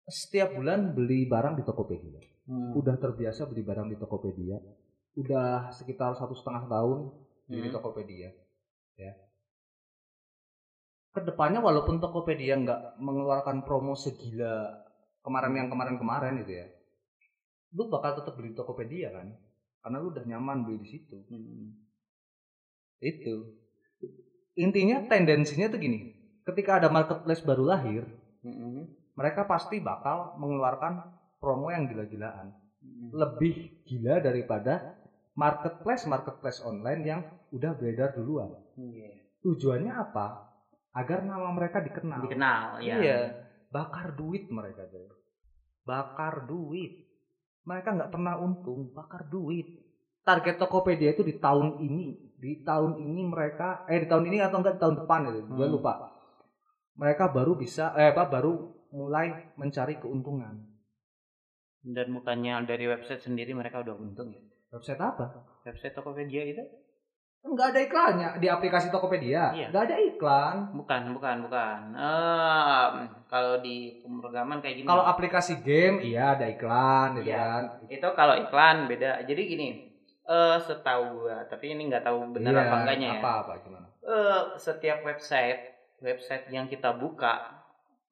setiap 0.08 0.58
bulan 0.58 0.94
beli 0.94 1.30
barang 1.30 1.58
di 1.58 1.62
Tokopedia. 1.62 2.20
Hmm. 2.48 2.74
Udah 2.74 2.98
terbiasa 2.98 3.46
beli 3.46 3.62
barang 3.62 3.86
di 3.92 3.96
Tokopedia. 3.98 4.58
Udah 5.14 5.70
sekitar 5.70 6.16
satu 6.18 6.34
setengah 6.34 6.66
tahun 6.66 6.98
di 7.46 7.60
Hmm. 7.62 7.70
Tokopedia. 7.70 8.30
Ya. 8.98 9.12
Ke 11.12 11.20
depannya 11.22 11.60
walaupun 11.60 12.00
Tokopedia 12.00 12.56
nggak 12.56 12.98
mengeluarkan 12.98 13.62
promo 13.62 13.92
segila 13.92 14.80
kemarin 15.22 15.54
yang 15.54 15.68
kemarin-kemarin 15.70 16.40
gitu 16.42 16.52
ya, 16.64 16.66
lu 17.76 17.86
bakal 17.92 18.18
tetap 18.18 18.34
beli 18.34 18.52
di 18.52 18.58
Tokopedia 18.58 19.12
kan? 19.12 19.28
Karena 19.84 19.96
lu 20.02 20.10
udah 20.10 20.24
nyaman 20.26 20.64
beli 20.66 20.82
di 20.82 20.88
situ. 20.88 21.20
Hmm. 21.30 21.78
Itu. 22.98 23.60
Intinya 24.56 25.04
tendensinya 25.06 25.70
tuh 25.70 25.78
gini. 25.78 26.12
Ketika 26.42 26.82
ada 26.82 26.88
marketplace 26.90 27.44
baru 27.46 27.64
lahir, 27.70 28.02
Hmm. 28.42 28.90
Mereka 29.12 29.44
pasti 29.44 29.78
bakal 29.78 30.36
mengeluarkan 30.40 31.04
promo 31.36 31.68
yang 31.68 31.90
gila-gilaan. 31.90 32.54
Lebih 33.12 33.84
gila 33.84 34.18
daripada 34.22 34.96
marketplace 35.34 36.04
marketplace 36.08 36.60
online 36.64 37.02
yang 37.04 37.20
udah 37.52 37.72
beredar 37.76 38.16
duluan. 38.16 38.52
Iya. 38.78 39.22
Tujuannya 39.42 39.92
apa? 39.92 40.48
Agar 40.92 41.24
nama 41.24 41.48
mereka 41.52 41.80
dikenal. 41.80 42.28
Dikenal 42.28 42.80
ya. 42.84 42.96
Iya. 43.00 43.18
Bakar 43.72 44.12
duit 44.16 44.48
mereka 44.52 44.84
tuh. 44.88 45.08
Bakar 45.82 46.44
duit. 46.44 47.08
Mereka 47.62 47.94
nggak 47.94 48.10
pernah 48.10 48.36
untung, 48.42 48.90
bakar 48.92 49.30
duit. 49.30 49.66
Target 50.22 50.58
Tokopedia 50.58 51.14
itu 51.14 51.26
di 51.26 51.38
tahun 51.42 51.82
ini, 51.82 52.34
di 52.38 52.62
tahun 52.62 52.94
ini 52.94 53.22
mereka, 53.26 53.82
eh 53.90 54.02
di 54.02 54.06
tahun 54.06 54.30
ini 54.30 54.38
atau 54.38 54.62
enggak 54.62 54.78
di 54.78 54.82
tahun 54.82 54.96
depan 55.02 55.20
itu, 55.34 55.40
gue 55.50 55.66
Hmm. 55.66 55.74
lupa. 55.74 55.94
Mereka 56.94 57.34
baru 57.34 57.58
bisa, 57.58 57.90
eh 57.98 58.14
apa 58.14 58.30
baru 58.30 58.70
mulai 58.92 59.52
mencari 59.56 59.96
keuntungan. 59.96 60.68
Dan 61.82 62.14
bukannya 62.14 62.62
dari 62.62 62.86
website 62.86 63.18
sendiri 63.20 63.50
mereka 63.52 63.82
udah 63.82 63.96
untung 63.96 64.30
ya? 64.30 64.38
Website 64.70 65.02
apa? 65.02 65.42
Website 65.66 65.92
Tokopedia 65.92 66.46
itu? 66.46 66.62
Enggak 67.42 67.74
ada 67.74 67.80
iklannya 67.82 68.28
di 68.38 68.46
aplikasi 68.46 68.86
Tokopedia. 68.88 69.50
Iya. 69.50 69.74
Enggak 69.74 69.90
ada 69.90 69.96
iklan. 69.98 70.56
Bukan, 70.78 71.02
bukan, 71.10 71.36
bukan. 71.42 71.78
Em, 71.90 72.92
kalau 73.26 73.58
di 73.58 73.98
pemrograman 73.98 74.62
kayak 74.62 74.78
gini. 74.78 74.86
Kalau 74.86 75.02
aplikasi 75.02 75.58
game, 75.58 75.98
iya 76.00 76.38
ada 76.38 76.46
iklan 76.46 77.18
gitu 77.18 77.34
Iya. 77.34 77.42
kan. 77.42 77.62
itu 77.90 78.08
kalau 78.14 78.34
iklan 78.38 78.86
beda. 78.86 79.26
Jadi 79.26 79.42
gini, 79.42 79.68
eh 80.22 80.56
setahu 80.62 81.26
gua, 81.26 81.42
tapi 81.50 81.74
ini 81.74 81.90
nggak 81.90 82.06
tahu 82.06 82.30
benar 82.30 82.54
Iya, 82.54 82.62
apa 82.62 82.74
enggaknya 82.78 83.08
ya. 83.10 83.18
Apa 83.18 83.30
apa 83.42 83.52
gimana? 83.58 83.86
Eh, 84.06 84.40
setiap 84.54 84.98
website, 85.02 85.60
website 85.98 86.46
yang 86.46 86.70
kita 86.70 86.94
buka, 86.94 87.61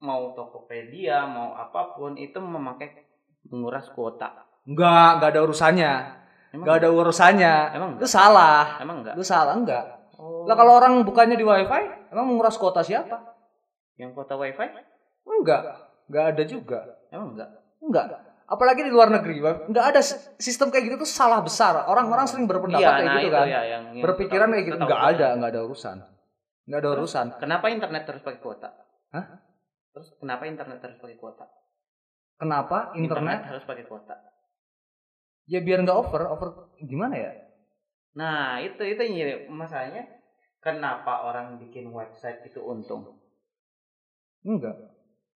mau 0.01 0.32
Tokopedia, 0.32 1.24
mau 1.24 1.53
apa 1.55 1.94
pun 1.94 2.16
itu 2.16 2.36
memakai 2.36 3.05
menguras 3.48 3.88
kuota. 3.92 4.48
Enggak, 4.64 5.20
enggak 5.20 5.30
ada 5.32 5.40
urusannya. 5.44 5.92
Emang 6.51 6.64
Enggak 6.66 6.76
ada 6.82 6.88
urusannya. 6.90 7.55
Emang 7.72 7.90
Lu 7.96 8.09
salah. 8.09 8.80
Emang 8.82 8.96
enggak? 9.05 9.14
Lu 9.14 9.24
salah 9.24 9.55
enggak? 9.55 9.84
Oh, 10.18 10.44
Lah 10.44 10.57
kalau 10.57 10.76
orang 10.76 11.01
bukannya 11.01 11.36
di 11.36 11.46
wifi, 11.46 11.82
emang 12.12 12.26
menguras 12.26 12.57
kuota 12.57 12.82
siapa? 12.82 13.32
yang 13.96 14.16
kuota 14.16 14.34
wifi? 14.34 14.64
Enggak. 15.24 15.62
Enggak 16.09 16.24
ada 16.34 16.42
juga. 16.44 16.80
Emang 17.12 17.36
enggak? 17.36 17.48
Enggak. 17.80 18.07
Apalagi 18.51 18.82
di 18.82 18.90
luar 18.90 19.14
negeri, 19.14 19.38
enggak 19.38 19.84
ada 19.94 20.01
sistem 20.36 20.74
kayak 20.74 20.90
gitu 20.90 20.96
tuh 21.05 21.11
salah 21.11 21.38
besar. 21.38 21.86
Orang-orang 21.86 22.26
sering 22.26 22.51
berpendapat 22.51 22.82
Iya, 22.82 22.90
kayak 22.98 23.07
nah 23.07 23.14
gitu 23.14 23.28
itu 23.30 23.36
kan. 23.38 23.46
ya 23.46 23.61
yang, 23.62 23.82
yang 23.94 24.03
Berpikiran 24.03 24.48
kayak 24.51 24.64
gitu. 24.66 24.76
Enggak 24.80 25.01
ada, 25.14 25.26
enggak 25.38 25.51
ada 25.55 25.61
urusan. 25.62 25.96
Enggak 26.66 26.78
ada 26.82 26.90
urusan. 26.98 27.26
Kenapa 27.38 27.64
internet 27.70 28.03
terus 28.11 28.22
pakai 28.26 28.40
kuota? 28.42 28.68
Hah? 29.14 29.24
Terus 29.91 30.09
kenapa 30.18 30.47
internet 30.47 30.78
terus 30.78 30.99
pakai 31.03 31.18
kuota? 31.18 31.47
Kenapa 32.41 32.95
internet? 32.97 33.45
harus 33.45 33.64
pakai 33.66 33.84
kuota. 33.84 34.16
Ya 35.51 35.61
biar 35.61 35.82
enggak 35.82 35.99
over, 35.99 36.22
over 36.30 36.49
gimana 36.78 37.18
ya? 37.18 37.32
Nah, 38.14 38.62
itu 38.62 38.80
itu 38.86 39.03
jadi 39.03 39.51
masalahnya 39.51 40.07
kenapa 40.62 41.26
orang 41.26 41.59
bikin 41.59 41.91
website 41.91 42.47
itu 42.47 42.62
untung? 42.62 43.18
Enggak. 44.47 44.78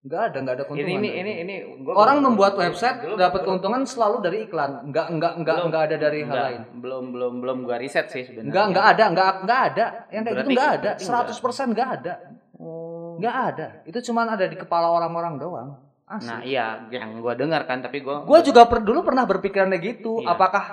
Enggak 0.02 0.22
ada, 0.30 0.36
enggak 0.42 0.54
ada 0.58 0.64
keuntungan. 0.66 0.98
Ini 0.98 1.10
ini 1.14 1.20
ini 1.22 1.32
ini 1.46 1.54
gua 1.86 1.94
Orang 1.94 2.18
belum- 2.18 2.34
membuat 2.34 2.54
website 2.58 3.06
dapat 3.14 3.40
keuntungan 3.46 3.82
selalu 3.86 4.16
dari 4.18 4.38
iklan. 4.50 4.90
Enggak 4.90 5.06
enggak 5.14 5.32
enggak 5.38 5.56
belum- 5.56 5.68
enggak 5.70 5.82
ada 5.86 5.96
dari 5.96 6.18
hal 6.20 6.26
enggak, 6.26 6.44
lain. 6.50 6.62
Belum 6.82 7.04
belum 7.14 7.32
belum 7.38 7.58
gua 7.62 7.76
riset 7.78 8.06
sih 8.10 8.26
sebenarnya. 8.26 8.50
Enggak 8.50 8.64
enggak 8.68 8.86
ada, 8.94 9.04
enggak 9.14 9.28
enggak 9.46 9.60
ada. 9.72 9.86
Yang 10.10 10.22
kayak 10.22 10.36
gitu 10.36 10.50
enggak 10.50 10.70
ada. 10.74 10.90
berarti 10.98 11.04
100% 11.06 11.66
enggak 11.70 11.88
ada. 12.02 12.14
Enggak 13.22 13.36
ada. 13.54 13.66
Itu 13.86 13.98
cuman 14.02 14.26
ada 14.28 14.44
di 14.44 14.58
kepala 14.58 14.90
orang-orang 14.90 15.38
doang. 15.38 15.70
Asli. 16.02 16.28
Nah, 16.28 16.40
iya 16.42 16.66
yang 16.90 17.22
gua 17.22 17.32
dengar 17.32 17.64
kan, 17.64 17.80
tapi 17.80 18.02
gua 18.02 18.26
Gue 18.26 18.42
juga 18.42 18.66
per, 18.66 18.82
dulu 18.82 19.00
pernah 19.00 19.24
berpikiran 19.24 19.70
kayak 19.70 20.02
gitu. 20.02 20.20
Iya. 20.20 20.34
Apakah 20.34 20.64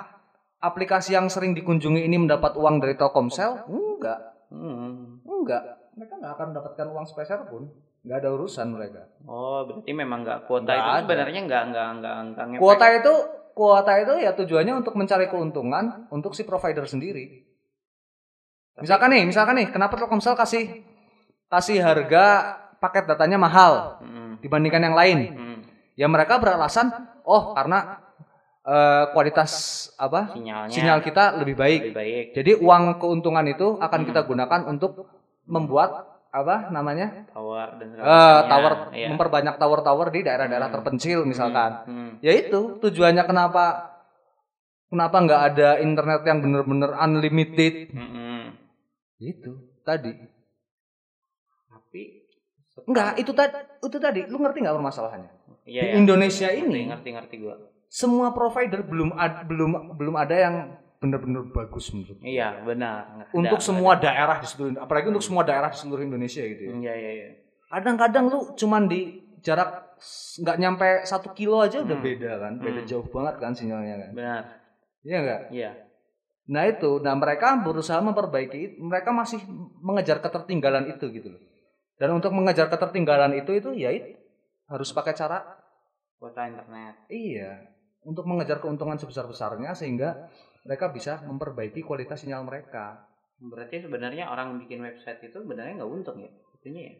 aplikasi 0.58 1.14
yang 1.14 1.30
sering 1.30 1.54
dikunjungi 1.54 2.04
ini 2.04 2.18
mendapat 2.18 2.58
uang 2.58 2.76
dari 2.76 2.92
Telkomsel? 2.92 3.64
Enggak, 3.64 4.18
Hmm. 4.50 5.22
enggak. 5.24 5.62
Mereka 5.96 6.12
nggak 6.18 6.32
akan 6.34 6.46
mendapatkan 6.52 6.86
uang 6.90 7.06
spesial 7.06 7.46
pun. 7.46 7.70
Nggak 8.00 8.18
ada 8.20 8.28
urusan 8.32 8.66
mereka. 8.68 9.08
Oh, 9.24 9.64
berarti 9.64 9.92
memang 9.92 10.24
enggak 10.24 10.44
kuota 10.44 10.66
Nggak 10.66 10.76
itu 10.76 10.90
ada. 10.90 11.00
sebenarnya 11.00 11.40
enggak 11.40 11.62
enggak 11.68 11.86
enggak 11.94 12.14
enggak 12.18 12.44
ngefek. 12.50 12.60
Kuota 12.60 12.86
itu 12.90 13.12
kuota 13.50 13.92
itu 13.96 14.14
ya 14.18 14.30
tujuannya 14.34 14.74
untuk 14.76 14.94
mencari 14.96 15.26
keuntungan 15.28 15.84
untuk 16.08 16.32
si 16.32 16.44
provider 16.44 16.84
sendiri. 16.84 17.44
Misalkan 18.80 19.12
nih, 19.12 19.28
misalkan 19.28 19.60
nih, 19.60 19.68
kenapa 19.68 19.92
Telkomsel 19.96 20.32
kasih 20.32 20.80
kasih 21.50 21.82
harga 21.82 22.24
paket 22.78 23.04
datanya 23.04 23.36
mahal 23.36 23.98
Hmm. 24.00 24.38
dibandingkan 24.40 24.82
yang 24.82 24.96
lain? 24.96 25.18
Hmm. 25.30 25.58
Ya 25.94 26.06
mereka 26.06 26.38
beralasan, 26.38 26.88
oh 27.22 27.52
karena 27.52 28.00
eh, 28.60 29.04
kualitas 29.12 29.50
apa 29.96 30.36
Sinyalnya 30.36 30.70
sinyal 30.70 31.00
kita 31.00 31.32
lebih 31.40 31.56
baik. 31.56 31.80
lebih 31.80 31.96
baik. 31.96 32.26
Jadi 32.36 32.50
uang 32.56 33.00
keuntungan 33.00 33.42
itu 33.44 33.76
akan 33.76 34.00
Hmm. 34.00 34.08
kita 34.08 34.20
gunakan 34.22 34.60
untuk 34.68 35.08
membuat 35.44 36.06
apa 36.30 36.70
namanya 36.70 37.26
Tower 37.34 37.74
dan 37.74 37.86
macamnya. 37.90 38.46
tower, 38.46 38.72
Iya. 38.94 39.08
memperbanyak 39.10 39.54
tower-tower 39.58 40.08
di 40.08 40.20
daerah-daerah 40.22 40.68
Hmm. 40.68 40.76
terpencil 40.78 41.24
misalkan. 41.24 41.70
Hmm. 41.84 42.10
Ya 42.20 42.30
itu 42.32 42.78
tujuannya 42.78 43.24
kenapa 43.24 43.90
kenapa 44.86 45.16
nggak 45.18 45.42
ada 45.50 45.68
internet 45.80 46.20
yang 46.22 46.38
bener-bener 46.38 46.90
unlimited? 46.94 47.90
Hmm. 47.90 48.08
Hmm. 48.08 48.44
Itu 49.18 49.52
tadi. 49.82 50.14
Tapi 51.90 52.22
Enggak, 52.86 53.18
itu 53.18 53.34
tadi 53.34 53.52
itu 53.82 53.98
tadi 53.98 54.20
lu 54.24 54.38
ngerti 54.38 54.62
nggak 54.62 54.72
permasalahannya? 54.72 55.30
Iya, 55.66 55.82
Di 55.82 55.88
iya. 55.90 55.98
Indonesia 55.98 56.48
ngerti, 56.48 56.62
ini 56.64 56.80
ngerti 56.86 57.08
ngerti 57.12 57.36
gua. 57.36 57.56
semua 57.90 58.30
provider 58.30 58.86
belum 58.86 59.10
ad- 59.12 59.44
belum 59.44 59.98
belum 59.98 60.14
ada 60.14 60.32
yang 60.32 60.54
benar-benar 60.96 61.50
bagus 61.50 61.90
menurut. 61.90 62.22
Iya, 62.22 62.62
benar. 62.62 63.26
Untuk 63.34 63.58
ada, 63.58 63.66
semua 63.66 63.98
daerah 63.98 64.38
di 64.38 64.46
seluruh 64.46 64.78
apalagi 64.78 65.10
untuk 65.10 65.20
semua 65.20 65.42
daerah 65.42 65.68
di 65.68 65.76
seluruh 65.76 66.06
Indonesia 66.06 66.40
gitu 66.40 66.62
ya. 66.62 66.72
Iya, 66.72 66.94
iya, 66.94 67.10
iya. 67.12 67.28
Kadang-kadang 67.68 68.30
lu 68.30 68.54
cuman 68.54 68.86
di 68.86 69.00
jarak 69.42 69.98
nggak 70.38 70.56
nyampe 70.56 70.88
satu 71.02 71.34
kilo 71.34 71.60
aja 71.60 71.82
udah 71.82 71.98
Hmm. 71.98 72.06
beda 72.06 72.30
kan, 72.38 72.52
beda 72.56 72.80
Hmm. 72.80 72.88
jauh 72.88 73.06
banget 73.10 73.34
kan 73.36 73.52
sinyalnya 73.52 73.94
kan. 73.98 74.10
Benar. 74.14 74.42
Iya 75.02 75.16
enggak? 75.18 75.40
Iya. 75.50 75.70
Nah 76.48 76.62
itu, 76.64 76.90
nah 76.98 77.12
mereka 77.12 77.58
berusaha 77.58 77.98
memperbaiki, 77.98 78.78
mereka 78.78 79.10
masih 79.10 79.42
mengejar 79.76 80.18
ketertinggalan 80.18 80.86
itu 80.88 81.10
gitu 81.10 81.28
loh. 81.28 81.42
Dan 82.00 82.16
untuk 82.16 82.32
mengejar 82.32 82.72
ketertinggalan 82.72 83.36
itu 83.36 83.52
itu 83.52 83.76
ya 83.76 83.92
itu, 83.92 84.16
harus 84.72 84.88
pakai 84.96 85.12
cara 85.12 85.44
Kuota 86.16 86.48
internet. 86.48 87.04
iya 87.12 87.60
untuk 88.04 88.24
mengejar 88.24 88.64
keuntungan 88.64 88.96
sebesar-besarnya 88.96 89.76
sehingga 89.76 90.28
mereka 90.64 90.88
bisa 90.92 91.20
memperbaiki 91.24 91.84
kualitas 91.84 92.24
sinyal 92.24 92.44
mereka. 92.44 93.04
Berarti 93.40 93.84
sebenarnya 93.84 94.28
orang 94.28 94.60
bikin 94.60 94.84
website 94.84 95.20
itu 95.24 95.40
sebenarnya 95.40 95.80
nggak 95.80 95.92
untung 95.92 96.16
ya? 96.20 96.32
Itunya 96.60 96.82
ya? 96.92 96.96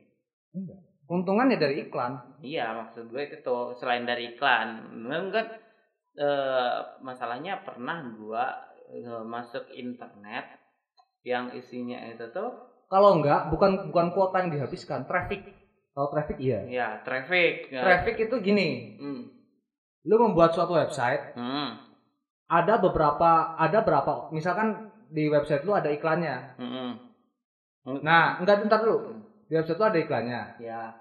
Keuntungannya 1.05 1.61
dari 1.61 1.89
iklan. 1.89 2.41
Iya, 2.41 2.73
maksud 2.85 3.13
gue 3.13 3.23
itu 3.29 3.37
tuh 3.45 3.77
selain 3.77 4.09
dari 4.09 4.37
iklan. 4.37 4.89
Memang 5.05 5.33
kan 5.33 5.47
eh, 6.17 6.79
masalahnya 7.05 7.61
pernah 7.65 8.01
gua 8.17 8.45
eh, 8.89 9.25
masuk 9.25 9.69
internet 9.73 10.61
yang 11.21 11.53
isinya 11.53 12.01
itu 12.09 12.25
tuh 12.33 12.70
Kalau 12.91 13.23
enggak, 13.23 13.55
bukan 13.55 13.95
bukan 13.95 14.07
kuota 14.11 14.43
yang 14.43 14.51
dihabiskan, 14.51 15.07
traffic. 15.07 15.47
Kalau 15.95 16.11
traffic 16.11 16.37
iya. 16.43 16.67
ya 16.67 16.89
traffic. 17.07 17.71
Ya. 17.71 17.87
Traffic 17.87 18.17
itu 18.27 18.35
gini, 18.43 18.99
Hmm. 18.99 19.31
Lu 20.03 20.17
membuat 20.19 20.51
suatu 20.51 20.75
website, 20.75 21.39
Hmm. 21.39 21.79
ada 22.51 22.83
beberapa 22.83 23.55
ada 23.55 23.79
berapa 23.87 24.35
misalkan 24.35 24.91
di 25.07 25.31
website 25.31 25.63
lu 25.63 25.71
ada 25.71 25.87
iklannya. 25.87 26.59
Hmm. 26.59 26.93
Nah, 28.03 28.43
enggak 28.43 28.67
bentar 28.67 28.83
dulu. 28.83 29.23
Di 29.47 29.55
website 29.55 29.79
lu 29.79 29.87
ada 29.87 29.99
iklannya. 30.03 30.43
Ya, 30.59 30.99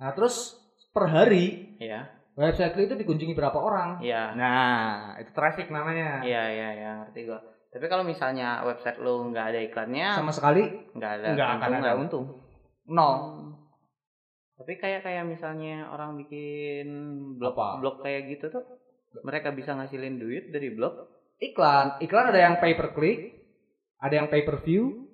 Nah, 0.00 0.12
terus 0.16 0.56
per 0.92 1.08
hari 1.08 1.76
ya, 1.76 2.08
website 2.36 2.72
lu 2.76 2.84
itu 2.88 2.96
dikunjungi 3.00 3.36
berapa 3.36 3.56
orang? 3.56 4.00
ya. 4.00 4.32
nah 4.36 5.16
itu 5.20 5.30
traffic 5.32 5.68
namanya. 5.72 6.24
Iya, 6.24 6.42
iya, 6.52 6.68
iya, 6.76 6.90
ngerti 7.04 7.28
gua. 7.28 7.40
Tapi 7.70 7.86
kalau 7.86 8.02
misalnya 8.02 8.66
website 8.66 8.98
lu 8.98 9.30
nggak 9.30 9.46
ada 9.54 9.60
iklannya, 9.62 10.08
Sama 10.18 10.34
sekali 10.34 10.66
nggak 10.90 11.12
ada 11.22 11.26
Nggak 11.38 11.50
akan 11.54 11.70
ada 11.78 11.92
untung. 11.94 12.24
Nol. 12.90 13.14
Hmm. 13.14 13.50
Tapi 14.58 14.72
kayak 14.76 15.06
kayak 15.06 15.24
misalnya 15.24 15.88
orang 15.88 16.18
bikin 16.20 16.86
blog 17.38 17.54
Apa? 17.56 17.80
blog 17.80 17.96
kayak 18.02 18.28
gitu 18.28 18.50
tuh, 18.50 18.64
mereka 19.22 19.54
bisa 19.54 19.72
ngasilin 19.78 20.18
duit 20.18 20.50
dari 20.50 20.74
blog. 20.74 21.08
iklan. 21.40 21.96
Iklan 22.04 22.28
ada 22.28 22.40
yang 22.42 22.60
pay 22.60 22.76
per 22.76 22.92
click, 22.92 23.32
ada 23.96 24.12
yang 24.12 24.28
pay 24.28 24.44
per 24.44 24.60
view, 24.60 25.08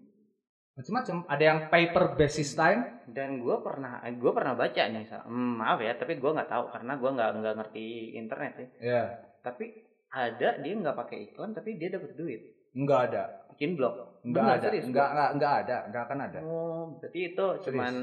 macam-macam. 0.77 1.17
Ada 1.25 1.45
yang 1.49 1.61
pay 1.73 1.85
per 1.89 2.05
basis 2.21 2.53
time. 2.53 3.01
Dan 3.09 3.41
gue 3.41 3.57
pernah, 3.65 4.05
gue 4.05 4.33
pernah 4.37 4.53
baca 4.53 4.83
nih. 4.85 5.09
Hmm, 5.25 5.57
maaf 5.57 5.81
ya, 5.81 5.97
tapi 5.97 6.21
gue 6.21 6.31
nggak 6.37 6.53
tahu 6.53 6.65
karena 6.69 6.93
gue 7.01 7.11
nggak 7.17 7.31
nggak 7.41 7.55
ngerti 7.57 7.87
internet 8.21 8.53
ya. 8.61 8.69
Ya. 8.85 9.03
Tapi 9.41 9.86
ada 10.17 10.49
dia 10.65 10.73
nggak 10.73 10.97
pakai 10.97 11.19
iklan, 11.31 11.53
tapi 11.53 11.77
dia 11.77 11.93
dapat 11.93 12.17
duit. 12.17 12.41
Enggak 12.73 13.13
ada. 13.13 13.23
Bikin 13.53 13.77
blog. 13.77 14.21
Enggak 14.25 14.43
Bener, 14.43 14.57
ada. 14.57 14.65
serius, 14.69 14.85
Enggak 14.89 15.09
enggak 15.13 15.31
enggak 15.37 15.53
ada. 15.65 15.77
Enggak 15.89 16.03
akan 16.09 16.19
ada. 16.25 16.39
Oh, 16.41 16.85
berarti 16.97 17.21
itu 17.33 17.47
cuman 17.69 17.95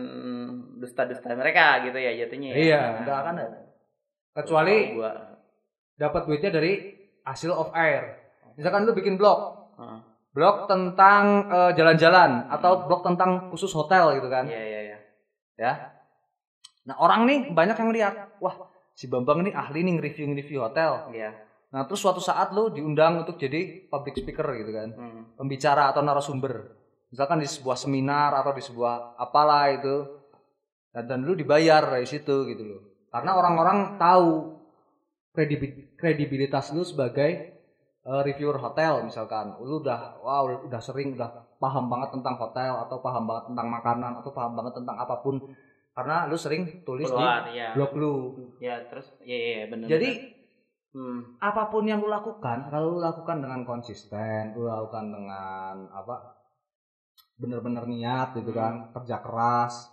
dusta-dusta 0.77 1.29
mereka 1.33 1.81
gitu 1.85 1.97
ya 1.97 2.11
jatuhnya. 2.25 2.49
ya? 2.53 2.57
Iya, 2.57 2.81
nggak 3.05 3.17
akan 3.17 3.35
ada. 3.41 3.59
Kecuali 4.33 4.75
gua. 4.97 5.11
Dapat 5.93 6.21
duitnya 6.25 6.51
dari 6.53 6.73
hasil 7.21 7.53
of 7.53 7.69
air. 7.73 8.17
Misalkan 8.57 8.85
lu 8.85 8.93
bikin 8.93 9.17
blog, 9.17 9.69
blog 10.33 10.69
tentang 10.69 11.49
eh, 11.49 11.71
jalan-jalan 11.77 12.49
atau 12.49 12.85
blog 12.85 13.01
tentang 13.05 13.49
khusus 13.53 13.69
hotel 13.73 14.17
gitu 14.17 14.29
kan. 14.29 14.45
Iya, 14.45 14.61
iya, 14.61 14.79
iya. 14.89 14.97
Ya. 15.53 15.73
Nah, 16.89 16.97
orang 16.97 17.29
nih 17.29 17.39
banyak 17.53 17.77
yang 17.77 17.91
lihat, 17.93 18.13
wah, 18.41 18.73
si 18.97 19.05
Bambang 19.07 19.45
ini 19.45 19.53
ahli 19.55 19.85
nih 19.85 20.01
nge-review-review 20.01 20.59
hotel. 20.65 21.13
Iya. 21.13 21.31
Nah, 21.73 21.89
terus 21.89 22.05
suatu 22.05 22.21
saat 22.21 22.53
lu 22.53 22.69
diundang 22.69 23.25
untuk 23.25 23.41
jadi 23.41 23.89
public 23.89 24.21
speaker 24.21 24.45
gitu 24.61 24.71
kan. 24.77 24.89
Hmm. 24.93 25.21
Pembicara 25.33 25.89
atau 25.89 26.05
narasumber. 26.05 26.69
Misalkan 27.09 27.41
di 27.41 27.49
sebuah 27.49 27.73
seminar 27.73 28.29
atau 28.37 28.53
di 28.53 28.61
sebuah 28.61 29.17
apalah 29.17 29.73
itu. 29.73 30.21
Dan, 30.93 31.09
dan 31.09 31.19
lu 31.25 31.33
dibayar 31.33 31.81
dari 31.81 32.05
situ 32.05 32.45
gitu 32.45 32.61
loh. 32.61 32.81
Karena 33.09 33.33
orang-orang 33.33 33.97
tahu 33.97 34.53
kredibi- 35.33 35.97
kredibilitas 35.97 36.69
lu 36.77 36.85
sebagai 36.85 37.57
eh, 38.05 38.21
reviewer 38.21 38.61
hotel 38.61 39.01
misalkan. 39.01 39.57
Lu 39.57 39.81
udah 39.81 40.21
wow 40.21 40.69
udah 40.69 40.81
sering 40.81 41.17
udah 41.17 41.57
paham 41.57 41.89
banget 41.89 42.13
tentang 42.13 42.37
hotel 42.37 42.85
atau 42.85 43.01
paham 43.01 43.25
banget 43.25 43.49
tentang 43.49 43.67
makanan 43.73 44.11
atau 44.21 44.29
paham 44.29 44.53
banget 44.53 44.73
tentang 44.77 44.97
apa 45.01 45.15
pun 45.25 45.41
karena 45.93 46.25
lu 46.25 46.37
sering 46.37 46.81
tulis 46.81 47.05
Keluar, 47.05 47.49
di 47.49 47.61
ya. 47.61 47.77
blog 47.77 47.93
lu. 47.93 48.13
Ya, 48.57 48.81
terus 48.89 49.13
iya 49.21 49.37
iya, 49.37 49.63
benar. 49.69 49.85
Jadi 49.85 50.09
hmm. 50.93 51.41
apa 51.41 51.69
pun 51.73 51.83
yang 51.85 51.99
lu 51.99 52.09
lakukan, 52.09 52.69
kalau 52.69 52.97
lu 52.97 52.99
lakukan 53.01 53.41
dengan 53.41 53.61
konsisten, 53.65 54.53
lu 54.55 54.69
lakukan 54.69 55.09
dengan 55.09 55.89
apa? 55.89 56.39
bener-bener 57.33 57.89
niat 57.89 58.37
gitu 58.37 58.53
kan, 58.53 58.93
kerja 58.93 59.17
keras, 59.19 59.89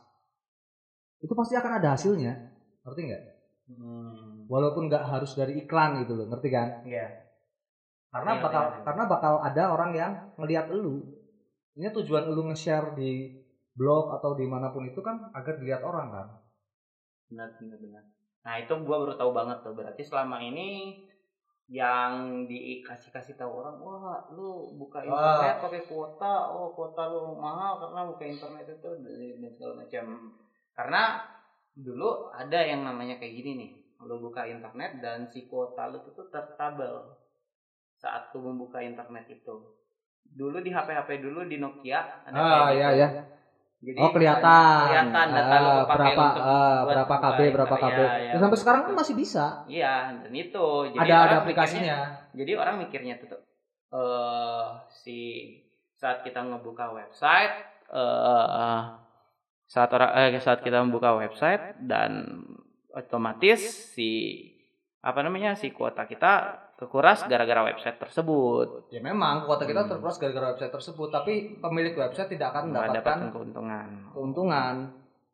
itu 1.25 1.33
pasti 1.33 1.57
akan 1.57 1.73
ada 1.81 1.97
hasilnya, 1.97 2.33
ngerti 2.85 3.01
nggak? 3.09 3.23
Hmm. 3.71 4.45
Walaupun 4.47 4.93
nggak 4.93 5.05
harus 5.09 5.33
dari 5.35 5.65
iklan 5.65 6.05
gitu 6.05 6.21
loh, 6.21 6.27
ngerti 6.29 6.49
kan? 6.53 6.69
Iya. 6.85 7.07
Karena 8.11 8.33
Iya, 8.37 8.43
bakal 8.43 8.63
iya, 8.63 8.73
iya. 8.75 8.83
karena 8.85 9.05
bakal 9.07 9.33
ada 9.41 9.63
orang 9.71 9.91
yang 9.95 10.13
ngelihat 10.37 10.67
lu. 10.75 11.01
Ini 11.79 11.89
tujuan 11.95 12.29
lu 12.29 12.51
nge-share 12.51 12.99
di 12.99 13.41
blog 13.79 14.11
atau 14.19 14.35
di 14.35 14.45
mana 14.45 14.75
pun 14.75 14.85
itu 14.85 15.01
kan 15.01 15.31
agar 15.33 15.57
dilihat 15.57 15.81
orang 15.87 16.09
kan. 16.11 16.27
benar 17.31 17.55
benar 17.63 17.79
benar 17.79 18.05
nah 18.41 18.55
itu 18.57 18.73
gua 18.81 18.97
baru 19.05 19.15
tahu 19.17 19.31
banget 19.37 19.59
tuh. 19.65 19.73
Berarti 19.77 20.03
selama 20.05 20.41
ini 20.41 20.97
yang 21.71 22.45
dikasih 22.51 23.15
kasih 23.15 23.39
tahu 23.39 23.63
orang 23.63 23.79
wah 23.79 24.27
lu 24.35 24.75
buka 24.75 25.07
internet 25.07 25.63
pakai 25.63 25.83
kuota. 25.87 26.51
Oh 26.51 26.75
kuota 26.75 27.07
lu 27.07 27.39
mahal 27.39 27.79
karena 27.79 28.01
buka 28.11 28.25
internet 28.27 28.67
itu 28.67 28.91
dan 29.07 29.51
segala 29.55 29.73
macam. 29.87 30.05
Karena 30.75 31.03
dulu 31.71 32.27
ada 32.35 32.59
yang 32.67 32.83
namanya 32.83 33.23
kayak 33.23 33.35
gini 33.39 33.51
nih. 33.55 33.71
Lu 34.03 34.19
buka 34.19 34.49
internet 34.51 34.99
dan 34.99 35.31
si 35.31 35.47
kuota 35.47 35.87
lu 35.87 36.03
itu 36.11 36.23
tertabel 36.27 37.07
saat 38.01 38.35
lu 38.35 38.51
membuka 38.51 38.83
internet 38.83 39.31
itu. 39.31 39.55
Dulu 40.27 40.59
di 40.59 40.75
HP 40.75 40.91
HP 40.91 41.23
dulu 41.23 41.47
di 41.47 41.61
Nokia 41.61 42.25
ada 42.27 42.35
Ah 42.35 42.71
ya 42.75 42.91
ya. 42.99 43.09
Jadi 43.81 43.97
Oh 43.97 44.13
kelihatan. 44.13 44.77
kelihatan 44.87 45.27
data 45.33 45.57
Ah, 45.57 45.83
berapa 45.89 46.23
untuk 46.23 46.45
ah, 46.45 46.79
berapa 46.85 47.15
KB 47.17 47.39
berapa. 47.51 47.75
KB. 47.75 47.97
Ya, 47.97 48.09
ya, 48.13 48.21
Ya, 48.21 48.33
sampai 48.35 48.49
betul, 48.51 48.61
sekarang 48.61 48.83
kan 48.85 48.95
masih 48.95 49.15
bisa. 49.17 49.45
Iya, 49.65 49.95
dan 50.21 50.33
itu. 50.35 50.67
Jadi 50.93 51.01
ada 51.01 51.17
ada 51.19 51.37
aplikasinya. 51.41 51.97
mikirnya- 51.97 52.37
jadi 52.37 52.53
orang 52.55 52.77
mikirnya 52.79 53.15
tuh 53.17 53.29
tuh, 53.31 53.41
eh 53.91 54.65
si 54.95 55.19
saat 55.95 56.21
kita 56.21 56.41
ngebuka 56.43 56.93
website 56.93 57.57
eh 57.91 58.81
saat 59.67 59.91
orang 59.91 60.11
eh 60.15 60.39
saat 60.39 60.61
kita 60.61 60.81
membuka 60.81 61.17
website 61.17 61.81
dan 61.81 62.43
otomatis 62.91 63.61
si 63.91 64.11
apa 65.01 65.21
namanya 65.21 65.55
si 65.55 65.71
kuota 65.71 66.05
kita 66.05 66.33
kekuras 66.81 67.23
gara-gara 67.23 67.61
website 67.63 68.01
tersebut. 68.01 68.89
Ya 68.89 68.99
memang 68.99 69.45
kuota 69.45 69.63
kita 69.63 69.85
Hmm. 69.85 69.91
terkuras 69.91 70.17
gara-gara 70.17 70.51
website 70.51 70.73
tersebut, 70.73 71.09
tapi 71.09 71.33
pemilik 71.55 71.93
website 71.93 72.31
tidak 72.31 72.51
akan 72.51 72.73
mendapatkan 72.73 72.97
dapatkan 72.97 73.19
keuntungan. 73.31 73.87
keuntungan. 74.11 74.75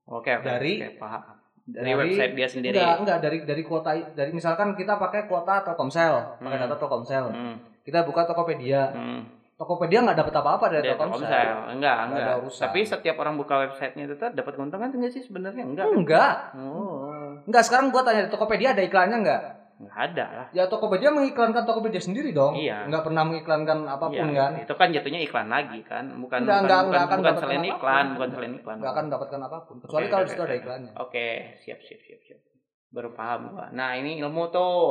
Oke, 0.04 0.30
oke. 0.32 0.42
Dari- 0.44 0.78
oke, 0.80 0.90
paham. 0.98 1.22
Dari, 1.64 1.82
dari- 1.84 1.98
website 2.00 2.32
dia 2.32 2.48
sendiri. 2.48 2.76
Enggak, 2.76 2.94
enggak 3.00 3.18
dari 3.20 3.38
dari 3.42 3.62
kuota 3.62 3.90
dari 4.12 4.30
misalkan 4.30 4.74
kita 4.74 4.94
pakai 4.96 5.26
kuota 5.26 5.62
Telkomsel, 5.62 6.14
pakai 6.36 6.56
Hmm. 6.56 6.64
data 6.64 6.76
Telkomsel. 6.76 7.26
Hmm, 7.28 7.56
Kita 7.80 8.02
buka 8.02 8.22
Tokopedia. 8.24 8.90
hmm. 8.90 9.22
Tokopedia 9.56 10.02
nggak 10.02 10.18
dapat 10.20 10.34
apa-apa 10.36 10.68
dari 10.68 10.84
Dari 10.84 10.90
Telkomsel. 10.92 11.22
Telkomsel. 11.22 11.48
Enggak, 11.72 11.72
Nggak 11.72 11.96
enggak. 12.04 12.26
ada 12.28 12.34
urusan. 12.38 12.62
Tapi 12.66 12.80
setiap 12.82 13.16
orang 13.16 13.34
buka 13.34 13.54
websitenya 13.62 14.04
itu 14.04 14.14
dapat 14.18 14.52
keuntungan 14.52 14.90
enggak 14.90 15.10
sih 15.10 15.22
sebenarnya? 15.22 15.64
Enggak. 15.64 15.86
Enggak. 15.88 16.34
Oh, 16.54 17.34
Enggak, 17.42 17.62
sekarang 17.62 17.88
gua 17.88 18.02
tanya 18.02 18.26
di 18.26 18.30
Tokopedia 18.30 18.74
ada 18.74 18.82
iklannya 18.82 19.16
enggak? 19.16 19.42
Enggak 19.76 19.98
ada 20.08 20.24
lah. 20.32 20.46
Ya 20.50 20.64
Tokopedia 20.66 21.12
mengiklankan 21.12 21.62
Tokopedia 21.62 22.00
sendiri 22.00 22.32
dong. 22.32 22.56
Iya. 22.56 22.88
Enggak 22.88 23.04
pernah 23.04 23.22
mengiklankan 23.24 23.84
apa 23.84 24.06
pun 24.08 24.26
Iya, 24.28 24.40
kan. 24.40 24.52
Itu 24.64 24.74
kan 24.74 24.88
jatuhnya 24.88 25.20
iklan 25.20 25.48
lagi 25.48 25.80
kan, 25.84 26.04
bukan 26.16 26.38
Enggak, 26.42 26.60
bukan, 26.60 26.64
enggak, 26.64 26.80
bukan, 26.82 27.00
akan 27.04 27.18
bukan 27.20 27.34
selain 27.36 27.56
apa 27.56 27.68
pun. 27.68 27.76
iklan, 27.76 28.06
bukan 28.14 28.30
selain 28.32 28.52
iklan. 28.56 28.76
Enggak 28.80 28.92
akan 28.92 29.04
mendapatkan 29.06 29.40
apa 29.42 29.58
pun 29.62 29.76
kecuali 29.80 30.00
Oke, 30.00 30.10
kalau 30.10 30.24
di 30.24 30.30
situ 30.32 30.42
ada 30.42 30.56
iklannya. 30.56 30.92
Oke, 30.96 31.26
siap 31.60 31.78
siap 31.80 32.00
siap 32.02 32.20
siap. 32.24 32.40
Baru 32.88 33.10
paham 33.12 33.40
gua. 33.52 33.68
Nah, 33.70 33.94
ini 33.94 34.16
ilmu 34.16 34.48
tuh. 34.48 34.84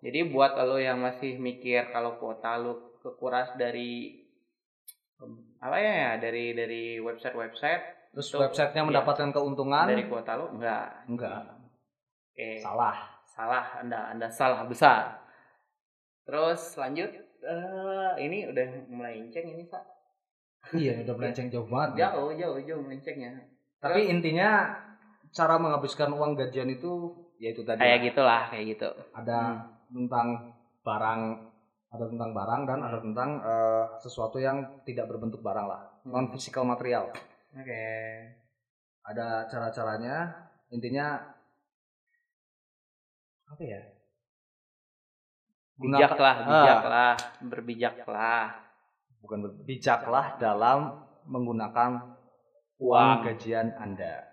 Jadi 0.00 0.18
buat 0.28 0.56
lo 0.58 0.76
yang 0.76 0.98
masih 0.98 1.36
mikir 1.36 1.92
kalau 1.92 2.16
kuota 2.16 2.56
lo 2.56 2.96
kekuras 2.98 3.54
dari 3.54 4.18
apa 5.58 5.76
ya 5.76 6.18
dari 6.18 6.50
dari 6.50 6.98
website-website 6.98 8.10
Terus 8.10 8.26
Itu, 8.28 8.42
websitenya 8.42 8.82
iya. 8.82 8.88
mendapatkan 8.90 9.30
keuntungan? 9.30 9.86
dari 9.86 10.04
kuota 10.04 10.34
lu 10.34 10.50
enggak 10.52 11.06
Enggak. 11.06 11.46
oke 12.34 12.48
Salah. 12.58 13.11
Salah 13.32 13.64
anda 13.76 13.98
anda 14.08 14.28
salah 14.28 14.64
besar 14.64 15.24
terus 16.22 16.76
lanjut 16.76 17.08
eh 17.40 18.10
ini 18.20 18.46
udah 18.46 18.66
mulai 18.88 19.18
inceng 19.18 19.48
ini 19.48 19.64
pak 19.66 19.82
Iya, 20.70 21.02
udah 21.02 21.18
melenceng 21.18 21.50
jauh 21.50 21.66
banget. 21.66 21.98
jauh 21.98 22.30
jauh 22.32 22.54
jauh 22.62 22.78
melencengnya 22.80 23.34
Tapi 23.76 24.06
intinya 24.06 24.70
cara 25.28 25.58
menghabiskan 25.58 26.06
uang 26.08 26.38
gajian 26.38 26.70
itu 26.70 27.10
yaitu 27.36 27.66
tadi 27.66 27.82
kayak 27.82 27.98
lah. 27.98 28.06
gitulah 28.06 28.42
kayak 28.46 28.64
gitu 28.70 28.88
Ada 29.12 29.38
tentang 29.90 30.28
barang, 30.80 31.20
ada 31.90 32.04
tentang 32.06 32.30
barang 32.30 32.60
dan 32.62 32.78
ada 32.78 32.98
tentang 33.00 33.30
eh, 33.42 33.84
sesuatu 33.98 34.38
yang 34.38 34.62
tidak 34.82 35.10
berbentuk 35.10 35.42
barang 35.42 35.66
lah, 35.66 35.82
Hmm. 36.02 36.14
non 36.14 36.30
physical 36.30 36.62
material. 36.62 37.10
oke 37.52 37.84
Ada 39.02 39.46
cara-caranya. 39.46 40.30
Intinya 40.68 41.18
apa 43.52 43.62
ya? 43.62 43.80
Bijaklah 45.74 46.34
Ah. 46.36 46.46
bijaklah 46.46 47.12
berbijaklah 47.42 48.44
Bukan 49.18 49.38
berbijaklah 49.40 50.34
dalam 50.36 50.98
menggunakan 51.24 51.90
uang 52.76 52.90
Uang. 52.90 53.22
gajian 53.24 53.70
Anda. 53.76 54.26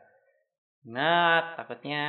nah 0.82 1.54
takutnya 1.54 2.02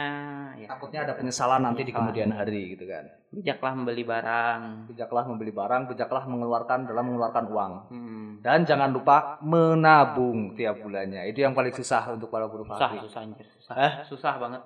ya 0.54 0.64
Takutnya 0.66 1.04
ada 1.04 1.12
penyesalan 1.12 1.61
nanti 1.61 1.82
di 1.82 1.90
kemudian 1.90 2.30
hari 2.30 2.72
gitu 2.72 2.86
kan. 2.86 3.04
bijaklah 3.28 3.74
membeli 3.74 4.00
barang 4.02 4.88
Bijaklah 4.88 5.24
membeli 5.26 5.52
barang, 5.52 5.82
bijaklah 5.86 6.24
mengeluarkan 6.24 6.86
dalam 6.86 7.04
mengeluarkan 7.04 7.44
uang. 7.46 7.72
hmm. 7.90 8.28
Dan 8.40 8.64
jangan 8.64 8.88
lupa 8.88 9.36
menabung 9.42 10.54
tiap 10.54 10.80
bulannya. 10.80 11.28
Itu 11.28 11.44
yang 11.44 11.52
paling 11.52 11.74
susah 11.74 12.08
untuk 12.11 12.32
para 12.32 12.48
buruh 12.48 12.64
susah 12.64 12.90
susah 12.98 13.20
anjir 13.22 13.44
susah 13.52 13.74
Eh? 13.76 13.92
susah 14.06 14.34
banget 14.38 14.62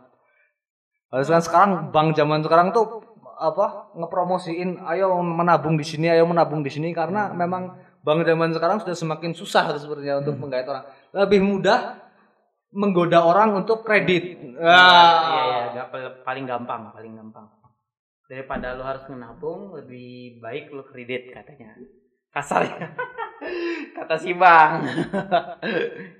Harus 1.12 1.28
kan 1.30 1.42
sekarang 1.42 1.70
bank 1.94 2.16
zaman 2.16 2.40
sekarang 2.42 2.72
tuh 2.72 3.04
apa 3.34 3.90
ngepromosiin 3.98 4.80
ayo 4.94 5.18
menabung 5.20 5.74
di 5.74 5.84
sini, 5.84 6.06
ayo 6.08 6.24
menabung 6.24 6.62
di 6.62 6.70
sini 6.70 6.94
karena 6.94 7.34
memang 7.34 7.76
bank 8.04 8.24
zaman 8.24 8.52
sekarang 8.54 8.78
sudah 8.84 8.96
semakin 8.96 9.32
susah 9.32 9.74
sebenarnya 9.80 10.22
untuk 10.22 10.36
menggait 10.38 10.66
orang. 10.68 10.84
Lebih 11.12 11.40
mudah 11.42 12.04
menggoda 12.74 13.22
orang 13.22 13.54
untuk 13.62 13.86
kredit. 13.86 14.34
Iya, 14.34 14.82
iya, 15.30 15.42
iya, 15.46 15.62
gak 15.78 15.86
pal- 15.94 16.18
paling 16.26 16.44
gampang, 16.44 16.90
paling 16.90 17.14
gampang. 17.14 17.46
Daripada 18.26 18.74
lu 18.74 18.82
harus 18.82 19.06
menabung, 19.06 19.78
lebih 19.78 20.42
baik 20.42 20.74
lu 20.74 20.82
kredit 20.90 21.30
katanya. 21.30 21.78
Kasarnya. 22.34 22.90
Kata 23.96 24.16
si 24.18 24.34
Bang. 24.34 24.82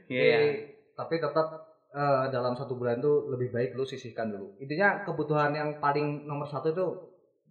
Iya. 0.04 0.36
Tapi, 0.36 0.48
tapi 0.94 1.14
tetap 1.18 1.73
eh, 1.94 2.24
dalam 2.34 2.58
satu 2.58 2.74
bulan 2.74 2.98
tuh 2.98 3.30
lebih 3.30 3.54
baik 3.54 3.78
lu 3.78 3.86
sisihkan 3.86 4.34
dulu. 4.34 4.58
Intinya 4.58 5.06
kebutuhan 5.06 5.54
yang 5.54 5.78
paling 5.78 6.26
nomor 6.26 6.50
satu 6.50 6.74
itu 6.74 6.86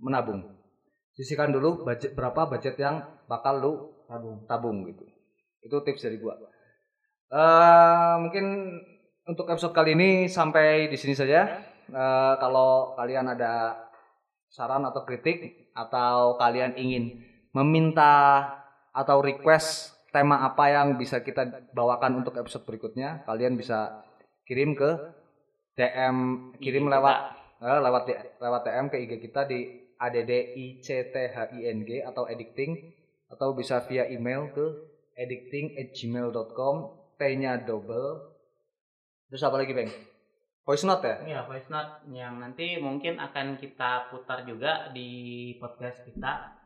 menabung. 0.04 0.44
Sisihkan 1.16 1.56
dulu 1.56 1.88
budget 1.88 2.12
berapa 2.14 2.52
budget 2.52 2.76
yang 2.76 3.00
bakal 3.32 3.56
lu 3.64 3.74
tabung 4.06 4.44
tabung 4.46 4.78
gitu. 4.92 5.08
Itu 5.64 5.80
tips 5.88 6.04
dari 6.04 6.20
gua. 6.20 6.36
Eh 7.32 8.16
mungkin 8.20 8.76
untuk 9.24 9.48
episode 9.48 9.72
kali 9.72 9.96
ini 9.96 10.28
sampai 10.28 10.92
di 10.92 10.98
sini 11.00 11.16
saja. 11.16 11.48
Eh, 11.88 12.34
kalau 12.44 13.00
kalian 13.00 13.32
ada 13.32 13.80
saran 14.52 14.84
atau 14.86 15.02
kritik 15.08 15.72
atau 15.74 16.38
kalian 16.38 16.78
ingin 16.78 17.26
meminta 17.58 18.46
atau 18.94 19.22
request 19.26 19.98
tema 20.14 20.46
apa 20.46 20.70
yang 20.70 20.94
bisa 21.02 21.26
kita 21.26 21.74
bawakan 21.74 22.22
untuk 22.22 22.38
episode 22.38 22.62
berikutnya, 22.70 23.26
kalian 23.26 23.58
bisa 23.58 24.06
kirim 24.44 24.76
ke 24.76 24.92
DM 25.74 26.18
kirim 26.60 26.92
lewat 26.92 27.18
eh, 27.64 27.80
lewat 27.80 28.04
lewat 28.40 28.62
DM 28.68 28.86
ke 28.92 28.98
IG 29.08 29.12
kita 29.30 29.48
di 29.50 29.60
addicthing 29.98 32.04
atau 32.04 32.28
editing 32.28 32.72
atau 33.32 33.56
bisa 33.56 33.80
via 33.88 34.06
email 34.12 34.52
ke 34.54 34.66
editing@gmail.com 35.18 36.76
T-nya 37.18 37.58
double. 37.64 38.36
Terus 39.30 39.44
apa 39.46 39.58
lagi 39.62 39.74
bang 39.74 39.90
voice 40.64 40.86
note 40.88 41.06
ya? 41.06 41.16
Iya, 41.24 41.40
voice 41.48 41.70
note 41.70 42.08
yang 42.12 42.40
nanti 42.40 42.80
mungkin 42.80 43.20
akan 43.20 43.60
kita 43.60 44.12
putar 44.12 44.48
juga 44.48 44.90
di 44.96 45.54
podcast 45.60 46.08
kita. 46.08 46.63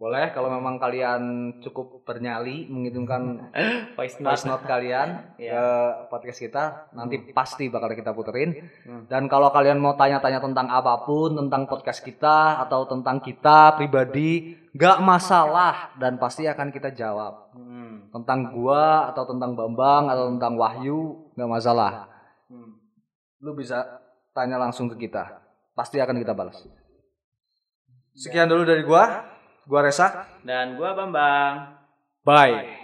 Boleh 0.00 0.32
kalau 0.32 0.48
memang 0.48 0.80
kalian 0.80 1.20
cukup 1.60 2.00
bernyali 2.02 2.64
mengirimkan 2.66 3.52
Voice 4.00 4.16
voice 4.16 4.48
note 4.48 4.64
kalian 4.64 5.08
Iya. 5.36 5.52
ke 5.52 5.64
podcast 6.08 6.40
kita 6.40 6.64
nanti 6.90 7.20
pasti 7.30 7.68
bakal 7.68 7.92
kita 7.92 8.10
puterin 8.10 8.56
Hmm. 8.80 9.04
dan 9.06 9.28
kalau 9.28 9.52
kalian 9.52 9.76
mau 9.76 9.92
tanya-tanya 9.92 10.40
tentang 10.40 10.72
apa 10.72 11.04
pun 11.04 11.36
tentang 11.36 11.68
podcast 11.68 12.00
kita 12.00 12.64
atau 12.64 12.88
tentang 12.88 13.20
kita 13.20 13.76
pribadi 13.76 14.56
nggak 14.72 14.98
masalah 14.98 15.92
dan 15.94 16.16
pasti 16.16 16.48
akan 16.48 16.72
kita 16.72 16.90
jawab 16.90 17.52
Hmm. 17.52 18.08
tentang 18.08 18.56
gua 18.56 19.12
atau 19.12 19.28
tentang 19.28 19.52
Bambang 19.52 20.08
atau 20.08 20.32
tentang 20.32 20.56
Wahyu 20.56 21.28
nggak 21.36 21.50
masalah 21.50 22.08
Hmm. 22.48 22.72
lu 23.38 23.52
bisa 23.52 23.84
tanya 24.32 24.56
langsung 24.56 24.88
ke 24.88 24.96
kita 24.98 25.44
pasti 25.70 26.00
akan 26.00 26.16
kita 26.16 26.32
balas 26.32 26.56
sekian 28.14 28.48
dulu 28.48 28.64
dari 28.64 28.80
gua 28.80 29.28
gua 29.68 29.80
Resa 29.84 30.26
Dan 30.44 30.76
gua 30.80 30.96
Bambang. 30.96 31.76
bye 32.24 32.79